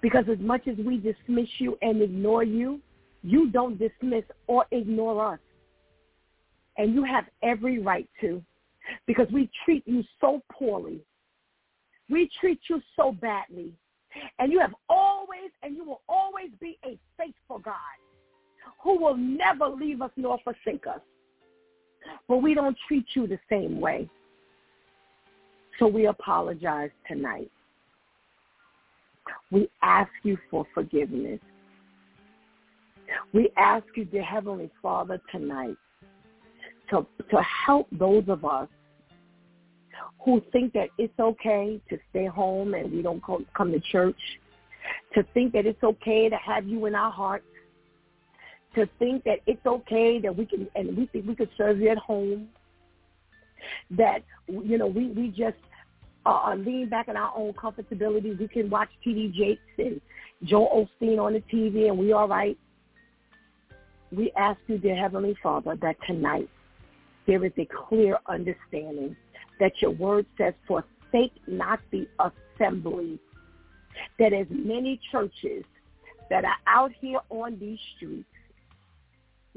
Because 0.00 0.24
as 0.30 0.38
much 0.38 0.68
as 0.68 0.76
we 0.78 0.98
dismiss 0.98 1.48
you 1.58 1.78
and 1.82 2.02
ignore 2.02 2.44
you, 2.44 2.80
you 3.22 3.50
don't 3.50 3.78
dismiss 3.78 4.24
or 4.46 4.66
ignore 4.70 5.32
us. 5.32 5.38
And 6.78 6.94
you 6.94 7.04
have 7.04 7.24
every 7.42 7.78
right 7.78 8.08
to 8.20 8.42
because 9.06 9.26
we 9.32 9.50
treat 9.64 9.82
you 9.86 10.04
so 10.20 10.42
poorly. 10.52 11.00
We 12.08 12.30
treat 12.40 12.60
you 12.68 12.80
so 12.94 13.12
badly. 13.12 13.72
And 14.38 14.52
you 14.52 14.60
have 14.60 14.74
always 14.88 15.50
and 15.62 15.74
you 15.74 15.84
will 15.84 16.02
always 16.08 16.50
be 16.60 16.78
a 16.84 16.98
faithful 17.18 17.58
God 17.58 17.74
who 18.82 18.98
will 18.98 19.16
never 19.16 19.66
leave 19.66 20.02
us 20.02 20.10
nor 20.16 20.38
forsake 20.44 20.86
us. 20.86 21.00
But 22.28 22.38
we 22.38 22.54
don't 22.54 22.76
treat 22.86 23.06
you 23.14 23.26
the 23.26 23.38
same 23.50 23.80
way. 23.80 24.08
So 25.78 25.86
we 25.86 26.06
apologize 26.06 26.90
tonight. 27.06 27.50
We 29.50 29.68
ask 29.82 30.10
you 30.22 30.38
for 30.50 30.66
forgiveness. 30.72 31.40
We 33.32 33.50
ask 33.56 33.84
you, 33.94 34.04
dear 34.04 34.22
Heavenly 34.22 34.70
Father, 34.82 35.20
tonight 35.30 35.76
to, 36.90 37.06
to 37.30 37.42
help 37.66 37.88
those 37.92 38.24
of 38.28 38.44
us 38.44 38.68
who 40.24 40.42
think 40.52 40.72
that 40.72 40.88
it's 40.98 41.18
okay 41.18 41.80
to 41.88 41.98
stay 42.10 42.26
home 42.26 42.74
and 42.74 42.92
we 42.92 43.00
don't 43.00 43.24
come 43.24 43.46
come 43.56 43.72
to 43.72 43.80
church, 43.92 44.18
to 45.14 45.22
think 45.34 45.52
that 45.52 45.66
it's 45.66 45.82
okay 45.82 46.28
to 46.28 46.36
have 46.36 46.66
you 46.66 46.86
in 46.86 46.94
our 46.94 47.10
hearts, 47.10 47.46
to 48.74 48.88
think 48.98 49.24
that 49.24 49.38
it's 49.46 49.64
okay 49.64 50.18
that 50.20 50.36
we 50.36 50.44
can 50.44 50.68
and 50.74 50.96
we 50.96 51.06
think 51.06 51.26
we 51.26 51.34
could 51.34 51.50
serve 51.56 51.78
you 51.78 51.88
at 51.88 51.98
home. 51.98 52.48
That 53.90 54.22
you 54.48 54.78
know 54.78 54.86
we 54.86 55.08
we 55.08 55.28
just 55.28 55.56
uh, 56.26 56.54
lean 56.56 56.88
back 56.88 57.08
in 57.08 57.16
our 57.16 57.32
own 57.36 57.52
comfortability. 57.52 58.38
We 58.38 58.48
can 58.48 58.68
watch 58.68 58.90
T.D. 59.02 59.32
Jakes 59.36 59.62
and 59.78 60.00
Joel 60.44 60.88
Osteen 61.00 61.18
on 61.18 61.34
the 61.34 61.42
TV, 61.52 61.88
and 61.88 61.96
we 61.96 62.12
all 62.12 62.28
right. 62.28 62.58
We 64.12 64.32
ask 64.36 64.58
you, 64.66 64.78
dear 64.78 64.96
Heavenly 64.96 65.36
Father, 65.42 65.76
that 65.82 65.96
tonight 66.06 66.48
there 67.26 67.44
is 67.44 67.52
a 67.58 67.68
clear 67.88 68.18
understanding 68.28 69.16
that 69.60 69.72
your 69.80 69.90
word 69.92 70.26
says, 70.38 70.54
forsake 70.66 71.32
not 71.46 71.80
the 71.90 72.08
assembly. 72.20 73.18
That 74.18 74.32
as 74.32 74.46
many 74.50 75.00
churches 75.10 75.64
that 76.28 76.44
are 76.44 76.56
out 76.66 76.92
here 77.00 77.20
on 77.30 77.58
these 77.58 77.78
streets 77.96 78.28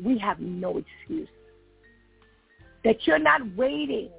we 0.04 0.18
have 0.20 0.40
no 0.40 0.78
excuse. 0.78 1.30
That 2.84 3.06
you're 3.06 3.20
not 3.20 3.42
waiting. 3.56 4.10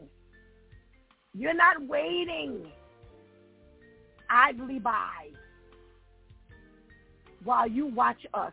You're 1.33 1.55
not 1.55 1.83
waiting 1.87 2.67
idly 4.29 4.79
by 4.79 5.29
while 7.45 7.69
you 7.69 7.87
watch 7.87 8.27
us 8.35 8.53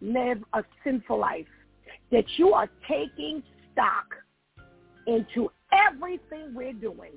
live 0.00 0.42
a 0.52 0.64
sinful 0.82 1.18
life. 1.18 1.46
That 2.10 2.24
you 2.36 2.52
are 2.52 2.68
taking 2.88 3.42
stock 3.78 4.14
into 5.06 5.50
everything 5.72 6.54
we're 6.54 6.72
doing. 6.72 7.12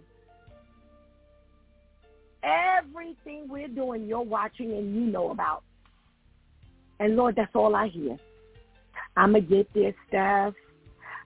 Everything 2.43 3.47
we're 3.47 3.67
doing, 3.67 4.07
you're 4.07 4.21
watching 4.21 4.71
and 4.73 4.95
you 4.95 5.01
know 5.01 5.31
about. 5.31 5.63
And 6.99 7.15
Lord, 7.15 7.35
that's 7.35 7.51
all 7.55 7.75
I 7.75 7.87
hear. 7.87 8.17
I'm 9.17 9.31
going 9.31 9.47
to 9.47 9.55
get 9.55 9.73
their 9.73 9.93
staff. 10.07 10.53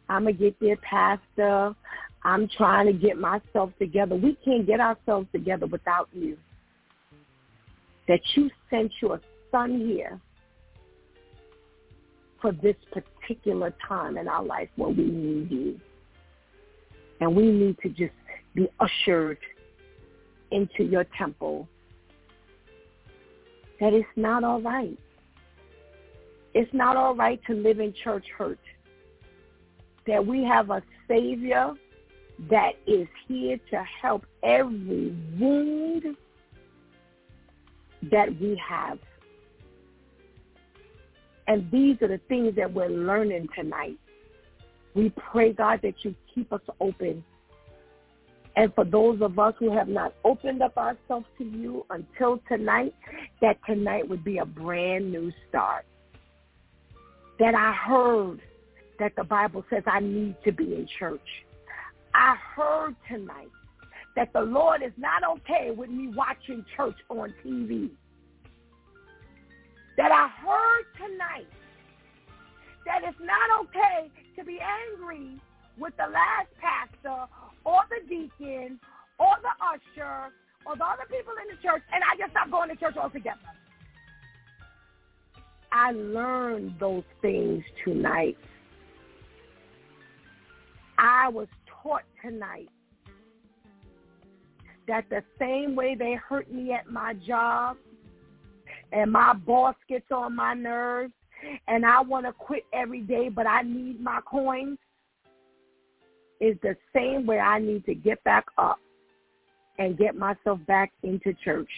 I'm 0.09 0.23
going 0.23 0.37
to 0.37 0.43
get 0.43 0.59
their 0.59 0.77
pastor. 0.77 1.75
I'm 2.23 2.49
trying 2.57 2.87
to 2.87 2.93
get 2.93 3.17
myself 3.17 3.71
together. 3.79 4.15
We 4.15 4.37
can't 4.43 4.65
get 4.65 4.79
ourselves 4.79 5.27
together 5.31 5.67
without 5.67 6.09
you. 6.13 6.37
That 8.07 8.19
you 8.35 8.49
sent 8.69 8.91
your 9.01 9.19
son 9.51 9.79
here 9.79 10.19
for 12.41 12.51
this 12.51 12.75
particular 13.25 13.73
time 13.87 14.17
in 14.17 14.27
our 14.27 14.43
life 14.43 14.69
where 14.75 14.89
we 14.89 15.03
need 15.03 15.51
you. 15.51 15.79
And 17.21 17.35
we 17.35 17.49
need 17.51 17.77
to 17.81 17.89
just 17.89 18.13
be 18.53 18.67
ushered 18.79 19.37
into 20.51 20.83
your 20.83 21.05
temple. 21.17 21.67
That 23.79 23.93
it's 23.93 24.07
not 24.15 24.43
all 24.43 24.61
right. 24.61 24.97
It's 26.53 26.73
not 26.73 26.95
all 26.95 27.15
right 27.15 27.39
to 27.47 27.53
live 27.53 27.79
in 27.79 27.93
church 28.03 28.25
hurt. 28.37 28.59
That 30.07 30.25
we 30.25 30.43
have 30.43 30.69
a 30.69 30.81
Savior 31.07 31.73
that 32.49 32.73
is 32.85 33.07
here 33.27 33.57
to 33.71 33.83
help 34.01 34.25
every 34.43 35.15
wound 35.39 36.15
that 38.11 38.39
we 38.39 38.61
have. 38.67 38.99
And 41.47 41.69
these 41.71 41.97
are 42.01 42.07
the 42.07 42.19
things 42.27 42.55
that 42.55 42.73
we're 42.73 42.89
learning 42.89 43.47
tonight. 43.55 43.97
We 44.93 45.11
pray, 45.31 45.53
God, 45.53 45.79
that 45.83 45.95
you 46.03 46.15
keep 46.33 46.51
us 46.51 46.61
open. 46.79 47.23
And 48.55 48.73
for 48.73 48.85
those 48.85 49.21
of 49.21 49.37
us 49.37 49.53
who 49.59 49.75
have 49.75 49.89
not 49.89 50.13
opened 50.23 50.61
up 50.61 50.77
ourselves 50.77 51.25
to 51.37 51.43
you 51.43 51.85
until 51.89 52.39
tonight, 52.47 52.95
that 53.41 53.57
tonight 53.67 54.07
would 54.07 54.23
be 54.23 54.37
a 54.37 54.45
brand 54.45 55.11
new 55.11 55.31
start 55.49 55.85
that 57.39 57.55
I 57.55 57.73
heard 57.73 58.41
that 58.99 59.15
the 59.15 59.23
Bible 59.23 59.65
says 59.69 59.83
I 59.85 59.99
need 59.99 60.35
to 60.45 60.51
be 60.51 60.63
in 60.63 60.87
church. 60.99 61.27
I 62.13 62.35
heard 62.55 62.95
tonight 63.09 63.49
that 64.15 64.31
the 64.31 64.41
Lord 64.41 64.81
is 64.81 64.93
not 64.97 65.23
okay 65.37 65.71
with 65.71 65.89
me 65.89 66.13
watching 66.15 66.65
church 66.77 66.95
on 67.09 67.33
TV. 67.45 67.89
That 69.97 70.11
I 70.11 70.27
heard 70.43 70.85
tonight 70.97 71.47
that 72.85 73.01
it's 73.03 73.17
not 73.19 73.61
okay 73.61 74.11
to 74.37 74.43
be 74.43 74.59
angry 74.59 75.39
with 75.77 75.93
the 75.97 76.11
last 76.11 76.49
pastor 76.61 77.25
or 77.63 77.81
the 77.89 78.07
deacon 78.07 78.79
or 79.19 79.35
the 79.41 79.55
usher 79.63 80.31
or 80.65 80.75
the 80.75 80.83
other 80.83 81.05
people 81.09 81.33
in 81.41 81.55
the 81.55 81.61
church 81.61 81.81
and 81.93 82.03
I 82.03 82.17
just 82.17 82.31
stop 82.31 82.51
going 82.51 82.69
to 82.69 82.75
church 82.75 82.95
altogether. 82.97 83.39
I 85.71 85.91
learned 85.91 86.75
those 86.79 87.03
things 87.21 87.63
tonight. 87.83 88.37
I 90.97 91.27
was 91.29 91.47
taught 91.83 92.03
tonight 92.23 92.69
that 94.87 95.09
the 95.09 95.23
same 95.39 95.75
way 95.75 95.95
they 95.95 96.13
hurt 96.13 96.51
me 96.51 96.71
at 96.71 96.89
my 96.89 97.13
job 97.27 97.77
and 98.91 99.11
my 99.11 99.33
boss 99.33 99.75
gets 99.89 100.11
on 100.11 100.35
my 100.35 100.53
nerves 100.53 101.13
and 101.67 101.85
I 101.85 102.01
want 102.01 102.25
to 102.25 102.33
quit 102.33 102.63
every 102.73 103.01
day 103.01 103.29
but 103.29 103.47
I 103.47 103.61
need 103.61 104.01
my 104.01 104.19
coins 104.25 104.77
is 106.39 106.57
the 106.61 106.75
same 106.93 107.25
way 107.25 107.39
I 107.39 107.59
need 107.59 107.85
to 107.85 107.95
get 107.95 108.23
back 108.23 108.45
up 108.57 108.79
and 109.77 109.97
get 109.97 110.15
myself 110.15 110.59
back 110.67 110.91
into 111.03 111.33
church. 111.43 111.69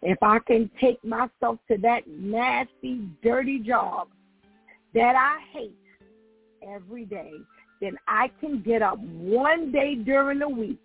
If 0.00 0.18
I 0.22 0.38
can 0.38 0.70
take 0.80 1.02
myself 1.04 1.58
to 1.68 1.76
that 1.82 2.06
nasty, 2.06 3.08
dirty 3.22 3.58
job 3.58 4.08
that 4.94 5.14
I 5.16 5.38
hate 5.52 5.76
every 6.66 7.04
day, 7.04 7.32
then 7.80 7.96
I 8.06 8.30
can 8.40 8.62
get 8.62 8.82
up 8.82 8.98
one 8.98 9.72
day 9.72 9.96
during 9.96 10.38
the 10.38 10.48
week 10.48 10.80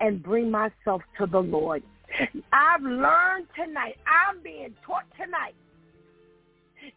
and 0.00 0.22
bring 0.22 0.50
myself 0.50 1.02
to 1.18 1.26
the 1.26 1.40
Lord. 1.40 1.82
I've 2.52 2.82
learned 2.82 3.46
tonight, 3.54 3.96
I'm 4.06 4.42
being 4.42 4.74
taught 4.86 5.04
tonight, 5.16 5.54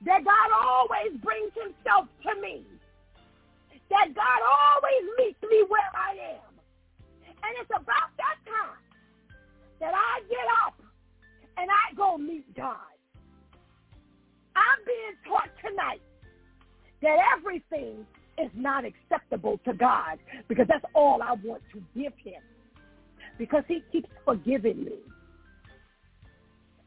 that 0.05 0.23
God 0.23 0.49
always 0.53 1.19
brings 1.21 1.51
himself 1.53 2.07
to 2.23 2.41
me. 2.41 2.63
That 3.89 4.15
God 4.15 4.41
always 4.41 5.03
meets 5.17 5.41
me 5.43 5.63
where 5.67 5.91
I 5.93 6.39
am. 6.39 6.53
And 7.27 7.53
it's 7.59 7.71
about 7.71 8.15
that 8.17 8.37
time 8.45 8.79
that 9.79 9.93
I 9.93 10.21
get 10.29 10.47
up 10.65 10.75
and 11.57 11.69
I 11.69 11.93
go 11.95 12.17
meet 12.17 12.55
God. 12.55 12.77
I'm 14.55 14.79
being 14.85 15.15
taught 15.27 15.49
tonight 15.65 16.01
that 17.01 17.17
everything 17.37 18.05
is 18.37 18.51
not 18.55 18.85
acceptable 18.85 19.59
to 19.65 19.73
God 19.73 20.19
because 20.47 20.67
that's 20.67 20.85
all 20.93 21.21
I 21.21 21.33
want 21.43 21.63
to 21.73 21.81
give 21.95 22.13
him 22.23 22.41
because 23.41 23.63
he 23.67 23.83
keeps 23.91 24.07
forgiving 24.23 24.85
me. 24.85 24.99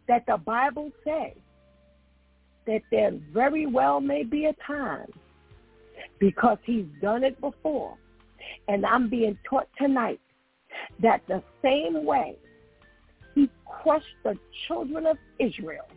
That 0.07 0.25
the 0.29 0.37
Bible 0.37 0.93
says 1.03 1.33
that 2.69 2.83
there 2.93 3.11
very 3.33 3.67
well 3.67 4.01
may 4.01 4.23
be 4.23 4.45
a 4.45 4.53
time 4.65 5.09
because 6.21 6.59
he's 6.63 6.85
done 7.03 7.25
it 7.25 7.41
before. 7.41 7.97
And 8.69 8.87
I'm 8.87 9.11
being 9.11 9.37
taught 9.51 9.67
tonight 9.77 10.21
that 11.03 11.23
the 11.27 11.43
same 11.61 12.05
way 12.05 12.37
he 13.35 13.51
crushed 13.67 14.07
the 14.23 14.39
children 14.69 15.07
of 15.09 15.17
Israel, 15.41 15.89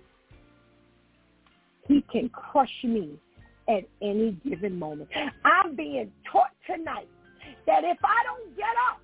he 1.88 2.04
can 2.12 2.30
crush 2.30 2.84
me 2.84 3.12
at 3.70 3.84
any 4.02 4.32
given 4.44 4.80
moment. 4.80 5.08
I'm 5.46 5.76
being 5.76 6.12
taught 6.32 6.50
tonight 6.66 7.10
that 7.68 7.84
if 7.84 8.00
I 8.04 8.24
don't 8.24 8.58
get 8.58 8.74
up 8.90 9.02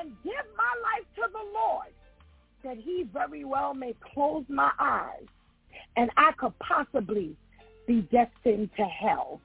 and 0.00 0.12
give 0.22 0.32
my 0.56 0.74
life 0.82 1.06
to 1.16 1.22
the 1.32 1.52
Lord, 1.52 1.88
that 2.62 2.76
he 2.76 3.06
very 3.12 3.44
well 3.44 3.74
may 3.74 3.94
close 4.12 4.44
my 4.48 4.70
eyes 4.78 5.26
and 5.96 6.10
I 6.16 6.32
could 6.32 6.58
possibly 6.58 7.36
be 7.86 8.02
destined 8.12 8.70
to 8.76 8.84
hell. 8.84 9.40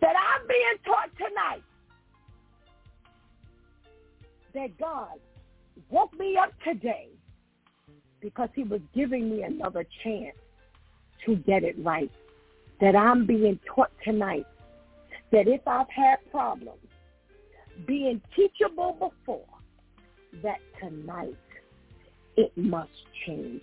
That 0.00 0.14
I'm 0.16 0.46
being 0.46 0.78
taught 0.84 1.10
tonight 1.16 1.62
that 4.54 4.78
God 4.78 5.18
woke 5.90 6.16
me 6.18 6.36
up 6.36 6.52
today 6.62 7.08
because 8.20 8.48
he 8.54 8.62
was 8.64 8.80
giving 8.94 9.28
me 9.28 9.42
another 9.42 9.84
chance 10.04 10.36
to 11.26 11.36
get 11.36 11.64
it 11.64 11.76
right. 11.78 12.10
That 12.80 12.94
I'm 12.94 13.26
being 13.26 13.58
taught 13.74 13.90
tonight 14.04 14.46
that 15.30 15.48
if 15.48 15.66
I've 15.66 15.88
had 15.88 16.16
problems 16.30 16.78
being 17.86 18.20
teachable 18.36 18.92
before, 18.92 19.46
that 20.42 20.58
tonight 20.80 21.36
it 22.36 22.52
must 22.56 22.90
change. 23.26 23.62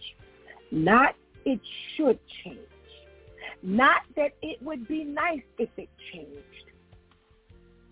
Not 0.71 1.15
it 1.45 1.59
should 1.95 2.19
change. 2.43 2.59
Not 3.61 4.01
that 4.15 4.31
it 4.41 4.61
would 4.61 4.87
be 4.87 5.03
nice 5.03 5.41
if 5.57 5.69
it 5.77 5.89
changed. 6.13 6.43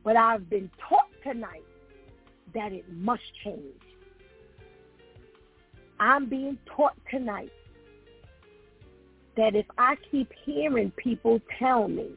But 0.03 0.15
I've 0.15 0.49
been 0.49 0.69
taught 0.88 1.09
tonight 1.23 1.65
that 2.53 2.71
it 2.71 2.86
must 2.93 3.23
change. 3.43 3.82
I'm 5.99 6.30
being 6.30 6.57
taught 6.75 6.95
tonight 7.09 7.51
that 9.36 9.55
if 9.55 9.65
I 9.78 9.95
keep 10.11 10.32
hearing 10.45 10.91
people 10.91 11.41
tell 11.59 11.88
me 11.88 12.11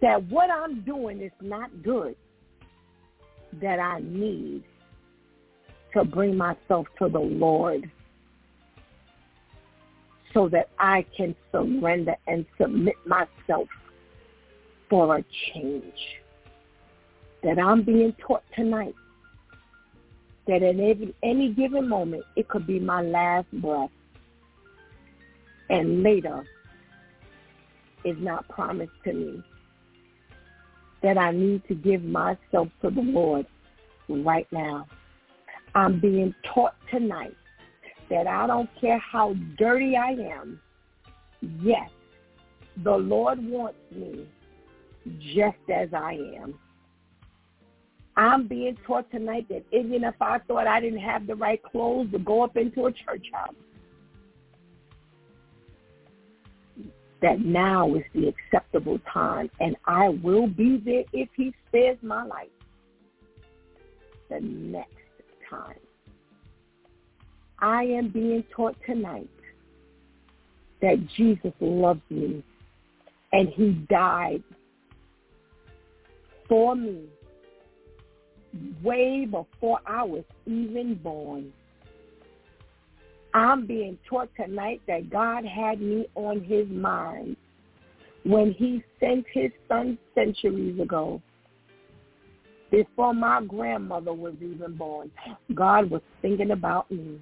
that 0.00 0.22
what 0.24 0.50
I'm 0.50 0.80
doing 0.82 1.20
is 1.20 1.32
not 1.40 1.82
good, 1.82 2.16
that 3.60 3.78
I 3.78 4.00
need 4.00 4.64
to 5.96 6.04
bring 6.04 6.36
myself 6.36 6.86
to 6.98 7.08
the 7.08 7.18
Lord 7.18 7.90
so 10.34 10.46
that 10.50 10.68
I 10.78 11.06
can 11.16 11.34
surrender 11.50 12.14
and 12.26 12.44
submit 12.60 12.96
myself 13.06 13.66
for 14.90 15.16
a 15.16 15.24
change. 15.54 15.94
That 17.42 17.58
I'm 17.58 17.82
being 17.82 18.14
taught 18.26 18.42
tonight 18.54 18.94
that 20.46 20.62
at 20.62 20.78
every, 20.78 21.14
any 21.22 21.54
given 21.54 21.88
moment 21.88 22.24
it 22.36 22.46
could 22.48 22.66
be 22.66 22.78
my 22.78 23.00
last 23.00 23.50
breath 23.52 23.90
and 25.70 26.02
later 26.02 26.44
is 28.04 28.16
not 28.18 28.46
promised 28.50 28.92
to 29.04 29.14
me. 29.14 29.42
That 31.02 31.16
I 31.16 31.30
need 31.30 31.66
to 31.68 31.74
give 31.74 32.04
myself 32.04 32.68
to 32.82 32.90
the 32.90 33.00
Lord 33.00 33.46
right 34.08 34.46
now. 34.52 34.86
I'm 35.76 36.00
being 36.00 36.34
taught 36.54 36.74
tonight 36.90 37.36
that 38.08 38.26
I 38.26 38.46
don't 38.46 38.70
care 38.80 38.98
how 38.98 39.34
dirty 39.58 39.94
I 39.94 40.12
am, 40.12 40.58
yes, 41.60 41.90
the 42.82 42.96
Lord 42.96 43.46
wants 43.46 43.78
me 43.94 44.26
just 45.34 45.58
as 45.70 45.90
I 45.92 46.18
am. 46.40 46.58
I'm 48.16 48.48
being 48.48 48.78
taught 48.86 49.10
tonight 49.10 49.48
that 49.50 49.64
even 49.70 50.02
if 50.02 50.14
I 50.18 50.38
thought 50.48 50.66
I 50.66 50.80
didn't 50.80 51.00
have 51.00 51.26
the 51.26 51.34
right 51.34 51.62
clothes 51.62 52.10
to 52.12 52.18
go 52.20 52.42
up 52.42 52.56
into 52.56 52.86
a 52.86 52.92
church 52.92 53.26
house, 53.30 53.54
that 57.20 57.40
now 57.40 57.94
is 57.96 58.02
the 58.14 58.28
acceptable 58.28 58.98
time 59.12 59.50
and 59.60 59.76
I 59.84 60.08
will 60.08 60.46
be 60.46 60.78
there 60.82 61.04
if 61.12 61.28
he 61.36 61.54
spares 61.68 61.98
my 62.00 62.24
life 62.24 62.48
the 64.30 64.40
next 64.40 64.95
time. 65.50 65.78
I 67.58 67.84
am 67.84 68.08
being 68.08 68.44
taught 68.54 68.76
tonight 68.84 69.30
that 70.82 70.96
Jesus 71.16 71.52
loves 71.60 72.00
me 72.10 72.42
and 73.32 73.48
he 73.48 73.72
died 73.88 74.42
for 76.48 76.76
me 76.76 77.04
way 78.82 79.26
before 79.26 79.80
I 79.86 80.02
was 80.04 80.24
even 80.46 80.94
born. 81.02 81.52
I'm 83.34 83.66
being 83.66 83.98
taught 84.08 84.30
tonight 84.36 84.80
that 84.86 85.10
God 85.10 85.44
had 85.44 85.80
me 85.80 86.06
on 86.14 86.42
his 86.42 86.66
mind 86.68 87.36
when 88.24 88.52
he 88.52 88.82
sent 88.98 89.26
his 89.32 89.50
son 89.68 89.98
centuries 90.14 90.80
ago. 90.80 91.20
Before 92.70 93.14
my 93.14 93.42
grandmother 93.42 94.12
was 94.12 94.34
even 94.40 94.76
born, 94.76 95.10
God 95.54 95.88
was 95.88 96.02
thinking 96.20 96.50
about 96.50 96.90
me. 96.90 97.20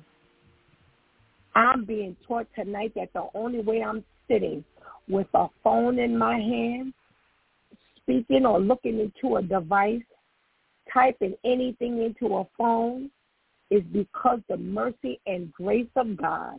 I'm 1.54 1.84
being 1.84 2.16
taught 2.26 2.46
tonight 2.54 2.92
that 2.96 3.12
the 3.12 3.28
only 3.34 3.60
way 3.60 3.82
I'm 3.82 4.04
sitting 4.28 4.64
with 5.08 5.26
a 5.34 5.48
phone 5.62 5.98
in 5.98 6.16
my 6.16 6.38
hand, 6.38 6.94
speaking 7.96 8.46
or 8.46 8.58
looking 8.58 8.98
into 9.00 9.36
a 9.36 9.42
device, 9.42 10.02
typing 10.92 11.34
anything 11.44 12.02
into 12.02 12.36
a 12.36 12.46
phone, 12.56 13.10
is 13.70 13.82
because 13.92 14.40
the 14.48 14.56
mercy 14.56 15.20
and 15.26 15.52
grace 15.52 15.88
of 15.96 16.16
God 16.16 16.58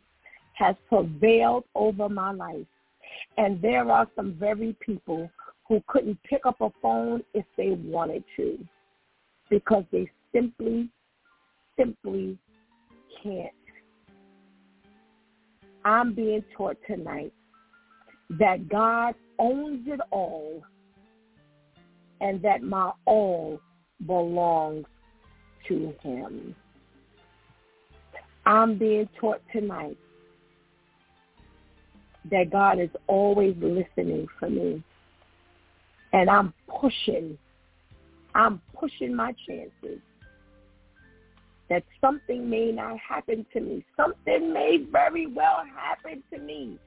has 0.54 0.76
prevailed 0.88 1.66
over 1.74 2.08
my 2.08 2.32
life. 2.32 2.66
And 3.38 3.62
there 3.62 3.90
are 3.92 4.08
some 4.16 4.34
very 4.34 4.76
people 4.80 5.30
who 5.68 5.84
couldn't 5.88 6.22
pick 6.24 6.46
up 6.46 6.62
a 6.62 6.70
phone 6.82 7.24
if 7.34 7.46
they 7.58 7.72
wanted 7.72 8.24
to 8.38 8.60
because 9.50 9.84
they 9.91 10.10
simply, 10.34 10.89
simply 11.78 12.38
can't 13.22 13.52
I'm 15.86 16.16
being 16.16 16.43
taught 16.58 16.78
tonight 16.88 17.32
that 18.39 18.68
God 18.68 19.14
owns 19.38 19.88
it 19.88 20.00
all 20.10 20.64
and 22.22 22.41
that 22.41 22.64
my 22.64 22.91
all 23.06 23.60
belongs 24.08 24.86
to 25.68 25.93
him. 26.02 26.56
I'm 28.48 28.80
being 28.80 29.08
taught 29.22 29.41
tonight 29.54 29.98
that 32.32 32.50
God 32.50 32.80
is 32.80 32.89
always 33.06 33.56
listening 33.62 34.28
for 34.39 34.50
me. 34.50 34.84
And 36.14 36.32
I'm 36.32 36.52
pushing, 36.68 37.38
I'm 38.36 38.62
pushing 38.78 39.16
my 39.16 39.34
chances 39.48 40.02
that 41.70 41.84
something 42.02 42.48
may 42.50 42.72
not 42.72 43.00
happen 43.00 43.46
to 43.54 43.62
me. 43.62 43.84
Something 43.98 44.54
may 44.54 44.86
very 44.92 45.26
well 45.26 45.64
happen 45.76 46.22
to 46.32 46.40
me 46.40 46.78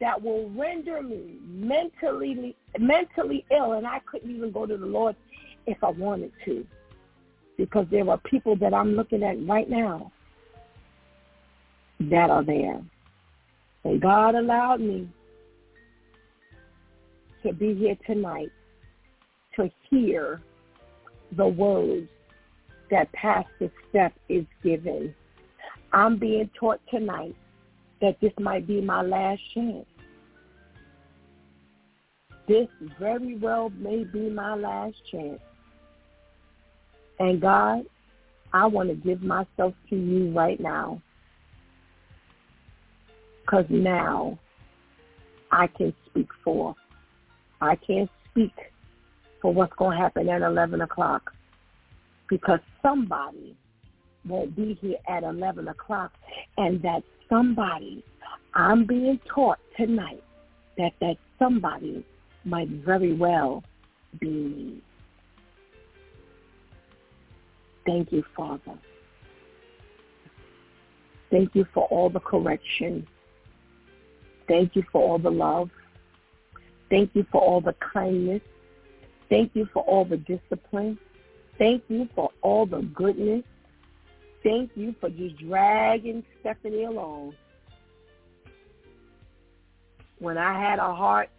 that 0.00 0.22
will 0.22 0.50
render 0.50 1.02
me 1.02 1.38
mentally 1.42 2.54
mentally 2.78 3.44
ill 3.50 3.72
and 3.72 3.86
I 3.86 4.00
couldn't 4.00 4.30
even 4.30 4.52
go 4.52 4.66
to 4.66 4.76
the 4.76 4.86
Lord 4.86 5.16
if 5.66 5.82
I 5.82 5.90
wanted 5.90 6.32
to. 6.44 6.66
Because 7.56 7.86
there 7.90 8.08
are 8.10 8.18
people 8.18 8.56
that 8.56 8.74
I'm 8.74 8.94
looking 8.94 9.22
at 9.22 9.44
right 9.46 9.70
now 9.70 10.12
that 12.00 12.28
are 12.28 12.44
there. 12.44 12.82
And 13.84 14.02
God 14.02 14.34
allowed 14.34 14.80
me 14.80 15.08
to 17.42 17.52
be 17.52 17.74
here 17.74 17.96
tonight 18.06 18.50
to 19.56 19.70
hear 19.90 20.40
the 21.36 21.46
words 21.46 22.08
that 22.90 23.12
Pastor 23.12 23.70
Steph 23.88 24.12
is 24.28 24.44
given. 24.62 25.14
I'm 25.92 26.18
being 26.18 26.50
taught 26.58 26.80
tonight 26.90 27.34
that 28.00 28.20
this 28.20 28.32
might 28.38 28.66
be 28.66 28.80
my 28.80 29.02
last 29.02 29.40
chance. 29.54 29.86
This 32.46 32.68
very 32.98 33.38
well 33.38 33.70
may 33.70 34.04
be 34.04 34.28
my 34.28 34.54
last 34.54 34.96
chance. 35.10 35.40
And 37.18 37.40
God, 37.40 37.84
I 38.52 38.66
want 38.66 38.88
to 38.90 38.94
give 38.94 39.22
myself 39.22 39.74
to 39.90 39.96
you 39.96 40.30
right 40.32 40.60
now. 40.60 41.00
Because 43.44 43.64
now 43.70 44.38
I 45.50 45.68
can 45.68 45.94
speak 46.06 46.28
for. 46.44 46.74
I 47.60 47.76
can't 47.76 48.10
speak 48.30 48.52
for 49.44 49.52
what's 49.52 49.74
going 49.76 49.94
to 49.94 50.02
happen 50.02 50.26
at 50.30 50.40
11 50.40 50.80
o'clock 50.80 51.30
because 52.30 52.60
somebody 52.80 53.54
won't 54.26 54.56
be 54.56 54.78
here 54.80 54.96
at 55.06 55.22
11 55.22 55.68
o'clock 55.68 56.12
and 56.56 56.80
that 56.80 57.02
somebody 57.28 58.02
I'm 58.54 58.86
being 58.86 59.20
taught 59.28 59.58
tonight 59.76 60.24
that 60.78 60.92
that 61.02 61.16
somebody 61.38 62.06
might 62.46 62.70
very 62.70 63.12
well 63.12 63.62
be 64.18 64.30
me. 64.30 64.82
Thank 67.84 68.12
you, 68.12 68.24
Father. 68.34 68.78
Thank 71.30 71.54
you 71.54 71.66
for 71.74 71.84
all 71.88 72.08
the 72.08 72.20
correction. 72.20 73.06
Thank 74.48 74.74
you 74.74 74.84
for 74.90 75.02
all 75.02 75.18
the 75.18 75.30
love. 75.30 75.68
Thank 76.88 77.10
you 77.12 77.26
for 77.30 77.42
all 77.42 77.60
the 77.60 77.74
kindness. 77.92 78.40
Thank 79.28 79.52
you 79.54 79.68
for 79.72 79.82
all 79.82 80.04
the 80.04 80.16
discipline. 80.16 80.98
Thank 81.58 81.84
you 81.88 82.08
for 82.14 82.30
all 82.42 82.66
the 82.66 82.80
goodness. 82.80 83.42
Thank 84.42 84.72
you 84.74 84.94
for 85.00 85.08
just 85.08 85.38
dragging 85.38 86.24
Stephanie 86.40 86.84
along. 86.84 87.34
When 90.18 90.36
I 90.38 90.58
had 90.58 90.78
a 90.78 90.94
heart 90.94 91.30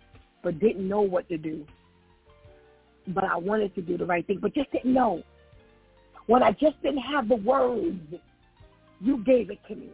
but 0.46 0.60
didn't 0.60 0.88
know 0.88 1.02
what 1.02 1.28
to 1.28 1.38
do. 1.38 1.66
But 3.08 3.24
I 3.24 3.36
wanted 3.36 3.74
to 3.76 3.82
do 3.82 3.98
the 3.98 4.06
right 4.06 4.26
thing, 4.26 4.38
but 4.40 4.54
just 4.54 4.72
didn't 4.72 4.94
know. 4.94 5.24
When 6.28 6.44
I 6.44 6.52
just 6.52 6.82
didn't 6.84 7.02
have 7.02 7.28
the 7.28 7.36
words, 7.36 8.00
you 9.02 9.24
gave 9.24 9.50
it 9.50 9.60
to 9.68 9.76
me. 9.76 9.90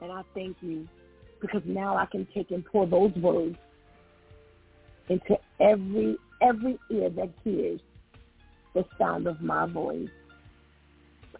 And 0.00 0.12
I 0.12 0.22
thank 0.32 0.56
you 0.60 0.88
because 1.40 1.62
now 1.64 1.96
I 1.96 2.06
can 2.06 2.26
take 2.32 2.52
and 2.52 2.64
pour 2.64 2.86
those 2.86 3.12
words 3.16 3.56
into 5.08 5.38
every 5.60 6.16
every 6.42 6.78
ear 6.90 7.10
that 7.10 7.30
hears 7.44 7.80
the 8.74 8.84
sound 8.98 9.26
of 9.26 9.40
my 9.40 9.66
voice. 9.66 10.08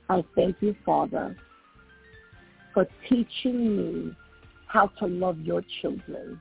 I 0.09 0.25
thank 0.35 0.57
you, 0.61 0.75
Father, 0.85 1.37
for 2.73 2.87
teaching 3.09 3.77
me 3.77 4.17
how 4.67 4.89
to 4.99 5.07
love 5.07 5.39
your 5.41 5.63
children 5.81 6.41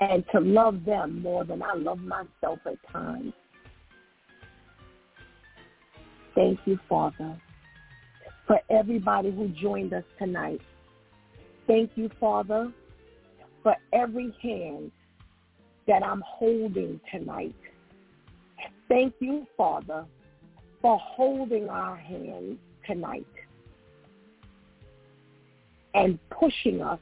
and 0.00 0.24
to 0.32 0.40
love 0.40 0.84
them 0.84 1.22
more 1.22 1.44
than 1.44 1.62
I 1.62 1.74
love 1.74 1.98
myself 1.98 2.58
at 2.66 2.76
times. 2.92 3.32
Thank 6.34 6.60
you, 6.66 6.78
Father, 6.88 7.40
for 8.46 8.60
everybody 8.68 9.30
who 9.30 9.48
joined 9.48 9.94
us 9.94 10.04
tonight. 10.18 10.60
Thank 11.66 11.92
you, 11.94 12.10
Father, 12.20 12.70
for 13.62 13.74
every 13.92 14.34
hand 14.42 14.92
that 15.86 16.02
I'm 16.02 16.22
holding 16.26 17.00
tonight. 17.10 17.54
Thank 18.88 19.14
you, 19.20 19.46
Father, 19.56 20.04
for 20.80 20.98
holding 20.98 21.68
our 21.68 21.96
hands 21.96 22.58
tonight 22.86 23.26
and 25.94 26.18
pushing 26.30 26.82
us 26.82 27.00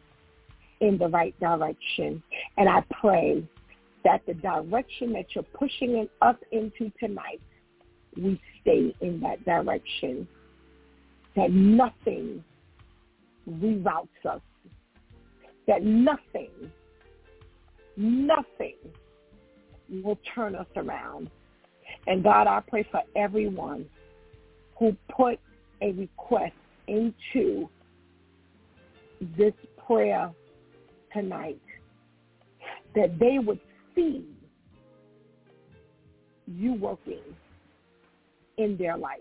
in 0.81 0.99
the 0.99 1.09
right 1.09 1.39
direction. 1.41 2.23
And 2.57 2.69
I 2.69 2.83
pray 3.01 3.45
that 4.05 4.23
the 4.27 4.35
direction 4.35 5.13
that 5.15 5.27
you're 5.35 5.45
pushing 5.45 6.09
us 6.23 6.37
into 6.53 6.93
tonight, 7.01 7.41
we 8.17 8.41
stay 8.61 8.95
in 9.01 9.21
that 9.21 9.45
direction. 9.45 10.29
That 11.37 11.51
nothing 11.51 12.45
reroutes 13.51 14.25
us. 14.29 14.41
That 15.67 15.83
nothing, 15.83 16.51
nothing 17.97 18.77
will 20.03 20.19
turn 20.35 20.55
us 20.55 20.67
around. 20.77 21.31
And 22.07 22.23
God, 22.23 22.47
I 22.47 22.61
pray 22.67 22.87
for 22.91 23.03
everyone 23.17 23.87
who 24.79 24.97
put 25.15 25.39
a 25.81 25.93
request 25.93 26.55
into 26.89 27.69
this 29.39 29.55
prayer 29.87 30.31
tonight 31.13 31.61
that 32.95 33.19
they 33.19 33.39
would 33.39 33.61
see 33.95 34.25
you 36.47 36.75
working 36.75 37.23
in 38.59 38.77
their 38.77 38.97
life. 38.97 39.19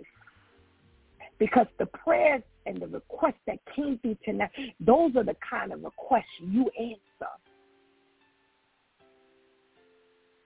Because 1.39 1.67
the 1.79 1.85
prayers 1.87 2.43
and 2.65 2.81
the 2.81 2.87
requests 2.87 3.41
that 3.47 3.57
came 3.75 3.97
through 3.99 4.17
tonight, 4.23 4.51
those 4.79 5.15
are 5.15 5.23
the 5.23 5.35
kind 5.49 5.73
of 5.73 5.83
requests 5.83 6.25
you 6.39 6.69
answer. 6.79 7.31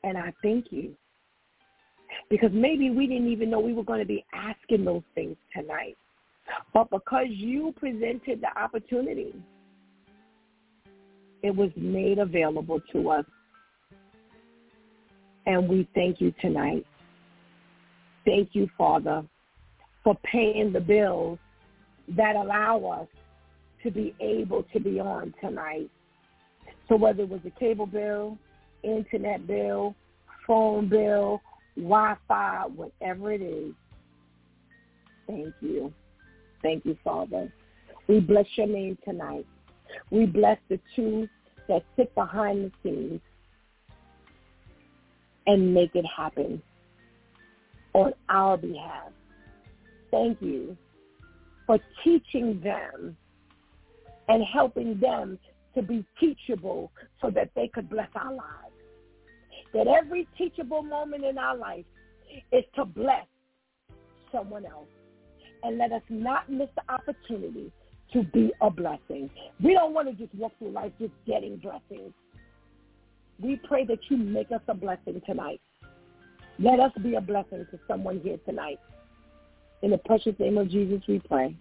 And 0.04 0.18
I 0.18 0.34
thank 0.42 0.72
you. 0.72 0.96
Because 2.30 2.52
maybe 2.54 2.90
we 2.90 3.08
didn't 3.08 3.30
even 3.30 3.50
know 3.50 3.60
we 3.60 3.74
were 3.74 3.84
going 3.84 4.00
to 4.00 4.06
be 4.06 4.26
asking 4.34 4.86
those 4.86 5.04
things 5.14 5.36
tonight. 5.54 5.98
But 6.74 6.90
because 6.90 7.28
you 7.30 7.74
presented 7.78 8.42
the 8.42 8.60
opportunity, 8.60 9.34
it 11.44 11.56
was 11.56 11.70
made 11.76 12.20
available 12.20 12.80
to 12.94 13.10
us. 13.10 13.26
And 15.46 15.68
we 15.68 15.88
thank 15.94 16.20
you 16.20 16.34
tonight. 16.42 16.86
Thank 18.26 18.50
you, 18.54 18.70
Father, 18.78 19.24
for 20.04 20.18
paying 20.30 20.74
the 20.74 20.82
bills 20.82 21.40
that 22.16 22.36
allow 22.36 22.84
us 23.02 23.08
to 23.84 23.92
be 23.92 24.16
able 24.20 24.64
to 24.74 24.80
be 24.80 25.00
on 25.00 25.34
tonight. 25.42 25.90
So 26.90 26.96
whether 26.96 27.24
it 27.24 27.30
was 27.30 27.42
a 27.46 27.60
cable 27.60 27.86
bill, 27.86 28.38
internet 28.84 29.46
bill, 29.48 29.96
phone 30.46 30.90
bill, 30.90 31.42
Wi-Fi, 31.76 32.64
whatever 32.76 33.32
it 33.32 33.42
is, 33.42 33.74
thank 35.28 35.54
you. 35.62 35.94
Thank 36.64 36.86
you, 36.86 36.98
Father. 37.04 37.52
We 38.08 38.20
bless 38.20 38.46
your 38.56 38.68
name 38.68 38.98
tonight. 39.06 39.46
We 40.10 40.26
bless 40.26 40.58
the 40.70 40.80
two 40.96 41.28
that 41.68 41.84
sit 41.96 42.14
behind 42.16 42.66
the 42.66 42.72
scenes 42.84 43.22
and 45.46 45.74
make 45.74 45.96
it 45.96 46.06
happen 46.06 46.62
on 47.94 48.14
our 48.30 48.58
behalf. 48.58 49.10
Thank 50.12 50.42
you 50.42 50.78
for 51.66 51.80
teaching 52.04 52.62
them 52.62 53.18
and 54.30 54.44
helping 54.44 55.00
them 55.00 55.40
to 55.78 55.84
be 55.84 56.04
teachable 56.20 56.92
so 57.22 57.30
that 57.30 57.52
they 57.56 57.68
could 57.68 57.90
bless 57.90 58.10
our 58.16 58.34
lives. 58.34 58.74
That 59.74 59.88
every 59.88 60.28
teachable 60.38 60.82
moment 60.82 61.24
in 61.24 61.38
our 61.38 61.56
life 61.56 61.86
is 62.52 62.64
to 62.76 62.86
bless 62.86 63.26
someone 64.32 64.66
else. 64.66 64.88
And 65.64 65.78
let 65.78 65.92
us 65.92 66.02
not 66.10 66.50
miss 66.50 66.70
the 66.76 66.94
opportunity 66.94 67.72
to 68.14 68.24
be 68.24 68.52
a 68.62 68.70
blessing. 68.70 69.30
We 69.64 69.74
don't 69.74 69.94
want 69.94 70.08
to 70.08 70.14
just 70.14 70.34
walk 70.36 70.54
through 70.60 70.72
life 70.72 70.92
just 71.00 71.14
getting 71.26 71.58
blessings. 71.58 72.14
We 73.40 73.60
pray 73.68 73.86
that 73.86 74.00
you 74.10 74.18
make 74.18 74.52
us 74.52 74.62
a 74.68 74.74
blessing 74.74 75.22
tonight. 75.26 75.62
Let 76.60 76.80
us 76.80 76.92
be 77.04 77.16
a 77.16 77.22
blessing 77.22 77.68
to 77.70 77.80
someone 77.88 78.20
here 78.24 78.38
tonight. 78.46 78.80
In 79.84 79.92
the 79.92 79.98
precious 80.00 80.34
name 80.40 80.58
of 80.58 80.72
Jesus 80.72 81.02
we 81.08 81.20
pray. 81.20 81.56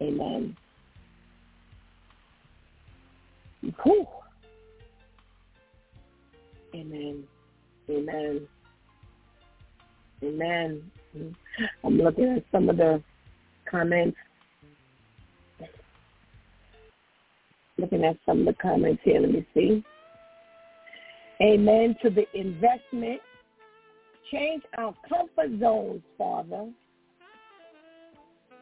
Amen. 0.00 0.56
Whew. 3.62 4.06
Amen. 6.74 7.24
Amen. 7.88 8.48
Amen. 10.22 10.82
I'm 11.84 11.98
looking 11.98 12.36
at 12.36 12.44
some 12.52 12.68
of 12.68 12.76
the 12.76 13.02
comments 13.70 14.16
looking 17.80 18.04
at 18.04 18.16
some 18.26 18.40
of 18.40 18.46
the 18.46 18.52
comments 18.60 19.00
here. 19.04 19.20
Let 19.20 19.30
me 19.32 19.46
see. 19.54 19.84
Amen 21.42 21.96
to 22.02 22.10
the 22.10 22.26
investment. 22.38 23.20
Change 24.30 24.62
our 24.78 24.94
comfort 25.08 25.58
zones, 25.58 26.02
Father. 26.18 26.70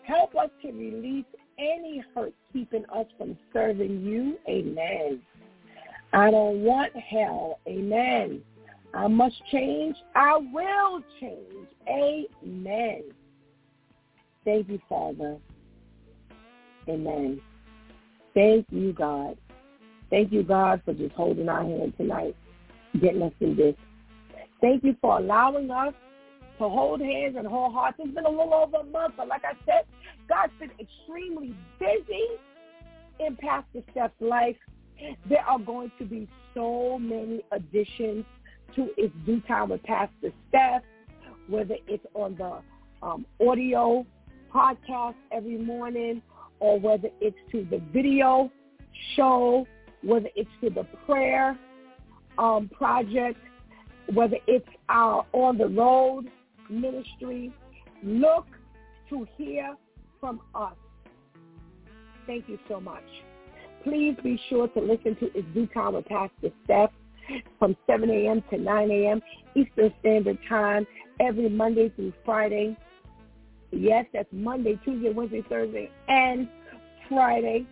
Help 0.04 0.34
us 0.36 0.50
to 0.62 0.68
release 0.68 1.26
any 1.58 2.02
hurt 2.14 2.32
keeping 2.52 2.84
us 2.94 3.06
from 3.16 3.36
serving 3.52 4.02
you. 4.02 4.38
Amen. 4.48 5.20
I 6.12 6.30
don't 6.30 6.62
want 6.62 6.94
hell. 6.96 7.60
Amen. 7.68 8.42
I 8.94 9.06
must 9.06 9.36
change. 9.50 9.96
I 10.14 10.36
will 10.36 11.02
change. 11.20 11.68
Amen. 11.88 13.02
Thank 14.44 14.68
you, 14.68 14.80
Father. 14.88 15.36
Amen. 16.88 17.40
Thank 18.34 18.66
you, 18.70 18.92
God. 18.92 19.36
Thank 20.10 20.32
you, 20.32 20.42
God, 20.42 20.80
for 20.84 20.94
just 20.94 21.14
holding 21.14 21.48
our 21.48 21.62
hand 21.62 21.92
tonight, 21.98 22.34
getting 23.00 23.22
us 23.22 23.32
through 23.38 23.56
this. 23.56 23.74
Thank 24.60 24.84
you 24.84 24.96
for 25.00 25.18
allowing 25.18 25.70
us 25.70 25.92
to 26.58 26.68
hold 26.68 27.00
hands 27.00 27.36
and 27.38 27.46
hold 27.46 27.72
hearts. 27.72 27.96
It's 28.00 28.14
been 28.14 28.24
a 28.24 28.30
little 28.30 28.52
over 28.54 28.78
a 28.78 28.84
month, 28.84 29.14
but 29.16 29.28
like 29.28 29.42
I 29.44 29.54
said, 29.64 29.84
God's 30.28 30.52
been 30.58 30.70
extremely 30.80 31.54
busy 31.78 32.26
in 33.20 33.36
Pastor 33.36 33.80
Steph's 33.90 34.14
life. 34.20 34.56
There 35.28 35.44
are 35.46 35.58
going 35.58 35.92
to 35.98 36.04
be 36.04 36.28
so 36.54 36.98
many 36.98 37.44
additions 37.52 38.24
to 38.74 38.88
It's 38.96 39.14
DEW 39.24 39.40
Time 39.42 39.68
with 39.70 39.82
Pastor 39.84 40.32
Steph, 40.48 40.82
whether 41.48 41.76
it's 41.86 42.04
on 42.14 42.36
the 42.36 42.60
um, 43.06 43.24
audio 43.40 44.04
podcast 44.52 45.14
every 45.30 45.58
morning 45.58 46.20
or 46.60 46.80
whether 46.80 47.08
it's 47.20 47.36
to 47.52 47.66
the 47.70 47.80
video 47.92 48.50
show, 49.14 49.66
whether 50.02 50.28
it's 50.34 50.50
to 50.60 50.70
the 50.70 50.84
prayer 51.06 51.56
um, 52.38 52.68
project, 52.76 53.38
whether 54.12 54.38
it's 54.46 54.68
our 54.88 55.24
on 55.32 55.58
the 55.58 55.68
road 55.68 56.28
ministry, 56.68 57.52
look 58.02 58.46
to 59.10 59.26
hear 59.36 59.76
from 60.20 60.40
us. 60.54 60.74
Thank 62.26 62.48
you 62.48 62.58
so 62.68 62.80
much. 62.80 63.04
Please 63.84 64.16
be 64.22 64.40
sure 64.48 64.68
to 64.68 64.80
listen 64.80 65.16
to 65.16 65.66
Time 65.68 65.94
with 65.94 66.06
Pastor 66.06 66.50
Steph 66.64 66.90
from 67.58 67.76
7 67.86 68.10
a.m. 68.10 68.42
to 68.50 68.58
9 68.58 68.90
a.m. 68.90 69.22
Eastern 69.54 69.92
Standard 70.00 70.38
Time 70.48 70.86
every 71.20 71.48
Monday 71.48 71.90
through 71.90 72.12
Friday. 72.24 72.76
Yes, 73.70 74.06
that's 74.12 74.28
Monday, 74.32 74.78
Tuesday, 74.84 75.10
Wednesday, 75.10 75.44
Thursday, 75.48 75.90
and 76.08 76.48
Friday. 77.08 77.66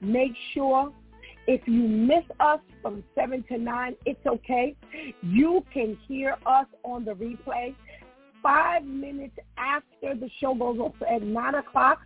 Make 0.00 0.32
sure 0.52 0.92
if 1.46 1.66
you 1.66 1.82
miss 1.82 2.24
us 2.40 2.60
from 2.82 3.04
7 3.14 3.44
to 3.48 3.58
9, 3.58 3.96
it's 4.04 4.26
okay. 4.26 4.74
You 5.22 5.64
can 5.72 5.96
hear 6.08 6.36
us 6.44 6.66
on 6.82 7.04
the 7.04 7.12
replay 7.12 7.74
five 8.46 8.84
minutes 8.84 9.36
after 9.58 10.14
the 10.14 10.30
show 10.40 10.54
goes 10.54 10.78
off 10.78 10.94
at 11.10 11.20
9 11.20 11.54
o'clock. 11.56 11.98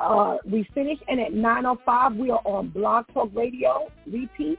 Uh, 0.00 0.36
we 0.44 0.66
finish, 0.74 0.98
and 1.06 1.20
at 1.20 1.32
9.05, 1.32 2.16
we 2.16 2.30
are 2.30 2.42
on 2.44 2.70
Blog 2.70 3.04
Talk 3.14 3.30
Radio, 3.34 3.88
repeat. 4.04 4.58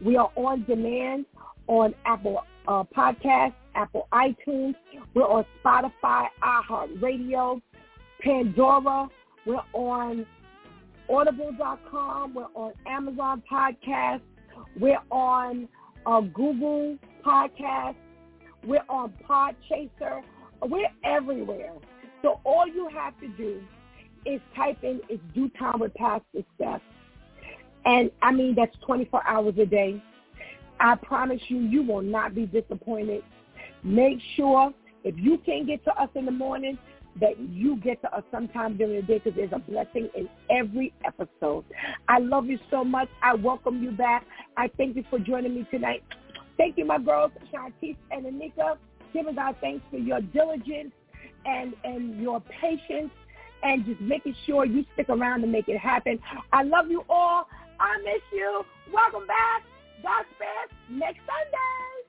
We 0.00 0.16
are 0.16 0.30
on 0.36 0.64
demand 0.64 1.26
on 1.66 1.94
Apple 2.06 2.44
uh, 2.68 2.84
Podcasts, 2.96 3.54
Apple 3.74 4.06
iTunes. 4.12 4.76
We're 5.14 5.24
on 5.24 5.44
Spotify, 5.64 6.26
iHeartRadio, 6.42 7.60
Pandora. 8.22 9.08
We're 9.46 9.62
on 9.72 10.24
Audible.com. 11.08 12.34
We're 12.34 12.46
on 12.54 12.72
Amazon 12.86 13.42
Podcasts. 13.50 14.20
We're 14.78 15.02
on 15.10 15.68
uh, 16.06 16.20
Google 16.20 16.96
Podcasts. 17.26 17.96
We're 18.66 18.84
on 18.88 19.12
Podchaser. 19.28 20.22
We're 20.62 20.90
everywhere. 21.04 21.72
So 22.22 22.40
all 22.44 22.66
you 22.66 22.88
have 22.94 23.18
to 23.20 23.28
do 23.28 23.62
is 24.26 24.40
type 24.54 24.82
in 24.82 25.00
"It's 25.08 25.22
DEW 25.34 25.50
Time 25.58 25.80
with 25.80 25.94
Pastor 25.94 26.44
Steph," 26.56 26.82
and 27.86 28.10
I 28.20 28.32
mean 28.32 28.54
that's 28.54 28.76
24 28.84 29.26
hours 29.26 29.54
a 29.58 29.66
day. 29.66 30.02
I 30.78 30.96
promise 30.96 31.40
you, 31.48 31.58
you 31.58 31.82
will 31.82 32.02
not 32.02 32.34
be 32.34 32.46
disappointed. 32.46 33.22
Make 33.82 34.18
sure 34.36 34.72
if 35.04 35.14
you 35.18 35.38
can't 35.38 35.66
get 35.66 35.82
to 35.84 35.90
us 36.00 36.10
in 36.14 36.26
the 36.26 36.30
morning, 36.30 36.78
that 37.20 37.38
you 37.38 37.76
get 37.76 38.00
to 38.02 38.14
us 38.14 38.22
sometime 38.30 38.76
during 38.76 38.96
the 38.96 39.02
day 39.02 39.18
because 39.18 39.36
there's 39.36 39.52
a 39.52 39.58
blessing 39.58 40.08
in 40.14 40.28
every 40.48 40.92
episode. 41.04 41.64
I 42.08 42.18
love 42.18 42.46
you 42.46 42.58
so 42.70 42.84
much. 42.84 43.08
I 43.22 43.34
welcome 43.34 43.82
you 43.82 43.90
back. 43.90 44.24
I 44.56 44.70
thank 44.76 44.96
you 44.96 45.04
for 45.10 45.18
joining 45.18 45.54
me 45.54 45.66
tonight. 45.70 46.02
Thank 46.60 46.76
you, 46.76 46.84
my 46.84 46.98
girls, 46.98 47.32
Shantice 47.50 47.96
and 48.10 48.26
Anika. 48.26 48.76
Giving 49.14 49.34
God 49.34 49.56
thanks 49.62 49.82
for 49.90 49.96
your 49.96 50.20
diligence 50.20 50.92
and, 51.46 51.72
and 51.84 52.20
your 52.20 52.42
patience 52.60 53.10
and 53.62 53.86
just 53.86 53.98
making 54.02 54.36
sure 54.44 54.66
you 54.66 54.84
stick 54.92 55.08
around 55.08 55.40
to 55.40 55.46
make 55.46 55.70
it 55.70 55.78
happen. 55.78 56.18
I 56.52 56.64
love 56.64 56.90
you 56.90 57.02
all. 57.08 57.46
I 57.80 57.96
miss 58.04 58.20
you. 58.30 58.62
Welcome 58.92 59.26
back. 59.26 59.62
God 60.02 60.26
bless. 60.36 60.68
Next 60.90 61.20
Sunday. 61.20 61.99